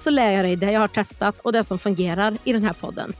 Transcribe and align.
så 0.00 0.10
lär 0.10 0.32
jag 0.32 0.44
dig 0.44 0.56
det 0.56 0.72
jag 0.72 0.80
har 0.80 0.88
testat 0.88 1.40
och 1.40 1.52
det 1.52 1.64
som 1.64 1.78
fungerar 1.78 2.38
i 2.44 2.52
den 2.52 2.64
här 2.64 2.72
podden. 2.72 3.12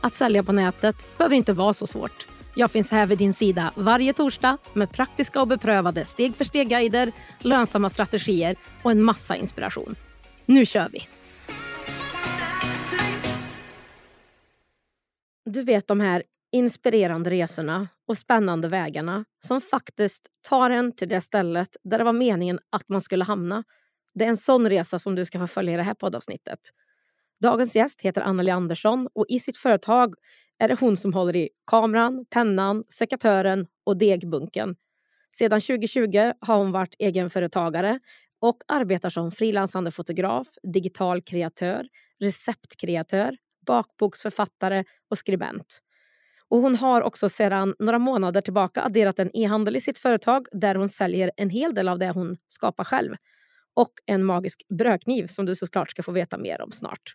Att 0.00 0.14
sälja 0.14 0.42
på 0.42 0.52
nätet 0.52 1.18
behöver 1.18 1.36
inte 1.36 1.52
vara 1.52 1.72
så 1.72 1.86
svårt. 1.86 2.26
Jag 2.54 2.70
finns 2.70 2.90
här 2.90 3.06
vid 3.06 3.18
din 3.18 3.34
sida 3.34 3.72
varje 3.74 4.12
torsdag 4.12 4.58
med 4.72 4.92
praktiska 4.92 5.40
och 5.40 5.48
beprövade 5.48 6.04
steg 6.04 6.36
för 6.36 6.44
steg-guider, 6.44 7.12
lönsamma 7.38 7.90
strategier 7.90 8.56
och 8.82 8.90
en 8.90 9.02
massa 9.02 9.36
inspiration. 9.36 9.96
Nu 10.46 10.66
kör 10.66 10.88
vi! 10.92 11.08
Du 15.44 15.62
vet 15.62 15.86
de 15.88 16.00
här 16.00 16.22
inspirerande 16.52 17.30
resorna 17.30 17.88
och 18.08 18.18
spännande 18.18 18.68
vägarna 18.68 19.24
som 19.44 19.60
faktiskt 19.60 20.26
tar 20.48 20.70
en 20.70 20.92
till 20.92 21.08
det 21.08 21.20
stället 21.20 21.76
där 21.84 21.98
det 21.98 22.04
var 22.04 22.12
meningen 22.12 22.58
att 22.70 22.88
man 22.88 23.00
skulle 23.00 23.24
hamna. 23.24 23.64
Det 24.18 24.24
är 24.24 24.28
en 24.28 24.36
sån 24.36 24.68
resa 24.68 24.98
som 24.98 25.14
du 25.14 25.24
ska 25.24 25.38
få 25.38 25.46
följa 25.46 25.74
i 25.74 25.76
det 25.76 25.82
här 25.82 25.94
poddavsnittet. 25.94 26.58
Dagens 27.42 27.76
gäst 27.76 28.02
heter 28.02 28.20
Anneli 28.20 28.50
Andersson 28.50 29.08
och 29.14 29.26
i 29.28 29.40
sitt 29.40 29.56
företag 29.56 30.14
är 30.58 30.68
det 30.68 30.80
hon 30.80 30.96
som 30.96 31.12
håller 31.12 31.36
i 31.36 31.48
kameran, 31.66 32.24
pennan, 32.30 32.84
sekatören 32.88 33.66
och 33.86 33.98
degbunken. 33.98 34.76
Sedan 35.34 35.60
2020 35.60 36.32
har 36.40 36.58
hon 36.58 36.72
varit 36.72 36.94
egenföretagare 36.98 38.00
och 38.40 38.56
arbetar 38.68 39.10
som 39.10 39.30
frilansande 39.30 39.90
fotograf, 39.90 40.48
digital 40.72 41.22
kreatör, 41.22 41.88
receptkreatör, 42.20 43.36
bakboksförfattare 43.66 44.84
och 45.10 45.18
skribent. 45.18 45.78
Och 46.48 46.58
hon 46.58 46.76
har 46.76 47.02
också 47.02 47.28
sedan 47.28 47.74
några 47.78 47.98
månader 47.98 48.40
tillbaka 48.40 48.82
adderat 48.82 49.18
en 49.18 49.36
e-handel 49.36 49.76
i 49.76 49.80
sitt 49.80 49.98
företag 49.98 50.46
där 50.52 50.74
hon 50.74 50.88
säljer 50.88 51.30
en 51.36 51.50
hel 51.50 51.74
del 51.74 51.88
av 51.88 51.98
det 51.98 52.10
hon 52.10 52.36
skapar 52.48 52.84
själv. 52.84 53.16
Och 53.78 53.92
en 54.06 54.24
magisk 54.24 54.62
brödkniv 54.78 55.26
som 55.26 55.46
du 55.46 55.54
såklart 55.54 55.90
ska 55.90 56.02
få 56.02 56.12
veta 56.12 56.38
mer 56.38 56.60
om 56.60 56.72
snart. 56.72 57.14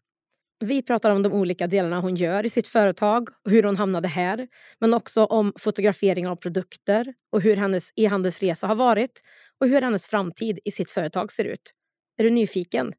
Vi 0.59 0.81
pratar 0.81 1.11
om 1.11 1.23
de 1.23 1.33
olika 1.33 1.67
delarna 1.67 1.99
hon 1.99 2.15
gör 2.15 2.45
i 2.45 2.49
sitt 2.49 2.67
företag 2.67 3.29
och 3.45 3.51
hur 3.51 3.63
hon 3.63 3.77
hamnade 3.77 4.07
här. 4.07 4.47
Men 4.79 4.93
också 4.93 5.25
om 5.25 5.53
fotografering 5.59 6.27
av 6.27 6.35
produkter 6.35 7.13
och 7.31 7.41
hur 7.41 7.55
hennes 7.55 7.89
e-handelsresa 7.95 8.67
har 8.67 8.75
varit 8.75 9.21
och 9.59 9.67
hur 9.67 9.81
hennes 9.81 10.07
framtid 10.07 10.59
i 10.65 10.71
sitt 10.71 10.89
företag 10.89 11.31
ser 11.31 11.45
ut. 11.45 11.71
Är 12.17 12.23
du 12.23 12.29
nyfiken? 12.29 12.93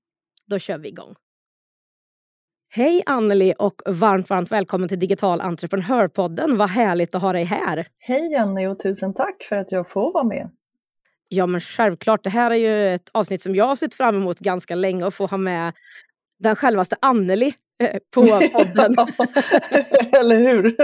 Då 0.47 0.59
kör 0.59 0.79
vi 0.79 0.89
igång. 0.89 1.15
Hej 2.71 3.03
Anneli 3.07 3.55
och 3.59 3.83
varmt, 3.87 4.31
varmt 4.31 4.53
välkommen 4.53 4.89
till 4.89 4.99
Digital 4.99 5.41
entreprenörpodden. 5.41 6.59
Vad 6.59 6.69
härligt 6.69 7.15
att 7.15 7.23
ha 7.23 7.33
dig 7.33 7.45
här. 7.45 7.87
Hej 7.99 8.33
Jenny 8.33 8.67
och 8.67 8.79
tusen 8.79 9.15
tack 9.15 9.43
för 9.49 9.57
att 9.57 9.73
jag 9.73 9.91
får 9.91 10.13
vara 10.13 10.25
med. 10.25 10.51
Ja 11.35 11.47
men 11.47 11.61
självklart, 11.61 12.25
det 12.25 12.31
här 12.31 12.51
är 12.51 12.55
ju 12.55 12.95
ett 12.95 13.11
avsnitt 13.13 13.43
som 13.43 13.55
jag 13.55 13.65
har 13.65 13.77
sett 13.77 13.95
fram 13.95 14.17
emot 14.17 14.39
ganska 14.39 14.75
länge 14.75 15.07
att 15.07 15.15
få 15.15 15.27
ha 15.27 15.37
med 15.37 15.73
den 16.39 16.57
självaste 16.57 16.97
Anneli 17.01 17.55
Eh, 17.83 17.99
på 18.15 18.21
podden. 18.53 18.95
Eller 20.21 20.39
hur? 20.39 20.77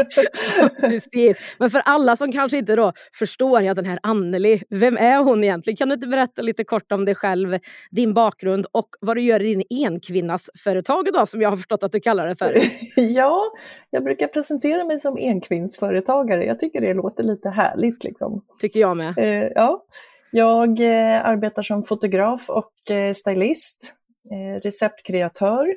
Precis. 0.81 1.57
Men 1.59 1.71
för 1.71 1.83
alla 1.85 2.17
som 2.17 2.33
kanske 2.33 2.59
inte 2.59 2.77
då 2.77 2.93
förstår, 3.19 3.63
ja 3.63 3.75
den 3.75 3.85
här 3.85 3.99
Anneli, 4.03 4.63
vem 4.71 4.97
är 4.97 5.19
hon 5.19 5.45
egentligen? 5.45 5.77
Kan 5.77 5.89
du 5.89 5.95
inte 5.95 6.07
berätta 6.07 6.43
lite 6.43 6.65
kort 6.65 6.93
om 6.93 7.05
dig 7.05 7.15
själv, 7.15 7.59
din 7.91 8.15
bakgrund 8.15 8.67
och 8.73 8.89
vad 9.01 9.17
du 9.17 9.21
gör 9.21 9.43
i 9.43 9.55
din 9.55 9.87
enkvinnasföretag 9.87 11.09
idag 11.09 11.29
som 11.29 11.43
jag 11.43 11.51
har 11.51 11.57
förstått 11.57 11.83
att 11.83 11.93
du 11.93 12.01
kallar 12.01 12.27
det 12.27 12.37
för? 12.37 12.55
ja, 12.97 13.53
jag 13.91 14.05
brukar 14.05 14.27
presentera 14.27 14.85
mig 14.85 14.99
som 14.99 15.17
enkvinnsföretagare. 15.17 16.45
Jag 16.45 16.61
tycker 16.61 16.81
det 16.81 16.95
låter 16.95 17.23
lite 17.23 17.49
härligt. 17.49 18.05
Liksom. 18.05 18.45
Tycker 18.61 18.81
jag 18.81 18.97
med. 18.97 19.19
Eh, 19.19 19.49
ja. 19.55 19.85
Jag 20.33 20.81
eh, 20.81 21.27
arbetar 21.27 21.63
som 21.63 21.83
fotograf 21.83 22.51
och 22.51 22.91
eh, 22.91 23.13
stylist, 23.13 23.95
eh, 24.33 24.61
receptkreatör 24.61 25.75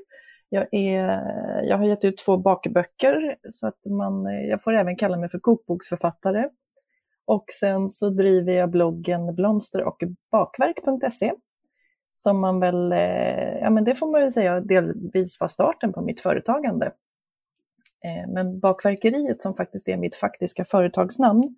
jag, 0.54 0.68
är, 0.72 1.04
jag 1.64 1.78
har 1.78 1.86
gett 1.86 2.06
ut 2.06 2.18
två 2.18 2.38
bakböcker 2.38 3.36
så 3.50 3.68
att 3.68 3.86
man, 3.86 4.26
eh, 4.26 4.50
jag 4.50 4.64
får 4.64 4.74
även 4.74 4.96
kalla 4.96 5.18
mig 5.18 5.30
för 5.30 5.40
kokboksförfattare. 5.40 6.50
Och 7.26 7.46
sen 7.60 7.90
så 7.90 8.10
driver 8.10 8.54
jag 8.54 8.70
bloggen 8.70 9.36
blomster 9.36 9.84
och 9.84 10.04
bakverk.se 10.32 11.34
som 12.14 12.40
man 12.40 12.60
väl, 12.60 12.92
eh, 12.92 13.58
ja 13.62 13.70
men 13.70 13.84
det 13.84 13.96
får 13.96 14.12
man 14.12 14.22
väl 14.22 14.32
säga 14.32 14.60
delvis 14.60 15.40
var 15.40 15.48
starten 15.48 15.94
på 15.94 16.02
mitt 16.02 16.22
företagande. 16.22 16.86
Eh, 18.06 18.32
men 18.34 18.60
Bakverkeriet 18.60 19.42
som 19.42 19.56
faktiskt 19.56 19.88
är 19.88 19.98
mitt 19.98 20.16
faktiska 20.16 20.66
företagsnamn, 20.66 21.56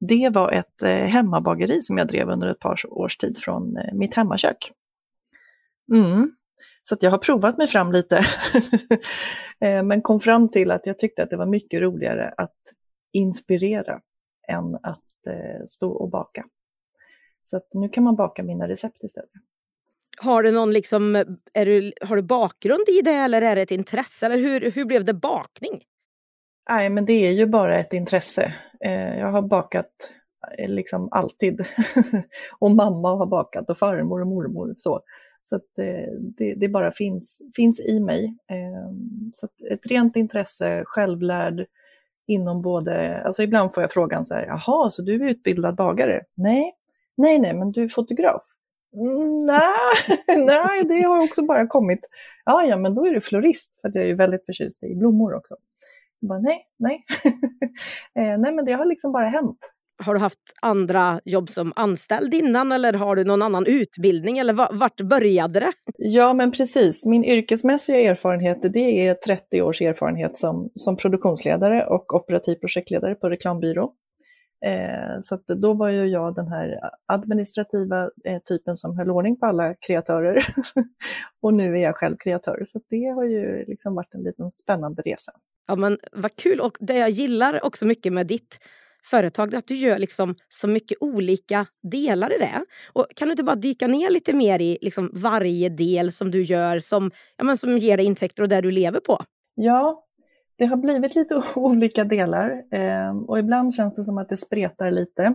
det 0.00 0.30
var 0.32 0.52
ett 0.52 0.82
eh, 0.82 0.88
hemmabageri 0.88 1.80
som 1.80 1.98
jag 1.98 2.08
drev 2.08 2.28
under 2.28 2.48
ett 2.48 2.58
par 2.58 2.92
års 2.92 3.16
tid 3.16 3.38
från 3.38 3.76
eh, 3.76 3.94
mitt 3.94 4.14
hemmakök. 4.14 4.72
Mm. 5.94 6.32
Så 6.82 6.96
jag 7.00 7.10
har 7.10 7.18
provat 7.18 7.58
mig 7.58 7.66
fram 7.66 7.92
lite. 7.92 8.24
Eh, 9.62 9.82
men 9.82 10.02
kom 10.02 10.20
fram 10.20 10.48
till 10.48 10.70
att 10.70 10.86
jag 10.86 10.98
tyckte 10.98 11.22
att 11.22 11.30
det 11.30 11.36
var 11.36 11.46
mycket 11.46 11.80
roligare 11.80 12.34
att 12.36 12.58
inspirera 13.12 14.00
än 14.48 14.74
att 14.74 15.26
eh, 15.26 15.64
stå 15.66 15.90
och 15.90 16.10
baka. 16.10 16.44
Så 17.42 17.56
att 17.56 17.68
nu 17.74 17.88
kan 17.88 18.04
man 18.04 18.16
baka 18.16 18.42
mina 18.42 18.68
recept 18.68 19.04
istället. 19.04 19.30
Har 20.18 20.42
du 20.42 20.50
någon 20.50 20.72
liksom, 20.72 21.16
eh, 21.16 21.26
är 21.52 21.66
du, 21.66 21.92
har 22.00 22.16
du 22.16 22.22
bakgrund 22.22 22.88
i 22.88 23.02
det 23.02 23.14
eller 23.14 23.42
är 23.42 23.56
det 23.56 23.62
ett 23.62 23.70
intresse? 23.70 24.26
Eller 24.26 24.38
hur, 24.38 24.70
hur 24.70 24.84
blev 24.84 25.04
det 25.04 25.14
bakning? 25.14 25.82
Nej, 26.70 26.90
men 26.90 27.04
det 27.04 27.26
är 27.26 27.32
ju 27.32 27.46
bara 27.46 27.78
ett 27.78 27.92
intresse. 27.92 28.54
Eh, 28.80 29.18
jag 29.18 29.32
har 29.32 29.42
bakat 29.42 30.12
eh, 30.58 30.68
liksom 30.68 31.08
alltid. 31.10 31.60
och 32.58 32.70
mamma 32.70 33.16
har 33.16 33.26
bakat 33.26 33.70
och 33.70 33.78
farmor 33.78 34.20
och 34.20 34.26
mormor. 34.26 34.74
Så. 34.76 35.00
Så 35.42 35.56
att 35.56 35.78
eh, 35.78 36.12
det, 36.38 36.54
det, 36.54 36.68
bara 36.68 36.92
finns, 36.92 37.38
finns 37.56 37.80
i 37.80 38.00
mig. 38.00 38.36
Ehm, 38.48 39.30
så 39.34 39.48
ett 39.70 39.86
rent 39.86 40.16
intresse, 40.16 40.82
självlärd 40.86 41.66
inom 42.26 42.62
både, 42.62 43.22
alltså 43.24 43.42
ibland 43.42 43.74
får 43.74 43.82
jag 43.82 43.92
frågan 43.92 44.24
så 44.24 44.34
här, 44.34 44.46
jaha, 44.46 44.90
så 44.90 45.02
du 45.02 45.14
är 45.14 45.30
utbildad 45.30 45.76
bagare? 45.76 46.20
Nej, 46.34 46.72
nej, 47.16 47.38
nej, 47.38 47.54
men 47.54 47.72
du 47.72 47.82
är 47.82 47.88
fotograf? 47.88 48.42
Mm, 48.94 49.46
nej, 49.46 50.18
nej, 50.46 50.84
det 50.84 51.02
har 51.02 51.24
också 51.24 51.42
bara 51.42 51.66
kommit. 51.66 52.00
Ja, 52.44 52.64
ja, 52.64 52.76
men 52.76 52.94
då 52.94 53.06
är 53.06 53.10
du 53.10 53.20
florist, 53.20 53.70
för 53.80 53.90
jag 53.94 54.04
är 54.04 54.08
ju 54.08 54.14
väldigt 54.14 54.46
förtjust 54.46 54.82
i 54.82 54.94
blommor 54.94 55.34
också 55.34 55.56
bara, 56.20 56.38
nej, 56.38 56.66
nej. 56.78 57.04
Eh, 58.18 58.38
nej, 58.38 58.52
men 58.52 58.64
det 58.64 58.72
har 58.72 58.84
liksom 58.84 59.12
bara 59.12 59.28
hänt 59.28 59.58
har 60.00 60.14
du 60.14 60.20
haft 60.20 60.38
andra 60.62 61.20
jobb 61.24 61.48
som 61.48 61.72
anställd 61.76 62.34
innan 62.34 62.72
eller 62.72 62.92
har 62.92 63.16
du 63.16 63.24
någon 63.24 63.42
annan 63.42 63.66
utbildning 63.66 64.38
eller 64.38 64.78
vart 64.78 65.00
började 65.00 65.60
det? 65.60 65.72
Ja 65.96 66.32
men 66.32 66.52
precis, 66.52 67.06
min 67.06 67.24
yrkesmässiga 67.24 68.00
erfarenhet 68.00 68.58
det 68.62 69.08
är 69.08 69.14
30 69.14 69.62
års 69.62 69.82
erfarenhet 69.82 70.38
som, 70.38 70.70
som 70.74 70.96
produktionsledare 70.96 71.86
och 71.86 72.14
operativ 72.14 72.54
projektledare 72.54 73.14
på 73.14 73.28
reklambyrå. 73.28 73.92
Eh, 74.66 75.20
så 75.20 75.38
då 75.54 75.74
var 75.74 75.88
ju 75.88 76.04
jag 76.04 76.34
den 76.34 76.48
här 76.48 76.80
administrativa 77.06 78.10
eh, 78.24 78.38
typen 78.48 78.76
som 78.76 78.98
höll 78.98 79.10
ordning 79.10 79.38
på 79.38 79.46
alla 79.46 79.74
kreatörer. 79.74 80.38
och 81.42 81.54
nu 81.54 81.74
är 81.74 81.82
jag 81.82 81.96
själv 81.96 82.16
kreatör, 82.16 82.64
så 82.66 82.80
det 82.90 83.06
har 83.06 83.24
ju 83.24 83.64
liksom 83.64 83.94
varit 83.94 84.14
en 84.14 84.22
liten 84.22 84.50
spännande 84.50 85.02
resa. 85.02 85.32
Ja 85.70 85.76
men 85.76 85.98
vad 86.12 86.36
kul 86.36 86.60
och 86.60 86.76
det 86.80 86.98
jag 86.98 87.10
gillar 87.10 87.64
också 87.64 87.86
mycket 87.86 88.12
med 88.12 88.26
ditt 88.26 88.58
företag, 89.04 89.54
att 89.54 89.66
du 89.66 89.74
gör 89.74 89.98
liksom 89.98 90.34
så 90.48 90.68
mycket 90.68 90.98
olika 91.00 91.66
delar 91.82 92.36
i 92.36 92.38
det. 92.38 92.64
Och 92.92 93.06
kan 93.16 93.28
du 93.28 93.32
inte 93.32 93.44
bara 93.44 93.56
dyka 93.56 93.86
ner 93.86 94.10
lite 94.10 94.32
mer 94.32 94.60
i 94.60 94.78
liksom 94.80 95.10
varje 95.12 95.68
del 95.68 96.12
som 96.12 96.30
du 96.30 96.42
gör 96.42 96.78
som, 96.78 97.10
ja, 97.36 97.44
men 97.44 97.56
som 97.56 97.78
ger 97.78 97.96
dig 97.96 98.06
intäkter 98.06 98.42
och 98.42 98.48
det 98.48 98.60
du 98.60 98.70
lever 98.70 99.00
på? 99.00 99.18
Ja, 99.54 100.04
det 100.58 100.66
har 100.66 100.76
blivit 100.76 101.14
lite 101.14 101.42
olika 101.54 102.04
delar 102.04 102.62
eh, 102.70 103.18
och 103.26 103.38
ibland 103.38 103.74
känns 103.74 103.96
det 103.96 104.04
som 104.04 104.18
att 104.18 104.28
det 104.28 104.36
spretar 104.36 104.90
lite. 104.90 105.34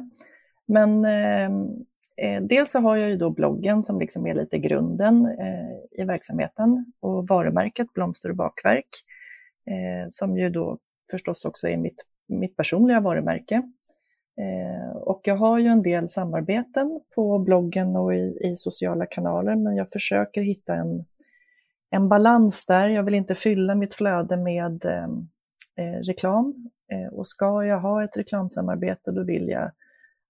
Men 0.68 1.06
ehm, 1.06 1.66
eh, 2.22 2.42
dels 2.42 2.72
så 2.72 2.80
har 2.80 2.98
jag 2.98 3.10
ju 3.10 3.18
då 3.18 3.30
bloggen 3.30 3.84
som 3.84 4.00
liksom 4.00 4.28
är 4.28 4.34
lite 4.34 4.58
grunden 4.58 5.26
eh, 5.26 6.02
i 6.02 6.06
verksamheten 6.06 6.86
och 7.00 7.28
varumärket 7.28 7.94
Blomster 7.94 8.30
och 8.30 8.36
bakverk 8.36 8.90
eh, 9.66 10.08
som 10.10 10.38
ju 10.38 10.50
då 10.50 10.78
förstås 11.12 11.46
också 11.46 11.68
är 11.68 11.78
mitt 11.78 12.06
mitt 12.28 12.58
personliga 12.58 13.00
varumärke. 13.00 13.56
Eh, 14.38 14.98
och 14.98 15.22
jag 15.24 15.36
har 15.36 15.60
ju 15.60 15.68
en 15.68 15.84
del 15.84 16.10
samarbeten 16.10 17.02
på 17.16 17.40
bloggen 17.40 17.96
och 17.96 18.16
i, 18.16 18.38
i, 18.42 18.56
sociala 18.56 19.06
kanaler, 19.06 19.56
men 19.56 19.76
jag 19.76 19.90
försöker 19.90 20.42
hitta 20.42 20.74
en, 20.74 21.06
en 21.90 22.10
balans 22.10 22.66
där. 22.66 22.90
Jag 22.90 23.04
vill 23.04 23.14
inte 23.16 23.36
fylla 23.36 23.76
mitt 23.76 23.94
flöde 23.94 24.38
med 24.38 24.86
eh, 24.86 25.08
eh 25.76 26.00
reklam. 26.02 26.70
Eh, 26.92 27.14
och 27.14 27.28
ska 27.28 27.64
jag 27.64 27.80
ha 27.80 28.04
ett 28.04 28.18
reklamsamarbete 28.18 29.12
då 29.12 29.24
vill 29.24 29.50
jag 29.50 29.72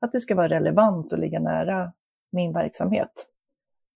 att 0.01 0.11
det 0.11 0.19
ska 0.19 0.35
vara 0.35 0.49
relevant 0.49 1.13
och 1.13 1.19
ligga 1.19 1.39
nära 1.39 1.93
min 2.31 2.53
verksamhet. 2.53 3.27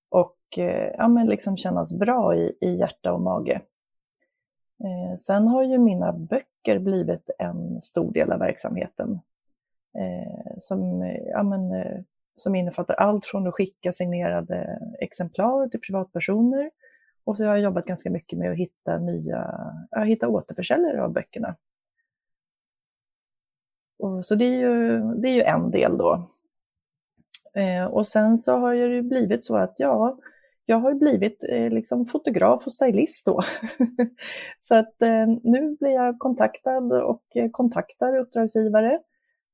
Och 0.09 0.37
eh, 0.57 0.93
ja, 0.97 1.07
men 1.07 1.27
liksom 1.27 1.57
kännas 1.57 1.99
bra 1.99 2.35
i, 2.35 2.57
i 2.61 2.75
hjärta 2.75 3.13
och 3.13 3.21
mage. 3.21 3.61
Eh, 4.83 5.15
sen 5.15 5.47
har 5.47 5.63
ju 5.63 5.77
mina 5.77 6.13
böcker 6.13 6.79
blivit 6.79 7.29
en 7.39 7.81
stor 7.81 8.11
del 8.11 8.31
av 8.31 8.39
verksamheten. 8.39 9.19
Eh, 9.97 10.57
som, 10.59 11.01
eh, 11.01 11.21
ja, 11.27 11.43
men, 11.43 11.71
eh, 11.71 12.01
som 12.35 12.55
innefattar 12.55 12.93
allt 12.93 13.25
från 13.25 13.47
att 13.47 13.53
skicka 13.53 13.91
signerade 13.91 14.79
exemplar 14.99 15.67
till 15.67 15.79
privatpersoner 15.79 16.71
och 17.23 17.37
så 17.37 17.43
har 17.43 17.49
jag 17.49 17.63
jobbat 17.63 17.85
ganska 17.85 18.09
mycket 18.09 18.39
med 18.39 18.51
att 18.51 18.57
hitta 18.57 18.97
nya, 18.97 19.71
ja, 19.91 20.01
hitta 20.01 20.27
återförsäljare 20.27 21.03
av 21.03 21.13
böckerna. 21.13 21.55
Och 23.99 24.25
så 24.25 24.35
det 24.35 24.45
är, 24.45 24.59
ju, 24.59 25.01
det 25.15 25.29
är 25.29 25.33
ju 25.33 25.41
en 25.41 25.71
del 25.71 25.97
då. 25.97 26.29
Eh, 27.53 27.85
och 27.85 28.07
sen 28.07 28.37
så 28.37 28.57
har 28.57 28.73
det 28.73 28.95
ju 28.95 29.01
blivit 29.01 29.45
så 29.45 29.57
att 29.57 29.79
ja, 29.79 30.17
jag 30.69 30.79
har 30.79 30.93
blivit 30.93 31.43
eh, 31.49 31.69
liksom 31.69 32.05
fotograf 32.05 32.65
och 32.65 32.71
stylist 32.73 33.25
då. 33.25 33.41
så 34.59 34.75
att 34.75 35.01
eh, 35.01 35.27
nu 35.43 35.77
blir 35.79 35.89
jag 35.89 36.19
kontaktad 36.19 37.03
och 37.03 37.23
eh, 37.35 37.49
kontaktar 37.51 38.17
uppdragsgivare. 38.17 38.99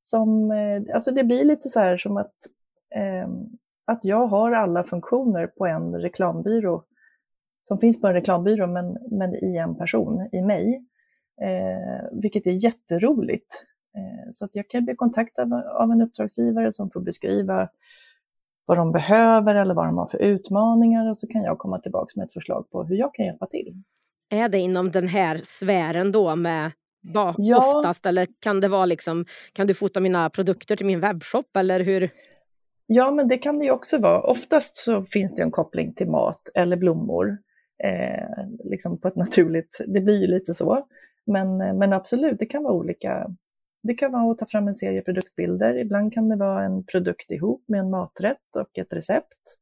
Som, 0.00 0.50
eh, 0.50 0.94
alltså 0.94 1.10
det 1.10 1.24
blir 1.24 1.44
lite 1.44 1.68
så 1.68 1.80
här 1.80 1.96
som 1.96 2.16
att, 2.16 2.34
eh, 2.94 3.28
att 3.84 4.04
jag 4.04 4.26
har 4.26 4.52
alla 4.52 4.84
funktioner 4.84 5.46
på 5.46 5.66
en 5.66 5.94
reklambyrå 5.94 6.84
som 7.62 7.78
finns 7.78 8.00
på 8.00 8.06
en 8.06 8.14
reklambyrå 8.14 8.66
men, 8.66 8.98
men 9.10 9.34
i 9.34 9.56
en 9.56 9.76
person, 9.76 10.28
i 10.32 10.42
mig. 10.42 10.84
Eh, 11.42 12.20
vilket 12.22 12.46
är 12.46 12.64
jätteroligt. 12.64 13.64
Eh, 13.96 14.30
så 14.32 14.44
att 14.44 14.50
jag 14.54 14.68
kan 14.68 14.84
bli 14.84 14.96
kontaktad 14.96 15.52
av 15.52 15.90
en 15.90 16.02
uppdragsgivare 16.02 16.72
som 16.72 16.90
får 16.90 17.00
beskriva 17.00 17.68
vad 18.66 18.78
de 18.78 18.92
behöver 18.92 19.54
eller 19.54 19.74
vad 19.74 19.86
de 19.86 19.98
har 19.98 20.06
för 20.06 20.22
utmaningar 20.22 21.10
och 21.10 21.18
så 21.18 21.26
kan 21.26 21.42
jag 21.42 21.58
komma 21.58 21.78
tillbaka 21.78 22.12
med 22.16 22.24
ett 22.24 22.32
förslag 22.32 22.70
på 22.70 22.84
hur 22.84 22.96
jag 22.96 23.14
kan 23.14 23.26
hjälpa 23.26 23.46
till. 23.46 23.82
Är 24.30 24.48
det 24.48 24.58
inom 24.58 24.90
den 24.90 25.08
här 25.08 25.40
sfären 25.44 26.12
då 26.12 26.36
med 26.36 26.72
ja. 27.36 27.74
oftast 27.76 28.06
eller 28.06 28.26
kan 28.40 28.60
det 28.60 28.68
vara 28.68 28.86
liksom, 28.86 29.24
kan 29.52 29.66
du 29.66 29.74
fota 29.74 30.00
mina 30.00 30.30
produkter 30.30 30.76
till 30.76 30.86
min 30.86 31.00
webbshop 31.00 31.56
eller 31.56 31.80
hur? 31.80 32.10
Ja, 32.86 33.10
men 33.10 33.28
det 33.28 33.38
kan 33.38 33.58
det 33.58 33.64
ju 33.64 33.70
också 33.70 33.98
vara. 33.98 34.20
Oftast 34.20 34.76
så 34.76 35.04
finns 35.04 35.36
det 35.36 35.42
en 35.42 35.50
koppling 35.50 35.94
till 35.94 36.10
mat 36.10 36.48
eller 36.54 36.76
blommor. 36.76 37.38
Eh, 37.84 38.46
liksom 38.64 39.00
på 39.00 39.08
ett 39.08 39.16
naturligt, 39.16 39.80
det 39.86 40.00
blir 40.00 40.20
ju 40.20 40.26
lite 40.26 40.54
så. 40.54 40.86
Men, 41.26 41.56
men 41.56 41.92
absolut, 41.92 42.38
det 42.38 42.46
kan 42.46 42.62
vara 42.62 42.74
olika 42.74 43.26
det 43.86 43.94
kan 43.94 44.12
vara 44.12 44.32
att 44.32 44.38
ta 44.38 44.46
fram 44.46 44.68
en 44.68 44.74
serie 44.74 45.02
produktbilder. 45.02 45.78
Ibland 45.78 46.12
kan 46.12 46.28
det 46.28 46.36
vara 46.36 46.64
en 46.64 46.84
produkt 46.84 47.30
ihop 47.30 47.64
med 47.68 47.80
en 47.80 47.90
maträtt 47.90 48.56
och 48.56 48.78
ett 48.78 48.92
recept. 48.92 49.58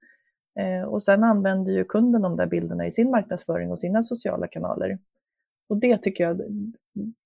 Eh, 0.59 0.89
och 0.89 1.03
sen 1.03 1.25
använder 1.25 1.75
ju 1.75 1.85
kunden 1.85 2.23
de 2.23 2.37
där 2.37 2.47
bilderna 2.47 2.87
i 2.87 2.91
sin 2.91 3.11
marknadsföring 3.11 3.71
och 3.71 3.81
sina 3.81 4.03
sociala 4.03 4.47
kanaler. 4.47 4.99
Och 5.69 5.77
det 5.77 6.03
tycker 6.03 6.25
jag, 6.25 6.41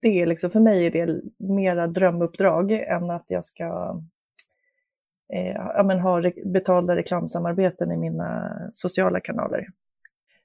det 0.03 0.23
är 0.23 0.27
liksom, 0.27 0.51
för 0.51 0.61
mig 0.61 0.87
är 0.87 0.91
det 0.91 1.21
mera 1.37 1.87
drömuppdrag 1.87 2.73
än 2.73 3.11
att 3.11 3.25
jag 3.29 3.45
ska 3.45 4.01
eh, 5.33 5.55
ja, 5.55 5.83
men 5.83 6.01
ha 6.01 6.21
re 6.21 6.33
betalda 6.45 6.97
reklamsamarbeten 6.97 7.93
i 7.93 7.97
mina 7.97 8.59
sociala 8.73 9.21
kanaler. 9.21 9.67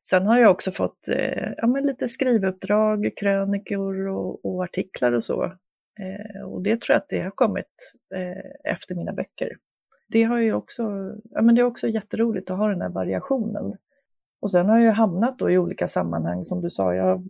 Sen 0.09 0.25
har 0.25 0.39
jag 0.39 0.51
också 0.51 0.71
fått 0.71 1.07
eh, 1.07 1.51
ja, 1.57 1.67
men 1.67 1.83
lite 1.83 2.07
skrivuppdrag, 2.07 3.09
krönikor 3.17 4.07
och, 4.07 4.45
och 4.45 4.63
artiklar 4.63 5.11
och 5.11 5.23
så 5.23 5.53
och 6.45 6.61
det 6.61 6.81
tror 6.81 6.93
jag 6.93 6.97
att 6.97 7.09
det 7.09 7.21
har 7.21 7.31
kommit 7.31 7.93
eh, 8.15 8.71
efter 8.73 8.95
mina 8.95 9.13
böcker. 9.13 9.49
Det, 10.07 10.23
har 10.23 10.37
ju 10.37 10.53
också, 10.53 10.83
ja, 11.31 11.41
men 11.41 11.55
det 11.55 11.61
är 11.61 11.65
också 11.65 11.87
jätteroligt 11.87 12.49
att 12.49 12.57
ha 12.57 12.67
den 12.67 12.81
här 12.81 12.89
variationen. 12.89 13.77
Och 14.41 14.51
sen 14.51 14.69
har 14.69 14.79
jag 14.79 14.93
hamnat 14.93 15.39
då 15.39 15.49
i 15.49 15.57
olika 15.57 15.87
sammanhang, 15.87 16.45
som 16.45 16.61
du 16.61 16.69
sa, 16.69 16.95
jag 16.95 17.03
har 17.03 17.23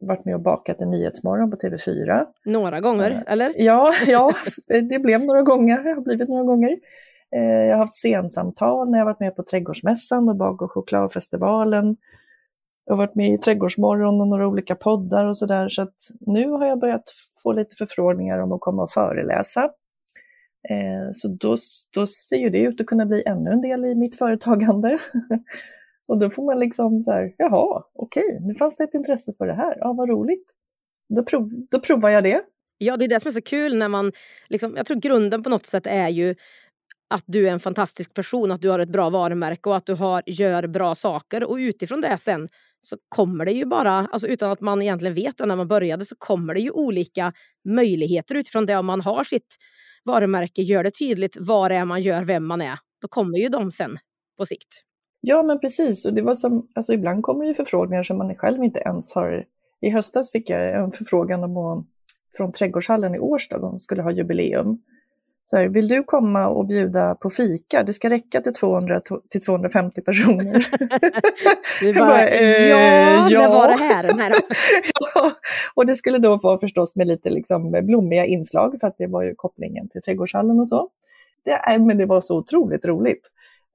varit 0.00 0.24
med 0.24 0.34
och 0.34 0.40
bakat 0.40 0.80
en 0.80 0.90
Nyhetsmorgon 0.90 1.50
på 1.50 1.56
TV4. 1.56 2.26
Några 2.44 2.80
gånger, 2.80 3.10
eh, 3.10 3.32
eller? 3.32 3.52
Ja, 3.56 3.94
ja, 4.06 4.32
det 4.66 5.02
blev 5.02 5.24
några 5.24 5.42
gånger, 5.42 5.82
det 5.82 5.90
har 5.90 6.02
blivit 6.02 6.28
några 6.28 6.44
gånger. 6.44 6.78
Eh, 7.36 7.66
jag 7.66 7.72
har 7.72 7.78
haft 7.78 7.94
scensamtal 7.94 8.90
när 8.90 8.98
jag 8.98 9.04
varit 9.04 9.20
med 9.20 9.36
på 9.36 9.42
Trädgårdsmässan 9.42 10.28
och 10.28 10.36
Bak 10.36 10.62
och 10.62 10.72
chokladfestivalen. 10.72 11.96
Jag 12.90 12.96
har 12.96 13.06
varit 13.06 13.14
med 13.14 13.32
i 13.32 13.38
Trädgårdsmorgon 13.38 14.20
och 14.20 14.28
några 14.28 14.48
olika 14.48 14.74
poddar 14.74 15.24
och 15.24 15.38
sådär. 15.38 15.68
Så 15.68 15.82
att 15.82 15.94
nu 16.20 16.50
har 16.50 16.66
jag 16.66 16.80
börjat 16.80 17.02
få 17.42 17.52
lite 17.52 17.76
förfrågningar 17.76 18.38
om 18.38 18.52
att 18.52 18.60
komma 18.60 18.82
och 18.82 18.90
föreläsa. 18.90 19.64
Eh, 20.70 21.10
så 21.12 21.28
då, 21.28 21.56
då 21.94 22.06
ser 22.06 22.36
ju 22.36 22.50
det 22.50 22.58
ut 22.58 22.80
att 22.80 22.86
kunna 22.86 23.06
bli 23.06 23.22
ännu 23.26 23.50
en 23.50 23.60
del 23.60 23.84
i 23.84 23.94
mitt 23.94 24.18
företagande. 24.18 24.98
och 26.08 26.18
då 26.18 26.30
får 26.30 26.44
man 26.44 26.58
liksom 26.58 27.02
så 27.02 27.12
här, 27.12 27.34
jaha, 27.36 27.82
okej, 27.94 28.38
nu 28.40 28.54
fanns 28.54 28.76
det 28.76 28.84
ett 28.84 28.94
intresse 28.94 29.32
för 29.38 29.46
det 29.46 29.54
här, 29.54 29.76
ja 29.78 29.92
vad 29.92 30.08
roligt. 30.08 30.44
Då, 31.08 31.24
prov, 31.24 31.50
då 31.70 31.80
provar 31.80 32.10
jag 32.10 32.24
det. 32.24 32.42
Ja, 32.78 32.96
det 32.96 33.04
är 33.04 33.08
det 33.08 33.20
som 33.20 33.28
är 33.28 33.32
så 33.32 33.42
kul 33.42 33.78
när 33.78 33.88
man, 33.88 34.12
liksom, 34.48 34.76
jag 34.76 34.86
tror 34.86 34.96
grunden 34.96 35.42
på 35.42 35.50
något 35.50 35.66
sätt 35.66 35.86
är 35.86 36.08
ju 36.08 36.34
att 37.14 37.24
du 37.26 37.48
är 37.48 37.52
en 37.52 37.60
fantastisk 37.60 38.14
person, 38.14 38.50
att 38.50 38.62
du 38.62 38.70
har 38.70 38.78
ett 38.78 38.92
bra 38.92 39.10
varumärke 39.10 39.68
och 39.68 39.76
att 39.76 39.86
du 39.86 39.94
har, 39.94 40.22
gör 40.26 40.66
bra 40.66 40.94
saker. 40.94 41.50
Och 41.50 41.56
utifrån 41.56 42.00
det 42.00 42.16
sen 42.18 42.48
så 42.80 42.96
kommer 43.08 43.44
det 43.44 43.52
ju 43.52 43.64
bara, 43.64 43.92
alltså 43.92 44.28
utan 44.28 44.50
att 44.50 44.60
man 44.60 44.82
egentligen 44.82 45.14
vet 45.14 45.38
det 45.38 45.46
när 45.46 45.56
man 45.56 45.68
började, 45.68 46.04
så 46.04 46.14
kommer 46.18 46.54
det 46.54 46.60
ju 46.60 46.70
olika 46.70 47.32
möjligheter 47.68 48.34
utifrån 48.34 48.66
det. 48.66 48.76
Om 48.76 48.86
man 48.86 49.00
har 49.00 49.24
sitt 49.24 49.56
varumärke, 50.04 50.62
gör 50.62 50.84
det 50.84 50.90
tydligt 50.90 51.36
vad 51.40 51.70
det 51.70 51.74
är 51.76 51.84
man 51.84 52.00
gör, 52.00 52.24
vem 52.24 52.46
man 52.46 52.60
är, 52.60 52.78
då 53.02 53.08
kommer 53.08 53.38
ju 53.38 53.48
de 53.48 53.70
sen 53.70 53.98
på 54.38 54.46
sikt. 54.46 54.84
Ja, 55.20 55.42
men 55.42 55.60
precis. 55.60 56.06
Och 56.06 56.14
det 56.14 56.22
var 56.22 56.34
som, 56.34 56.68
alltså 56.74 56.92
ibland 56.92 57.22
kommer 57.22 57.46
det 57.46 57.54
förfrågningar 57.54 58.02
som 58.02 58.18
man 58.18 58.34
själv 58.34 58.64
inte 58.64 58.78
ens 58.78 59.14
har... 59.14 59.44
I 59.80 59.90
höstas 59.90 60.32
fick 60.32 60.50
jag 60.50 60.74
en 60.74 60.90
förfrågan 60.90 61.44
om, 61.44 61.86
från 62.36 62.52
Trädgårdshallen 62.52 63.14
i 63.14 63.18
Årsta, 63.18 63.58
de 63.58 63.78
skulle 63.78 64.02
ha 64.02 64.12
jubileum. 64.12 64.78
Så 65.50 65.56
här, 65.56 65.68
vill 65.68 65.88
du 65.88 66.02
komma 66.02 66.48
och 66.48 66.66
bjuda 66.66 67.14
på 67.14 67.30
fika? 67.30 67.82
Det 67.82 67.92
ska 67.92 68.10
räcka 68.10 68.40
till 68.40 68.54
200 68.54 69.00
till 69.30 69.40
250 69.40 70.00
personer. 70.00 70.66
Du 71.80 71.94
bara, 71.94 72.06
bara 72.06 72.28
eh, 72.28 72.68
ja, 72.68 73.28
ja, 73.30 73.40
det 73.40 73.48
var 73.48 73.68
det 73.68 73.84
här. 73.84 74.02
Den 74.02 74.18
här. 74.18 74.32
ja, 75.14 75.32
och 75.74 75.86
det 75.86 75.94
skulle 75.94 76.18
då 76.18 76.36
vara 76.36 76.58
förstås 76.58 76.96
med 76.96 77.06
lite 77.06 77.30
liksom 77.30 77.70
blommiga 77.70 78.26
inslag 78.26 78.76
för 78.80 78.86
att 78.86 78.98
det 78.98 79.06
var 79.06 79.22
ju 79.22 79.34
kopplingen 79.34 79.88
till 79.88 80.02
trädgårdshallen 80.02 80.60
och 80.60 80.68
så. 80.68 80.88
Det, 81.44 81.78
men 81.78 81.98
det 81.98 82.06
var 82.06 82.20
så 82.20 82.36
otroligt 82.36 82.84
roligt. 82.84 83.22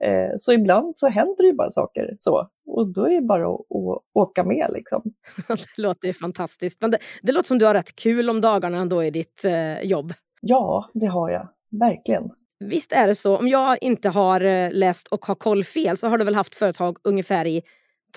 Eh, 0.04 0.36
så 0.40 0.54
ibland 0.54 0.98
så 0.98 1.08
händer 1.08 1.38
det 1.38 1.48
ju 1.48 1.54
bara 1.54 1.72
saker 1.72 2.16
så. 2.18 2.48
Och 2.66 2.88
då 2.88 3.06
är 3.06 3.16
det 3.16 3.22
bara 3.22 3.48
att, 3.48 3.60
att 3.60 4.04
åka 4.14 4.44
med 4.44 4.70
liksom. 4.74 5.02
det 5.48 5.82
låter 5.82 6.08
ju 6.08 6.14
fantastiskt. 6.14 6.82
Men 6.82 6.92
det, 6.92 6.98
det, 7.22 7.32
låter 7.32 7.48
som 7.48 7.60
du 7.60 7.66
har 7.66 7.74
rätt 7.74 7.96
kul 7.96 8.30
om 8.30 8.42
dagarna 8.42 8.78
ändå 8.78 9.04
i 9.04 9.10
ditt 9.10 9.46
eh, 9.46 9.82
jobb. 9.82 10.14
Ja, 10.42 10.90
det 10.94 11.06
har 11.06 11.30
jag 11.30 11.48
verkligen. 11.80 12.30
Visst 12.60 12.92
är 12.92 13.08
det 13.08 13.16
så. 13.16 13.38
Om 13.38 13.48
jag 13.48 13.78
inte 13.82 14.10
har 14.10 14.42
eh, 14.42 14.72
läst 14.72 15.08
och 15.08 15.26
har 15.26 15.36
koll 15.36 15.64
fel 15.64 15.98
så 15.98 16.08
har 16.08 16.18
du 16.18 16.26
väl 16.26 16.36
haft 16.36 16.56
företag 16.56 16.98
ungefär 17.04 17.46
i 17.46 17.62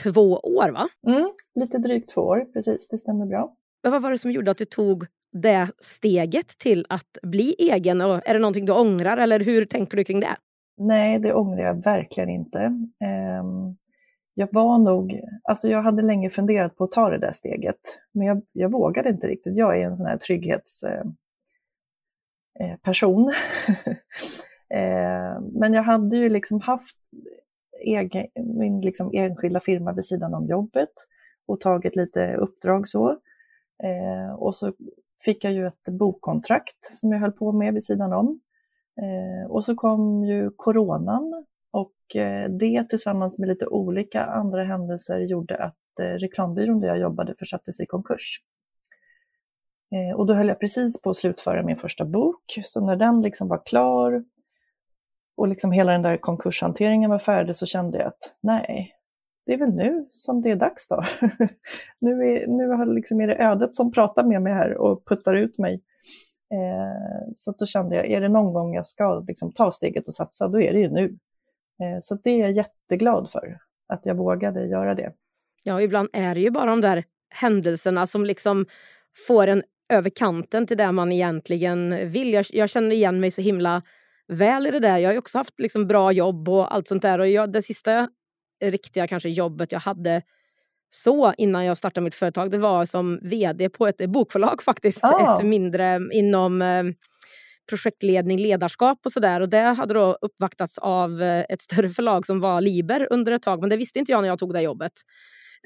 två 0.02 0.36
år 0.36 0.70
va? 0.70 0.88
Mm, 1.06 1.30
lite 1.54 1.78
drygt 1.78 2.10
två 2.10 2.20
år, 2.20 2.44
precis. 2.52 2.88
Det 2.88 2.98
stämmer 2.98 3.26
bra. 3.26 3.54
Men 3.82 3.92
vad 3.92 4.02
var 4.02 4.10
det 4.10 4.18
som 4.18 4.30
gjorde 4.30 4.50
att 4.50 4.58
du 4.58 4.64
tog 4.64 5.06
det 5.32 5.68
steget 5.80 6.48
till 6.48 6.86
att 6.88 7.18
bli 7.22 7.54
egen? 7.58 8.00
Och 8.00 8.28
är 8.28 8.34
det 8.34 8.40
någonting 8.40 8.66
du 8.66 8.72
ångrar 8.72 9.16
eller 9.16 9.40
hur 9.40 9.64
tänker 9.64 9.96
du 9.96 10.04
kring 10.04 10.20
det? 10.20 10.36
Nej, 10.76 11.18
det 11.18 11.34
ångrar 11.34 11.64
jag 11.64 11.84
verkligen 11.84 12.28
inte. 12.28 12.58
Ehm, 13.04 13.76
jag 14.34 14.48
var 14.52 14.78
nog, 14.78 15.20
alltså 15.42 15.68
jag 15.68 15.82
hade 15.82 16.02
länge 16.02 16.30
funderat 16.30 16.76
på 16.76 16.84
att 16.84 16.92
ta 16.92 17.10
det 17.10 17.18
där 17.18 17.32
steget, 17.32 17.80
men 18.12 18.26
jag, 18.26 18.42
jag 18.52 18.72
vågade 18.72 19.08
inte 19.08 19.26
riktigt. 19.26 19.56
Jag 19.56 19.80
är 19.80 19.84
en 19.86 19.96
sån 19.96 20.06
här 20.06 20.16
trygghets 20.16 20.82
eh, 20.82 21.04
Eh, 22.60 22.76
person. 22.76 23.32
Eh, 24.70 25.40
men 25.40 25.72
jag 25.72 25.82
hade 25.82 26.16
ju 26.16 26.28
liksom 26.28 26.60
haft 26.60 26.96
egen, 27.84 28.26
min 28.34 28.80
liksom 28.80 29.10
enskilda 29.12 29.60
firma 29.60 29.92
vid 29.92 30.04
sidan 30.04 30.34
om 30.34 30.46
jobbet 30.46 30.88
och 31.46 31.60
tagit 31.60 31.96
lite 31.96 32.34
uppdrag 32.34 32.88
så. 32.88 33.10
Eh, 33.82 34.32
och 34.38 34.54
så 34.54 34.72
fick 35.24 35.44
jag 35.44 35.52
ju 35.52 35.66
ett 35.66 35.84
bokkontrakt 35.98 36.96
som 36.96 37.12
jag 37.12 37.20
höll 37.20 37.32
på 37.32 37.52
med 37.52 37.74
vid 37.74 37.84
sidan 37.84 38.12
om. 38.12 38.40
och 39.48 39.64
så 39.64 39.74
kom 39.74 40.24
ju 40.24 40.50
coronan 40.56 41.44
och 41.70 42.16
det 42.48 42.88
tillsammans 42.88 43.38
med 43.38 43.48
lite 43.48 43.66
olika 43.66 44.24
andra 44.24 44.64
händelser 44.64 45.18
gjorde 45.18 45.56
att 45.56 45.76
reklambyrån 45.98 46.80
där 46.80 46.88
jag 46.88 46.98
jobbade 46.98 47.34
försattes 47.38 47.80
i 47.80 47.86
konkurs. 47.86 48.40
Eh, 49.92 50.16
och 50.16 50.26
då 50.26 50.34
höll 50.34 50.48
jag 50.48 50.60
precis 50.60 51.02
på 51.02 51.10
att 51.10 51.16
slutföra 51.16 51.62
min 51.62 51.76
första 51.76 52.04
bok, 52.04 52.58
så 52.62 52.86
när 52.86 52.96
den 52.96 53.22
liksom 53.22 53.48
var 53.48 53.66
klar 53.66 54.24
och 55.36 55.48
liksom 55.48 55.72
hela 55.72 55.92
den 55.92 56.02
där 56.02 56.16
konkurshanteringen 56.16 57.10
var 57.10 57.18
färdig 57.18 57.56
så 57.56 57.66
kände 57.66 57.98
jag 57.98 58.06
att 58.06 58.34
nej, 58.40 58.94
det 59.46 59.52
är 59.52 59.58
väl 59.58 59.74
nu 59.74 60.06
som 60.10 60.42
det 60.42 60.50
är 60.50 60.56
dags 60.56 60.88
då. 60.88 61.04
nu, 61.98 62.10
är, 62.10 62.46
nu 62.46 62.68
har 62.68 62.86
liksom 62.86 63.20
är 63.20 63.26
det 63.26 63.36
ödet 63.36 63.74
som 63.74 63.92
pratar 63.92 64.24
med 64.24 64.42
mig 64.42 64.52
här 64.52 64.74
och 64.74 65.06
puttar 65.06 65.34
ut 65.34 65.58
mig. 65.58 65.82
Eh, 66.54 67.32
så 67.34 67.54
då 67.58 67.66
kände 67.66 67.96
jag, 67.96 68.10
är 68.10 68.20
det 68.20 68.28
någon 68.28 68.52
gång 68.52 68.74
jag 68.74 68.86
ska 68.86 69.24
liksom 69.28 69.52
ta 69.52 69.70
steget 69.70 70.08
och 70.08 70.14
satsa, 70.14 70.48
då 70.48 70.60
är 70.60 70.72
det 70.72 70.78
ju 70.78 70.90
nu. 70.90 71.18
Eh, 71.82 71.98
så 72.00 72.14
det 72.14 72.30
är 72.30 72.38
jag 72.38 72.52
jätteglad 72.52 73.30
för, 73.30 73.58
att 73.88 74.00
jag 74.04 74.14
vågade 74.14 74.66
göra 74.66 74.94
det. 74.94 75.12
Ja, 75.62 75.80
ibland 75.80 76.08
är 76.12 76.34
det 76.34 76.40
ju 76.40 76.50
bara 76.50 76.70
de 76.70 76.80
där 76.80 77.04
händelserna 77.30 78.06
som 78.06 78.24
liksom 78.24 78.66
får 79.26 79.46
en 79.46 79.62
över 79.88 80.10
kanten 80.10 80.66
till 80.66 80.76
det 80.76 80.92
man 80.92 81.12
egentligen 81.12 82.10
vill. 82.10 82.32
Jag, 82.32 82.46
jag 82.50 82.70
känner 82.70 82.90
igen 82.90 83.20
mig 83.20 83.30
så 83.30 83.42
himla 83.42 83.82
väl 84.28 84.66
i 84.66 84.70
det 84.70 84.80
där. 84.80 84.98
Jag 84.98 85.10
har 85.10 85.18
också 85.18 85.38
haft 85.38 85.60
liksom 85.60 85.86
bra 85.86 86.12
jobb 86.12 86.48
och 86.48 86.74
allt 86.74 86.88
sånt 86.88 87.02
där. 87.02 87.18
Och 87.18 87.28
jag, 87.28 87.52
det 87.52 87.62
sista 87.62 88.08
riktiga 88.64 89.06
kanske 89.06 89.28
jobbet 89.28 89.72
jag 89.72 89.80
hade 89.80 90.22
så 90.90 91.32
innan 91.38 91.64
jag 91.64 91.76
startade 91.76 92.04
mitt 92.04 92.14
företag, 92.14 92.50
det 92.50 92.58
var 92.58 92.84
som 92.84 93.18
vd 93.22 93.68
på 93.68 93.86
ett 93.86 94.10
bokförlag 94.10 94.62
faktiskt. 94.64 95.04
Ah. 95.04 95.34
Ett 95.34 95.46
mindre 95.46 96.00
inom 96.12 96.62
eh, 96.62 96.84
projektledning, 97.68 98.38
ledarskap 98.38 98.98
och 99.04 99.12
sådär. 99.12 99.40
Och 99.40 99.48
det 99.48 99.60
hade 99.60 99.94
då 99.94 100.18
uppvaktats 100.20 100.78
av 100.78 101.22
eh, 101.22 101.44
ett 101.48 101.62
större 101.62 101.90
förlag 101.90 102.26
som 102.26 102.40
var 102.40 102.60
Liber 102.60 103.06
under 103.10 103.32
ett 103.32 103.42
tag, 103.42 103.60
men 103.60 103.70
det 103.70 103.76
visste 103.76 103.98
inte 103.98 104.12
jag 104.12 104.22
när 104.22 104.28
jag 104.28 104.38
tog 104.38 104.52
det 104.52 104.62
jobbet. 104.62 104.92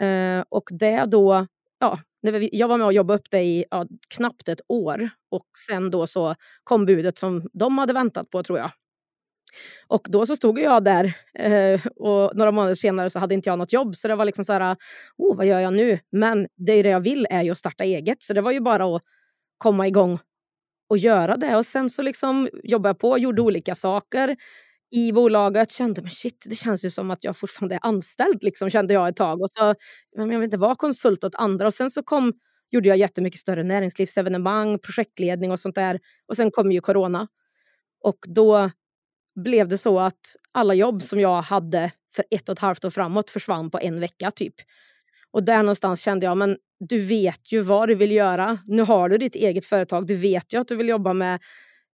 Eh, 0.00 0.44
och 0.48 0.64
det 0.70 1.04
då, 1.04 1.46
ja, 1.82 1.98
jag 2.52 2.68
var 2.68 2.78
med 2.78 2.86
och 2.86 2.92
jobbade 2.92 3.18
upp 3.18 3.30
det 3.30 3.42
i 3.42 3.64
ja, 3.70 3.86
knappt 4.14 4.48
ett 4.48 4.60
år 4.68 5.10
och 5.30 5.46
sen 5.66 5.90
då 5.90 6.06
så 6.06 6.34
kom 6.64 6.86
budet 6.86 7.18
som 7.18 7.48
de 7.52 7.78
hade 7.78 7.92
väntat 7.92 8.30
på 8.30 8.42
tror 8.42 8.58
jag. 8.58 8.70
Och 9.86 10.06
då 10.08 10.26
så 10.26 10.36
stod 10.36 10.58
jag 10.58 10.84
där 10.84 11.16
eh, 11.38 11.80
och 11.96 12.36
några 12.36 12.52
månader 12.52 12.74
senare 12.74 13.10
så 13.10 13.18
hade 13.18 13.34
inte 13.34 13.48
jag 13.48 13.58
något 13.58 13.72
jobb 13.72 13.96
så 13.96 14.08
det 14.08 14.14
var 14.14 14.24
liksom 14.24 14.44
så 14.44 14.52
här, 14.52 14.76
oh, 15.16 15.36
vad 15.36 15.46
gör 15.46 15.60
jag 15.60 15.72
nu? 15.72 15.98
Men 16.12 16.46
det, 16.56 16.72
är 16.72 16.82
det 16.82 16.88
jag 16.88 17.00
vill 17.00 17.26
är 17.30 17.42
ju 17.42 17.50
att 17.50 17.58
starta 17.58 17.84
eget 17.84 18.22
så 18.22 18.32
det 18.34 18.40
var 18.40 18.52
ju 18.52 18.60
bara 18.60 18.96
att 18.96 19.02
komma 19.58 19.88
igång 19.88 20.18
och 20.88 20.98
göra 20.98 21.36
det. 21.36 21.56
Och 21.56 21.66
sen 21.66 21.90
så 21.90 22.02
liksom 22.02 22.48
jobbade 22.64 22.88
jag 22.88 22.98
på, 22.98 23.18
gjorde 23.18 23.42
olika 23.42 23.74
saker 23.74 24.36
i 24.92 25.12
bolaget. 25.12 25.70
Kände 25.72 26.02
men 26.02 26.10
shit, 26.10 26.44
det 26.48 26.54
känns 26.56 26.84
ju 26.84 26.90
som 26.90 27.10
att 27.10 27.24
jag 27.24 27.36
fortfarande 27.36 27.74
är 27.74 27.80
anställd, 27.82 28.42
liksom, 28.42 28.70
kände 28.70 28.94
jag 28.94 29.08
ett 29.08 29.16
tag. 29.16 29.40
Och 29.42 29.50
så, 29.50 29.74
men 30.16 30.30
jag 30.30 30.38
vill 30.38 30.44
inte 30.44 30.56
vara 30.56 30.74
konsult 30.76 31.24
åt 31.24 31.34
andra. 31.34 31.66
Och 31.66 31.74
sen 31.74 31.90
så 31.90 32.02
kom, 32.02 32.32
gjorde 32.70 32.88
jag 32.88 32.98
jättemycket 32.98 33.40
större 33.40 33.62
näringslivsevenemang, 33.62 34.78
projektledning 34.78 35.50
och 35.52 35.60
sånt 35.60 35.74
där. 35.74 36.00
Och 36.28 36.36
sen 36.36 36.50
kom 36.50 36.72
ju 36.72 36.80
corona. 36.80 37.28
Och 38.04 38.18
då 38.28 38.70
blev 39.44 39.68
det 39.68 39.78
så 39.78 40.00
att 40.00 40.36
alla 40.52 40.74
jobb 40.74 41.02
som 41.02 41.20
jag 41.20 41.42
hade 41.42 41.92
för 42.16 42.24
ett 42.30 42.48
och 42.48 42.52
ett 42.52 42.58
halvt 42.58 42.84
år 42.84 42.90
framåt 42.90 43.30
försvann 43.30 43.70
på 43.70 43.78
en 43.80 44.00
vecka 44.00 44.30
typ. 44.30 44.54
Och 45.30 45.44
där 45.44 45.58
någonstans 45.58 46.00
kände 46.02 46.26
jag, 46.26 46.36
men 46.36 46.56
du 46.88 47.00
vet 47.06 47.52
ju 47.52 47.60
vad 47.60 47.88
du 47.88 47.94
vill 47.94 48.12
göra. 48.12 48.58
Nu 48.66 48.82
har 48.82 49.08
du 49.08 49.18
ditt 49.18 49.34
eget 49.34 49.64
företag. 49.64 50.06
Du 50.06 50.14
vet 50.16 50.52
ju 50.54 50.60
att 50.60 50.68
du 50.68 50.76
vill 50.76 50.88
jobba 50.88 51.12
med 51.12 51.40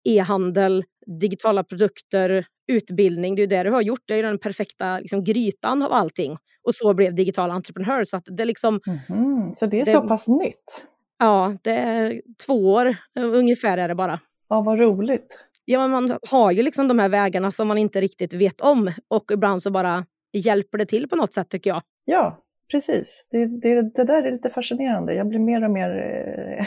e-handel, 0.04 0.84
digitala 1.20 1.64
produkter, 1.64 2.46
utbildning. 2.72 3.36
Det 3.36 3.40
är 3.40 3.44
ju 3.44 3.48
det 3.48 3.64
du 3.64 3.72
har 3.72 3.82
gjort. 3.82 4.02
Det 4.06 4.16
är 4.16 4.24
den 4.24 4.40
perfekta 4.40 5.00
liksom, 5.00 5.24
grytan 5.24 5.84
av 5.84 5.94
allting. 5.94 6.38
Och 6.64 6.76
så 6.76 6.94
blev 6.94 7.16
digital 7.16 7.52
entreprenör. 7.52 8.04
Så, 8.04 8.22
det, 8.26 8.46
liksom, 8.46 8.80
mm, 9.10 9.54
så 9.54 9.66
det 9.66 9.82
är 9.82 9.86
det, 9.86 9.92
så 9.92 10.02
pass 10.02 10.28
nytt? 10.28 10.86
Ja, 11.20 11.54
det 11.62 11.72
är 11.72 12.22
två 12.46 12.74
år 12.74 12.96
ungefär 13.18 13.78
är 13.78 13.88
det 13.88 13.96
bara. 13.96 14.20
Ja, 14.50 14.62
vad 14.62 14.80
roligt. 14.80 15.40
Ja, 15.66 15.88
man 15.88 16.18
har 16.30 16.52
ju 16.52 16.64
liksom 16.64 16.88
de 16.88 17.00
här 17.00 17.10
vägarna 17.10 17.52
som 17.52 17.68
man 17.68 17.78
inte 17.78 18.02
riktigt 18.02 18.34
vet 18.34 18.62
om 18.62 18.92
och 19.08 19.32
ibland 19.34 19.64
så 19.64 19.72
bara 19.72 20.06
hjälper 20.34 20.78
det 20.78 20.86
till 20.86 21.10
på 21.10 21.16
något 21.16 21.34
sätt 21.34 21.50
tycker 21.50 21.70
jag. 21.70 21.82
Ja, 22.06 22.44
precis. 22.72 23.26
Det, 23.32 23.46
det, 23.46 23.82
det 23.82 24.04
där 24.04 24.24
är 24.24 24.32
lite 24.32 24.50
fascinerande. 24.50 25.14
Jag 25.14 25.28
blir 25.28 25.40
mer 25.40 25.64
och 25.64 25.72
mer 25.72 25.90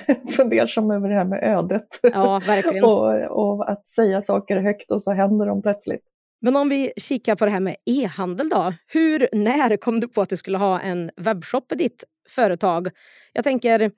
eh, 0.08 0.16
fundersam 0.36 0.90
över 0.90 1.08
det 1.08 1.14
här 1.14 1.24
med 1.24 1.42
ödet. 1.42 1.88
Ja, 2.02 2.40
verkligen. 2.46 2.84
och, 2.90 3.14
och 3.30 3.70
att 3.70 3.88
säga 3.88 4.20
saker 4.20 4.56
högt 4.56 4.90
och 4.90 5.02
så 5.02 5.12
händer 5.12 5.46
de 5.46 5.62
plötsligt. 5.62 6.02
Men 6.40 6.56
om 6.56 6.68
vi 6.68 6.92
kikar 6.96 7.36
på 7.36 7.44
det 7.44 7.50
här 7.50 7.60
med 7.60 7.76
e-handel 7.86 8.48
då. 8.48 8.74
Hur, 8.86 9.28
när 9.32 9.76
kom 9.76 10.00
du 10.00 10.08
på 10.08 10.20
att 10.20 10.28
du 10.28 10.36
skulle 10.36 10.58
ha 10.58 10.80
en 10.80 11.10
webbshop 11.16 11.72
i 11.72 11.74
ditt 11.74 12.04
företag? 12.28 12.88
Jag 13.32 13.44
tänker, 13.44 13.90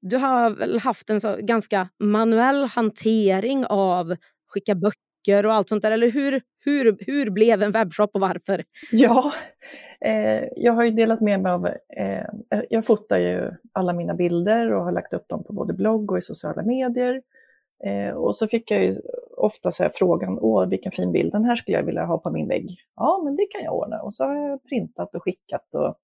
du 0.00 0.16
har 0.16 0.50
väl 0.50 0.78
haft 0.78 1.10
en 1.10 1.20
så 1.20 1.36
ganska 1.40 1.88
manuell 2.02 2.64
hantering 2.64 3.66
av 3.66 4.16
skicka 4.48 4.74
böcker 4.74 5.46
och 5.46 5.54
allt 5.54 5.68
sånt 5.68 5.82
där? 5.82 5.90
Eller 5.90 6.10
hur, 6.10 6.40
hur, 6.64 6.96
hur 7.06 7.30
blev 7.30 7.62
en 7.62 7.72
webbshop 7.72 8.10
och 8.14 8.20
varför? 8.20 8.64
Ja, 8.92 9.32
eh, 10.00 10.44
jag 10.56 10.72
har 10.72 10.84
ju 10.84 10.90
delat 10.90 11.20
med 11.20 11.40
mig 11.40 11.52
av, 11.52 11.66
eh, 11.66 12.60
jag 12.70 12.86
fotar 12.86 13.18
ju 13.18 13.50
alla 13.72 13.92
mina 13.92 14.14
bilder 14.14 14.72
och 14.72 14.84
har 14.84 14.92
lagt 14.92 15.12
upp 15.12 15.28
dem 15.28 15.44
på 15.44 15.52
både 15.52 15.72
blogg 15.72 16.12
och 16.12 16.18
i 16.18 16.20
sociala 16.20 16.62
medier. 16.62 17.22
Eh, 17.84 18.14
och 18.14 18.36
så 18.36 18.48
fick 18.48 18.70
jag 18.70 18.84
ju 18.84 18.94
ofta 19.36 19.72
så 19.72 19.88
frågan, 19.94 20.38
åh 20.40 20.68
vilken 20.68 20.92
fin 20.92 21.12
bild, 21.12 21.32
den 21.32 21.44
här 21.44 21.56
skulle 21.56 21.76
jag 21.76 21.84
vilja 21.84 22.04
ha 22.04 22.18
på 22.18 22.30
min 22.30 22.48
vägg. 22.48 22.70
Ja, 22.96 23.22
men 23.24 23.36
det 23.36 23.46
kan 23.46 23.64
jag 23.64 23.74
ordna. 23.74 24.02
Och 24.02 24.14
så 24.14 24.24
har 24.24 24.34
jag 24.34 24.64
printat 24.64 25.14
och 25.14 25.22
skickat 25.22 25.74
och 25.74 25.94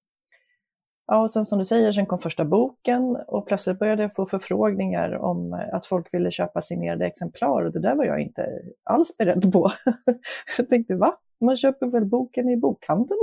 Ja, 1.12 1.22
och 1.22 1.30
sen 1.30 1.44
som 1.44 1.58
du 1.58 1.64
säger, 1.64 1.92
sen 1.92 2.06
kom 2.06 2.18
första 2.18 2.44
boken 2.44 3.16
och 3.26 3.46
plötsligt 3.46 3.78
började 3.78 4.02
jag 4.02 4.14
få 4.14 4.26
förfrågningar 4.26 5.16
om 5.16 5.52
eh, 5.52 5.74
att 5.74 5.86
folk 5.86 6.14
ville 6.14 6.30
köpa 6.30 6.60
signerade 6.60 7.06
exemplar 7.06 7.64
och 7.64 7.72
det 7.72 7.80
där 7.80 7.94
var 7.94 8.04
jag 8.04 8.20
inte 8.20 8.46
alls 8.84 9.16
beredd 9.16 9.52
på. 9.52 9.70
jag 10.58 10.68
tänkte, 10.68 10.94
va? 10.94 11.16
Man 11.40 11.56
köper 11.56 11.86
väl 11.86 12.04
boken 12.04 12.48
i 12.48 12.56
bokhandeln? 12.56 13.20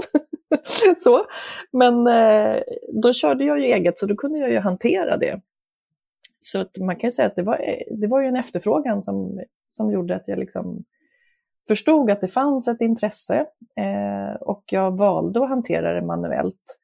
så. 0.99 1.25
Men 1.71 2.07
eh, 2.07 2.61
då 2.93 3.13
körde 3.13 3.43
jag 3.43 3.59
ju 3.59 3.65
eget 3.65 3.99
så 3.99 4.05
då 4.05 4.15
kunde 4.15 4.39
jag 4.39 4.51
ju 4.51 4.59
hantera 4.59 5.17
det. 5.17 5.41
Så 6.39 6.59
att 6.59 6.77
man 6.77 6.95
kan 6.95 7.11
säga 7.11 7.27
att 7.27 7.35
det 7.35 7.43
var, 7.43 7.59
eh, 7.59 7.97
det 7.97 8.07
var 8.07 8.21
ju 8.21 8.27
en 8.27 8.35
efterfrågan 8.35 9.03
som, 9.03 9.41
som 9.67 9.91
gjorde 9.91 10.15
att 10.15 10.27
jag 10.27 10.39
liksom 10.39 10.83
förstod 11.67 12.11
att 12.11 12.21
det 12.21 12.27
fanns 12.27 12.67
ett 12.67 12.81
intresse 12.81 13.45
eh, 13.79 14.41
och 14.41 14.63
jag 14.65 14.97
valde 14.97 15.43
att 15.43 15.49
hantera 15.49 15.93
det 15.93 16.05
manuellt. 16.05 16.77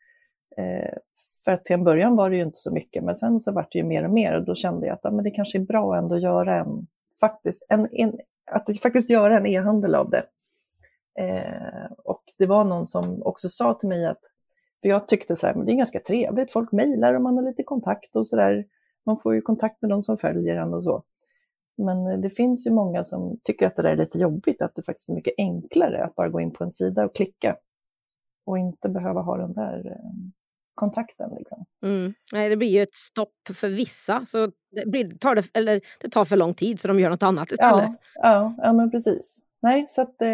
Eh, 0.57 0.98
för 1.45 1.51
att 1.51 1.65
till 1.65 1.74
en 1.74 1.83
början 1.83 2.15
var 2.15 2.29
det 2.29 2.36
ju 2.36 2.41
inte 2.41 2.57
så 2.57 2.74
mycket, 2.74 3.03
men 3.03 3.15
sen 3.15 3.39
så 3.39 3.51
vart 3.51 3.72
det 3.72 3.77
ju 3.77 3.86
mer 3.86 4.05
och 4.05 4.13
mer 4.13 4.38
och 4.38 4.45
då 4.45 4.55
kände 4.55 4.88
jag 4.88 4.93
att 4.93 5.00
ja, 5.03 5.12
men 5.12 5.24
det 5.24 5.31
kanske 5.31 5.57
är 5.57 5.65
bra 5.65 5.98
ändå 5.98 6.15
att 6.15 6.22
göra 6.22 6.60
en, 6.60 6.88
faktiskt, 7.19 7.65
en, 7.69 7.88
en 7.91 8.19
att 8.51 8.79
faktiskt 8.79 9.10
göra 9.10 9.38
en 9.38 9.45
e-handel 9.45 9.95
av 9.95 10.10
det. 10.10 10.25
Eh, 11.19 11.91
och 12.03 12.24
det 12.38 12.45
var 12.45 12.63
någon 12.63 12.88
som 12.88 13.24
också 13.24 13.50
sa 13.50 13.74
till 13.74 13.89
mig 13.89 14.05
att, 14.05 14.19
för 14.81 14.89
jag 14.89 15.07
tyckte 15.07 15.36
så 15.36 15.48
här, 15.48 15.53
men 15.53 15.65
det 15.65 15.72
är 15.72 15.75
ganska 15.75 16.00
trevligt, 16.00 16.51
folk 16.51 16.72
mejlar 16.72 17.13
och 17.13 17.22
man 17.22 17.38
har 17.38 17.43
lite 17.43 17.63
kontakt 17.63 18.15
och 18.15 18.27
så 18.27 18.36
där. 18.36 18.65
Man 19.05 19.17
får 19.17 19.36
ju 19.36 19.41
kontakt 19.41 19.81
med 19.81 19.89
de 19.91 20.01
som 20.01 20.17
följer 20.17 20.55
en 20.55 20.74
och 20.74 20.83
så. 20.83 21.03
Men 21.77 22.07
eh, 22.07 22.19
det 22.19 22.29
finns 22.29 22.67
ju 22.67 22.72
många 22.72 23.03
som 23.03 23.39
tycker 23.43 23.67
att 23.67 23.75
det 23.75 23.81
där 23.81 23.91
är 23.91 23.98
lite 23.98 24.17
jobbigt, 24.17 24.62
att 24.62 24.75
det 24.75 24.83
faktiskt 24.83 25.10
är 25.10 25.13
mycket 25.13 25.33
enklare 25.38 26.03
att 26.03 26.15
bara 26.15 26.29
gå 26.29 26.39
in 26.39 26.51
på 26.51 26.63
en 26.63 26.72
sida 26.72 27.05
och 27.05 27.15
klicka 27.15 27.55
och 28.45 28.57
inte 28.57 28.89
behöva 28.89 29.22
ha 29.22 29.38
den 29.38 29.53
där 29.53 29.88
eh, 29.91 30.12
kontakten. 30.75 31.30
Liksom. 31.38 31.65
Mm. 31.84 32.13
Nej, 32.34 32.50
det 32.50 32.58
blir 32.58 32.70
ju 32.70 32.82
ett 32.82 32.96
stopp 32.96 33.36
för 33.53 33.70
vissa. 33.70 34.25
Så 34.25 34.51
det, 34.72 34.86
blir, 34.86 35.18
tar 35.18 35.36
det, 35.36 35.50
eller, 35.53 35.82
det 36.01 36.10
tar 36.10 36.25
för 36.25 36.36
lång 36.36 36.53
tid 36.53 36.80
så 36.80 36.88
de 36.88 37.00
gör 37.00 37.10
något 37.10 37.24
annat 37.24 37.51
istället. 37.51 37.84
Ja, 37.84 37.96
ja, 38.15 38.56
ja 38.58 38.74
men 38.74 38.92
precis. 38.92 39.39
Nej, 39.62 39.86
så 39.88 40.01
att, 40.01 40.22
eh, 40.22 40.30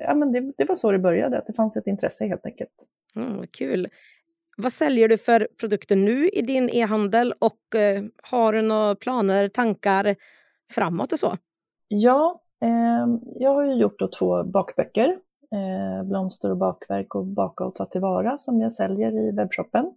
ja, 0.00 0.14
men 0.14 0.32
det, 0.32 0.52
det 0.56 0.64
var 0.64 0.74
så 0.74 0.92
det 0.92 0.98
började, 0.98 1.38
att 1.38 1.46
det 1.46 1.52
fanns 1.52 1.76
ett 1.76 1.86
intresse 1.86 2.26
helt 2.26 2.46
enkelt. 2.46 2.70
Mm, 3.16 3.46
kul. 3.46 3.88
Vad 4.56 4.72
säljer 4.72 5.08
du 5.08 5.18
för 5.18 5.48
produkter 5.60 5.96
nu 5.96 6.28
i 6.28 6.42
din 6.42 6.70
e-handel 6.72 7.34
och 7.38 7.74
eh, 7.74 8.04
har 8.22 8.52
du 8.52 8.62
några 8.62 8.94
planer, 8.94 9.48
tankar 9.48 10.16
framåt 10.72 11.12
och 11.12 11.18
så? 11.18 11.36
Ja, 11.88 12.42
eh, 12.62 13.06
jag 13.38 13.54
har 13.54 13.64
ju 13.64 13.74
gjort 13.74 14.18
två 14.18 14.44
bakböcker 14.44 15.18
eh, 15.54 16.04
blomster 16.04 16.50
och 16.50 16.56
bakverk 16.56 17.14
och 17.14 17.26
baka 17.26 17.64
och 17.64 17.74
ta 17.74 17.86
tillvara 17.86 18.36
som 18.36 18.60
jag 18.60 18.72
säljer 18.72 19.18
i 19.18 19.30
webbshoppen. 19.30 19.94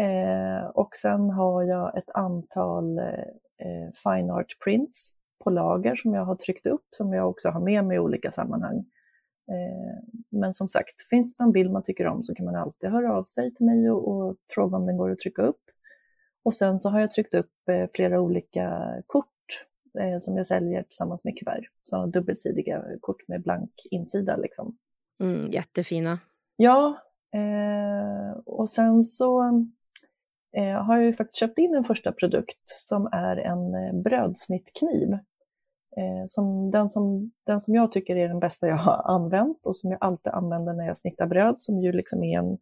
Eh, 0.00 0.66
och 0.66 0.96
sen 0.96 1.30
har 1.30 1.62
jag 1.62 1.98
ett 1.98 2.10
antal 2.14 2.98
eh, 2.98 3.90
fine 4.04 4.30
art 4.30 4.56
prints 4.64 5.10
på 5.44 5.50
lager 5.50 5.96
som 5.96 6.14
jag 6.14 6.24
har 6.24 6.36
tryckt 6.36 6.66
upp 6.66 6.86
som 6.90 7.12
jag 7.12 7.30
också 7.30 7.48
har 7.48 7.60
med 7.60 7.84
mig 7.84 7.96
i 7.96 8.00
olika 8.00 8.30
sammanhang. 8.30 8.84
Eh, 9.48 10.04
men 10.30 10.54
som 10.54 10.68
sagt, 10.68 11.08
finns 11.10 11.36
det 11.36 11.44
någon 11.44 11.52
bild 11.52 11.72
man 11.72 11.82
tycker 11.82 12.06
om 12.06 12.24
så 12.24 12.34
kan 12.34 12.46
man 12.46 12.54
alltid 12.56 12.90
höra 12.90 13.16
av 13.16 13.24
sig 13.24 13.54
till 13.54 13.66
mig 13.66 13.90
och, 13.90 14.08
och 14.08 14.36
fråga 14.48 14.76
om 14.76 14.86
den 14.86 14.96
går 14.96 15.10
att 15.10 15.18
trycka 15.18 15.42
upp. 15.42 15.60
Och 16.44 16.54
sen 16.54 16.78
så 16.78 16.88
har 16.88 17.00
jag 17.00 17.10
tryckt 17.10 17.34
upp 17.34 17.68
eh, 17.70 17.86
flera 17.94 18.20
olika 18.20 18.94
kort 19.06 19.33
eh, 20.00 20.18
som 20.18 20.36
jag 20.36 20.46
säljer 20.46 20.82
tillsammans 20.82 21.24
med 21.24 21.38
kuvert. 21.38 21.64
Sådana 21.82 22.06
dubbelsidiga 22.06 22.84
kort 23.00 23.28
med 23.28 23.42
blank 23.42 23.70
insida. 23.90 24.36
Liksom. 24.36 24.76
Mm, 25.20 25.50
jättefina. 25.50 26.18
Ja, 26.56 26.98
eh, 27.34 28.38
och 28.46 28.68
sen 28.68 29.04
så 29.04 29.42
eh, 30.56 30.82
har 30.82 30.96
jag 30.96 31.04
ju 31.04 31.12
faktiskt 31.12 31.38
köpt 31.38 31.58
in 31.58 31.74
en 31.74 31.84
första 31.84 32.12
produkt 32.12 32.62
som 32.64 33.08
är 33.12 33.36
en 33.36 33.74
eh, 33.74 34.02
brödsnittkniv. 34.02 35.18
Eh, 35.96 36.24
som, 36.26 36.70
den, 36.70 36.90
som, 36.90 37.30
den 37.46 37.60
som 37.60 37.74
jag 37.74 37.92
tycker 37.92 38.16
är 38.16 38.28
den 38.28 38.40
bästa 38.40 38.68
jag 38.68 38.76
har 38.76 39.02
använt 39.14 39.66
och 39.66 39.76
som 39.76 39.90
jag 39.90 39.98
alltid 40.00 40.32
använder 40.32 40.72
när 40.72 40.86
jag 40.86 40.96
snittar 40.96 41.26
bröd, 41.26 41.54
som 41.58 41.80
ju 41.80 41.92
liksom 41.92 42.24
är 42.24 42.38
en, 42.38 42.58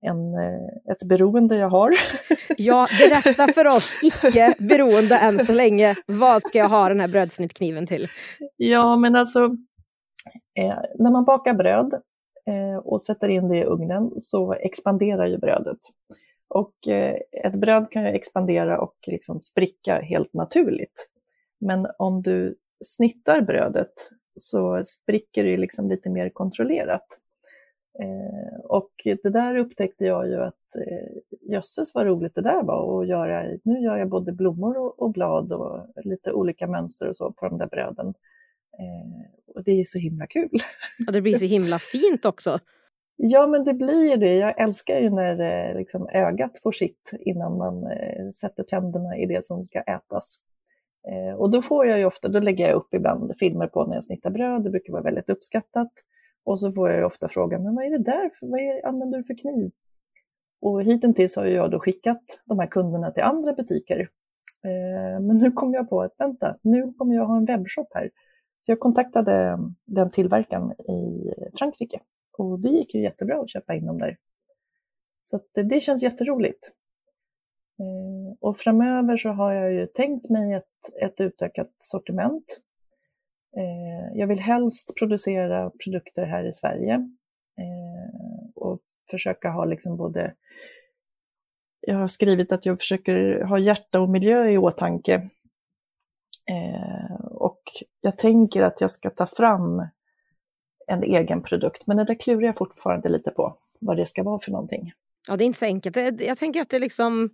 en, 0.00 0.34
eh, 0.34 0.92
ett 0.92 1.04
beroende 1.04 1.56
jag 1.56 1.68
har. 1.68 1.92
Ja, 2.58 2.86
berätta 2.98 3.52
för 3.52 3.66
oss 3.66 3.98
icke 4.02 4.54
beroende 4.58 5.18
än 5.18 5.38
så 5.38 5.52
länge. 5.52 5.94
Vad 6.06 6.42
ska 6.42 6.58
jag 6.58 6.68
ha 6.68 6.88
den 6.88 7.00
här 7.00 7.08
brödsnittkniven 7.08 7.86
till? 7.86 8.08
Ja, 8.56 8.96
men 8.96 9.16
alltså 9.16 9.44
eh, 10.58 10.78
när 10.98 11.10
man 11.10 11.24
bakar 11.24 11.54
bröd 11.54 11.94
eh, 12.46 12.78
och 12.84 13.02
sätter 13.02 13.28
in 13.28 13.48
det 13.48 13.56
i 13.56 13.64
ugnen 13.64 14.10
så 14.18 14.52
expanderar 14.52 15.26
ju 15.26 15.38
brödet. 15.38 15.78
Och 16.48 16.88
eh, 16.88 17.16
ett 17.44 17.60
bröd 17.60 17.90
kan 17.90 18.02
ju 18.02 18.08
expandera 18.08 18.80
och 18.80 18.96
liksom 19.06 19.40
spricka 19.40 20.00
helt 20.00 20.34
naturligt. 20.34 21.08
Men 21.60 21.86
om 21.98 22.22
du 22.22 22.56
snittar 22.84 23.40
brödet 23.40 23.94
så 24.36 24.82
spricker 24.84 25.44
det 25.44 25.56
liksom 25.56 25.88
lite 25.88 26.10
mer 26.10 26.28
kontrollerat. 26.28 27.06
Eh, 27.98 28.60
och 28.64 28.90
det 29.04 29.30
där 29.30 29.56
upptäckte 29.56 30.04
jag 30.04 30.28
ju 30.28 30.36
att 30.36 30.76
eh, 30.76 31.50
jösses 31.50 31.94
vad 31.94 32.06
roligt 32.06 32.34
det 32.34 32.42
där 32.42 32.62
var 32.62 33.02
att 33.02 33.08
göra. 33.08 33.58
Nu 33.62 33.80
gör 33.80 33.96
jag 33.96 34.08
både 34.08 34.32
blommor 34.32 34.78
och, 34.78 35.02
och 35.02 35.12
blad 35.12 35.52
och 35.52 35.86
lite 36.04 36.32
olika 36.32 36.66
mönster 36.66 37.08
och 37.08 37.16
så 37.16 37.32
på 37.32 37.48
de 37.48 37.58
där 37.58 37.66
bröden. 37.66 38.14
Eh, 38.78 39.54
och 39.54 39.64
det 39.64 39.80
är 39.80 39.84
så 39.84 39.98
himla 39.98 40.26
kul. 40.26 40.58
Och 41.06 41.12
det 41.12 41.22
blir 41.22 41.34
så 41.34 41.44
himla 41.44 41.78
fint 41.92 42.24
också. 42.24 42.58
Ja, 43.16 43.46
men 43.46 43.64
det 43.64 43.74
blir 43.74 44.10
ju 44.10 44.16
det. 44.16 44.34
Jag 44.34 44.60
älskar 44.60 45.00
ju 45.00 45.10
när 45.10 45.40
eh, 45.40 45.76
liksom, 45.76 46.08
ögat 46.12 46.60
får 46.62 46.72
sitt 46.72 47.10
innan 47.20 47.58
man 47.58 47.86
eh, 47.86 48.30
sätter 48.30 48.62
tänderna 48.62 49.16
i 49.16 49.26
det 49.26 49.46
som 49.46 49.64
ska 49.64 49.80
ätas. 49.80 50.38
Eh, 51.08 51.34
och 51.34 51.50
då 51.50 51.62
får 51.62 51.86
jag 51.86 51.98
ju 51.98 52.04
ofta, 52.04 52.28
då 52.28 52.40
lägger 52.40 52.66
jag 52.66 52.74
upp 52.74 52.94
ibland 52.94 53.32
filmer 53.38 53.66
på 53.66 53.86
när 53.86 53.94
jag 53.94 54.04
snittar 54.04 54.30
bröd, 54.30 54.64
det 54.64 54.70
brukar 54.70 54.92
vara 54.92 55.02
väldigt 55.02 55.30
uppskattat. 55.30 55.92
Och 56.46 56.60
så 56.60 56.72
får 56.72 56.88
jag 56.88 56.98
ju 56.98 57.04
ofta 57.04 57.28
frågan, 57.28 57.62
men 57.62 57.74
vad 57.74 57.84
är 57.84 57.90
det 57.90 58.04
där, 58.04 58.30
för, 58.34 58.46
vad 58.46 58.60
är, 58.60 58.86
använder 58.86 59.18
du 59.18 59.24
för 59.24 59.38
kniv? 59.38 59.70
Och 60.60 60.82
hittills 60.82 61.36
har 61.36 61.46
jag 61.46 61.70
då 61.70 61.80
skickat 61.80 62.22
de 62.44 62.58
här 62.58 62.66
kunderna 62.66 63.10
till 63.10 63.22
andra 63.22 63.52
butiker. 63.52 64.00
Eh, 64.64 65.20
men 65.20 65.36
nu 65.36 65.52
kom 65.52 65.74
jag 65.74 65.88
på 65.88 66.02
att 66.02 66.14
vänta, 66.18 66.58
nu 66.62 66.92
kommer 66.92 67.14
jag 67.14 67.26
ha 67.26 67.36
en 67.36 67.44
webbshop 67.44 67.88
här. 67.94 68.10
Så 68.60 68.72
jag 68.72 68.80
kontaktade 68.80 69.58
den 69.84 70.10
tillverkaren 70.10 70.72
i 70.72 71.32
Frankrike 71.58 72.00
och 72.38 72.60
det 72.60 72.68
gick 72.68 72.94
ju 72.94 73.02
jättebra 73.02 73.40
att 73.40 73.50
köpa 73.50 73.74
in 73.74 73.86
dem 73.86 73.98
där. 73.98 74.16
Så 75.22 75.40
det, 75.54 75.62
det 75.62 75.80
känns 75.80 76.02
jätteroligt. 76.02 76.70
Eh, 77.80 78.36
och 78.40 78.58
framöver 78.58 79.16
så 79.16 79.28
har 79.28 79.52
jag 79.52 79.72
ju 79.72 79.86
tänkt 79.86 80.30
mig 80.30 80.52
ett, 80.52 81.02
ett 81.02 81.20
utökat 81.20 81.70
sortiment. 81.78 82.60
Eh, 83.56 84.18
jag 84.18 84.26
vill 84.26 84.40
helst 84.40 84.94
producera 84.98 85.70
produkter 85.84 86.24
här 86.26 86.48
i 86.48 86.52
Sverige 86.52 86.94
eh, 87.58 88.50
och 88.54 88.80
försöka 89.10 89.50
ha 89.50 89.64
liksom 89.64 89.96
både 89.96 90.34
jag 91.80 91.96
har 91.96 92.06
skrivit 92.06 92.52
att 92.52 92.66
jag 92.66 92.78
försöker 92.78 93.40
ha 93.44 93.58
hjärta 93.58 94.00
och 94.00 94.08
miljö 94.08 94.48
i 94.48 94.58
åtanke. 94.58 95.14
Eh, 96.50 97.14
och 97.24 97.62
jag 98.00 98.18
tänker 98.18 98.62
att 98.62 98.80
jag 98.80 98.90
ska 98.90 99.10
ta 99.10 99.26
fram 99.26 99.88
en 100.86 101.02
egen 101.02 101.42
produkt, 101.42 101.86
men 101.86 101.96
det 101.96 102.04
där 102.04 102.20
klurar 102.20 102.46
jag 102.46 102.56
fortfarande 102.56 103.08
lite 103.08 103.30
på, 103.30 103.58
vad 103.80 103.96
det 103.96 104.06
ska 104.06 104.22
vara 104.22 104.38
för 104.38 104.52
någonting. 104.52 104.92
Ja, 105.28 105.36
det 105.36 105.44
är 105.44 105.46
inte 105.46 105.58
så 105.58 105.64
enkelt. 105.64 105.96
Jag 106.20 106.38
tänker 106.38 106.60
att 106.60 106.70
det 106.70 106.78
liksom 106.78 107.30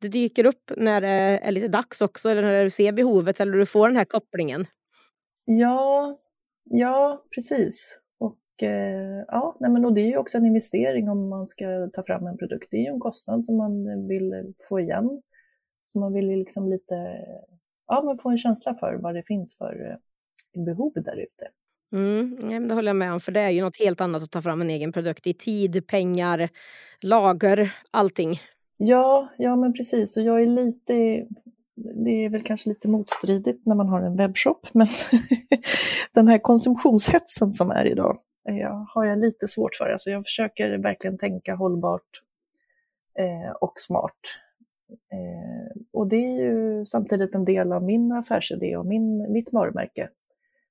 det 0.00 0.08
dyker 0.08 0.46
upp 0.46 0.72
när 0.76 1.00
det 1.00 1.08
är 1.08 1.52
lite 1.52 1.68
dags 1.68 2.00
också, 2.00 2.30
eller 2.30 2.42
när 2.42 2.64
du 2.64 2.70
ser 2.70 2.92
behovet 2.92 3.40
eller 3.40 3.52
du 3.52 3.66
får 3.66 3.88
den 3.88 3.96
här 3.96 4.04
kopplingen. 4.04 4.66
Ja, 5.50 6.18
ja 6.64 7.24
precis. 7.34 8.00
Och, 8.18 8.62
eh, 8.62 9.24
ja, 9.28 9.56
nej, 9.60 9.70
men, 9.70 9.84
och 9.84 9.92
det 9.92 10.00
är 10.00 10.06
ju 10.06 10.16
också 10.16 10.38
en 10.38 10.46
investering 10.46 11.08
om 11.08 11.28
man 11.28 11.48
ska 11.48 11.90
ta 11.92 12.02
fram 12.02 12.26
en 12.26 12.36
produkt. 12.36 12.68
Det 12.70 12.76
är 12.76 12.82
ju 12.82 12.92
en 12.92 13.00
kostnad 13.00 13.46
som 13.46 13.56
man 13.56 14.08
vill 14.08 14.54
få 14.68 14.80
igen. 14.80 15.22
Så 15.84 15.98
man 15.98 16.12
vill 16.12 16.26
liksom 16.26 16.68
lite 16.68 16.94
ja, 17.86 18.02
man 18.02 18.18
få 18.18 18.30
en 18.30 18.38
känsla 18.38 18.74
för 18.74 18.94
vad 18.94 19.14
det 19.14 19.22
finns 19.22 19.56
för 19.56 19.90
eh, 19.90 20.64
behov 20.64 20.92
där 20.94 21.16
ute. 21.16 21.48
Mm, 21.92 22.68
det 22.68 22.74
håller 22.74 22.88
jag 22.88 22.96
med 22.96 23.12
om, 23.12 23.20
för 23.20 23.32
det 23.32 23.40
är 23.40 23.50
ju 23.50 23.62
något 23.62 23.78
helt 23.78 24.00
annat 24.00 24.22
att 24.22 24.30
ta 24.30 24.42
fram 24.42 24.60
en 24.60 24.70
egen 24.70 24.92
produkt 24.92 25.26
i 25.26 25.34
tid, 25.34 25.86
pengar, 25.86 26.48
lager, 27.00 27.74
allting. 27.90 28.40
Ja, 28.76 29.28
ja 29.38 29.56
men 29.56 29.72
precis. 29.72 30.16
Och 30.16 30.22
jag 30.22 30.42
är 30.42 30.46
lite, 30.46 31.26
det 32.04 32.24
är 32.24 32.28
väl 32.28 32.42
kanske 32.42 32.68
lite 32.68 32.88
motstridigt 32.88 33.66
när 33.66 33.74
man 33.74 33.88
har 33.88 34.02
en 34.02 34.16
webbshop, 34.16 34.66
men 34.74 34.86
den 36.14 36.28
här 36.28 36.38
konsumtionshetsen 36.38 37.52
som 37.52 37.70
är 37.70 37.84
idag 37.84 38.18
jag 38.56 38.86
har 38.94 39.04
jag 39.04 39.18
lite 39.18 39.48
svårt 39.48 39.74
för. 39.74 39.90
Alltså 39.90 40.10
jag 40.10 40.24
försöker 40.24 40.78
verkligen 40.78 41.18
tänka 41.18 41.54
hållbart 41.54 42.22
eh, 43.18 43.52
och 43.60 43.72
smart. 43.76 44.20
Eh, 44.90 45.82
och 45.92 46.08
det 46.08 46.16
är 46.16 46.42
ju 46.42 46.84
samtidigt 46.84 47.34
en 47.34 47.44
del 47.44 47.72
av 47.72 47.82
min 47.82 48.12
affärsidé 48.12 48.76
och 48.76 48.86
min, 48.86 49.32
mitt 49.32 49.52
varumärke. 49.52 50.08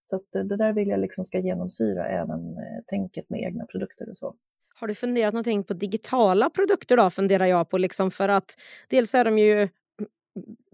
Så 0.03 0.21
det, 0.31 0.43
det 0.43 0.57
där 0.57 0.73
vill 0.73 0.87
jag 0.87 0.99
liksom 0.99 1.25
ska 1.25 1.39
genomsyra 1.39 2.07
även 2.07 2.57
eh, 2.57 2.83
tänket 2.87 3.29
med 3.29 3.41
egna 3.41 3.65
produkter 3.65 4.09
och 4.09 4.17
så. 4.17 4.35
Har 4.79 4.87
du 4.87 4.95
funderat 4.95 5.33
någonting 5.33 5.63
på 5.63 5.73
digitala 5.73 6.49
produkter 6.49 6.97
då, 6.97 7.09
funderar 7.09 7.45
jag 7.45 7.69
på, 7.69 7.77
liksom 7.77 8.11
för 8.11 8.29
att 8.29 8.55
dels 8.89 9.15
är 9.15 9.25
de 9.25 9.37
ju 9.37 9.69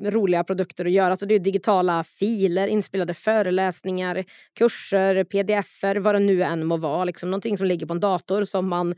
roliga 0.01 0.43
produkter 0.43 0.85
att 0.85 0.91
göra. 0.91 1.11
Alltså 1.11 1.25
det 1.25 1.35
är 1.35 1.39
digitala 1.39 2.03
filer, 2.03 2.67
inspelade 2.67 3.13
föreläsningar, 3.13 4.23
kurser, 4.53 5.23
pdf-er, 5.23 5.95
vad 5.95 6.15
det 6.15 6.19
nu 6.19 6.43
än 6.43 6.65
må 6.65 6.77
vara. 6.77 7.05
Liksom 7.05 7.31
någonting 7.31 7.57
som 7.57 7.67
ligger 7.67 7.85
på 7.85 7.93
en 7.93 7.99
dator 7.99 8.43
som 8.43 8.69
man 8.69 8.95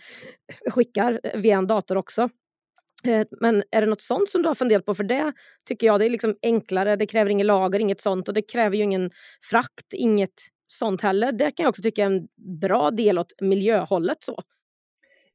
skickar 0.69 1.19
via 1.33 1.57
en 1.57 1.67
dator 1.67 1.97
också. 1.97 2.29
Eh, 3.05 3.27
men 3.41 3.63
är 3.71 3.81
det 3.81 3.87
något 3.87 4.01
sånt 4.01 4.29
som 4.29 4.41
du 4.41 4.47
har 4.47 4.55
funderat 4.55 4.85
på? 4.85 4.95
För 4.95 5.03
det 5.03 5.33
tycker 5.67 5.87
jag 5.87 5.99
det 5.99 6.05
är 6.05 6.09
liksom 6.09 6.35
enklare, 6.41 6.95
det 6.95 7.05
kräver 7.05 7.29
inget 7.29 7.45
lager, 7.45 7.79
inget 7.79 8.01
sånt 8.01 8.27
och 8.27 8.33
det 8.33 8.41
kräver 8.41 8.77
ju 8.77 8.83
ingen 8.83 9.11
frakt, 9.49 9.93
inget 9.93 10.41
sånt 10.67 11.01
heller. 11.01 11.31
Det 11.31 11.51
kan 11.51 11.63
jag 11.63 11.69
också 11.69 11.81
tycka 11.81 12.01
är 12.01 12.05
en 12.05 12.27
bra 12.59 12.91
del 12.91 13.19
åt 13.19 13.41
miljöhållet. 13.41 14.23
Så. 14.23 14.41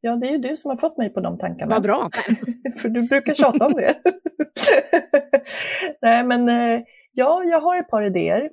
Ja, 0.01 0.17
det 0.17 0.27
är 0.27 0.31
ju 0.31 0.39
du 0.39 0.57
som 0.57 0.69
har 0.69 0.77
fått 0.77 0.97
mig 0.97 1.11
på 1.11 1.21
de 1.21 1.39
tankarna. 1.39 1.75
Vad 1.75 1.83
bra! 1.83 2.11
För 2.83 2.89
du 2.89 3.03
brukar 3.03 3.35
tjata 3.35 3.67
om 3.67 3.73
det. 3.73 3.95
Nej, 6.03 6.25
men 6.25 6.49
eh, 6.49 6.83
ja, 7.13 7.45
jag 7.45 7.61
har 7.61 7.77
ett 7.77 7.89
par 7.89 8.03
idéer. 8.03 8.51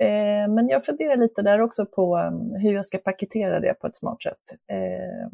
Eh, 0.00 0.48
men 0.48 0.68
jag 0.68 0.84
funderar 0.84 1.16
lite 1.16 1.42
där 1.42 1.60
också 1.60 1.86
på 1.86 2.18
um, 2.18 2.54
hur 2.54 2.74
jag 2.74 2.86
ska 2.86 2.98
paketera 2.98 3.60
det 3.60 3.74
på 3.74 3.86
ett 3.86 3.96
smart 3.96 4.22
sätt. 4.22 4.58
Eh, 4.70 5.28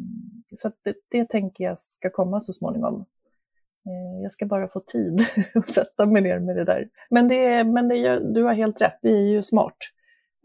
så 0.56 0.70
det, 0.84 0.94
det 1.08 1.28
tänker 1.28 1.64
jag 1.64 1.78
ska 1.78 2.10
komma 2.10 2.40
så 2.40 2.52
småningom. 2.52 3.04
Jag 4.22 4.32
ska 4.32 4.46
bara 4.46 4.68
få 4.68 4.80
tid 4.80 5.26
att 5.54 5.68
sätta 5.68 6.06
mig 6.06 6.22
ner 6.22 6.38
med 6.38 6.56
det 6.56 6.64
där. 6.64 6.88
Men, 7.10 7.28
det, 7.28 7.64
men 7.64 7.88
det, 7.88 8.18
du 8.34 8.42
har 8.42 8.54
helt 8.54 8.80
rätt, 8.80 8.98
det 9.02 9.10
är 9.10 9.28
ju 9.28 9.42
smart. 9.42 9.76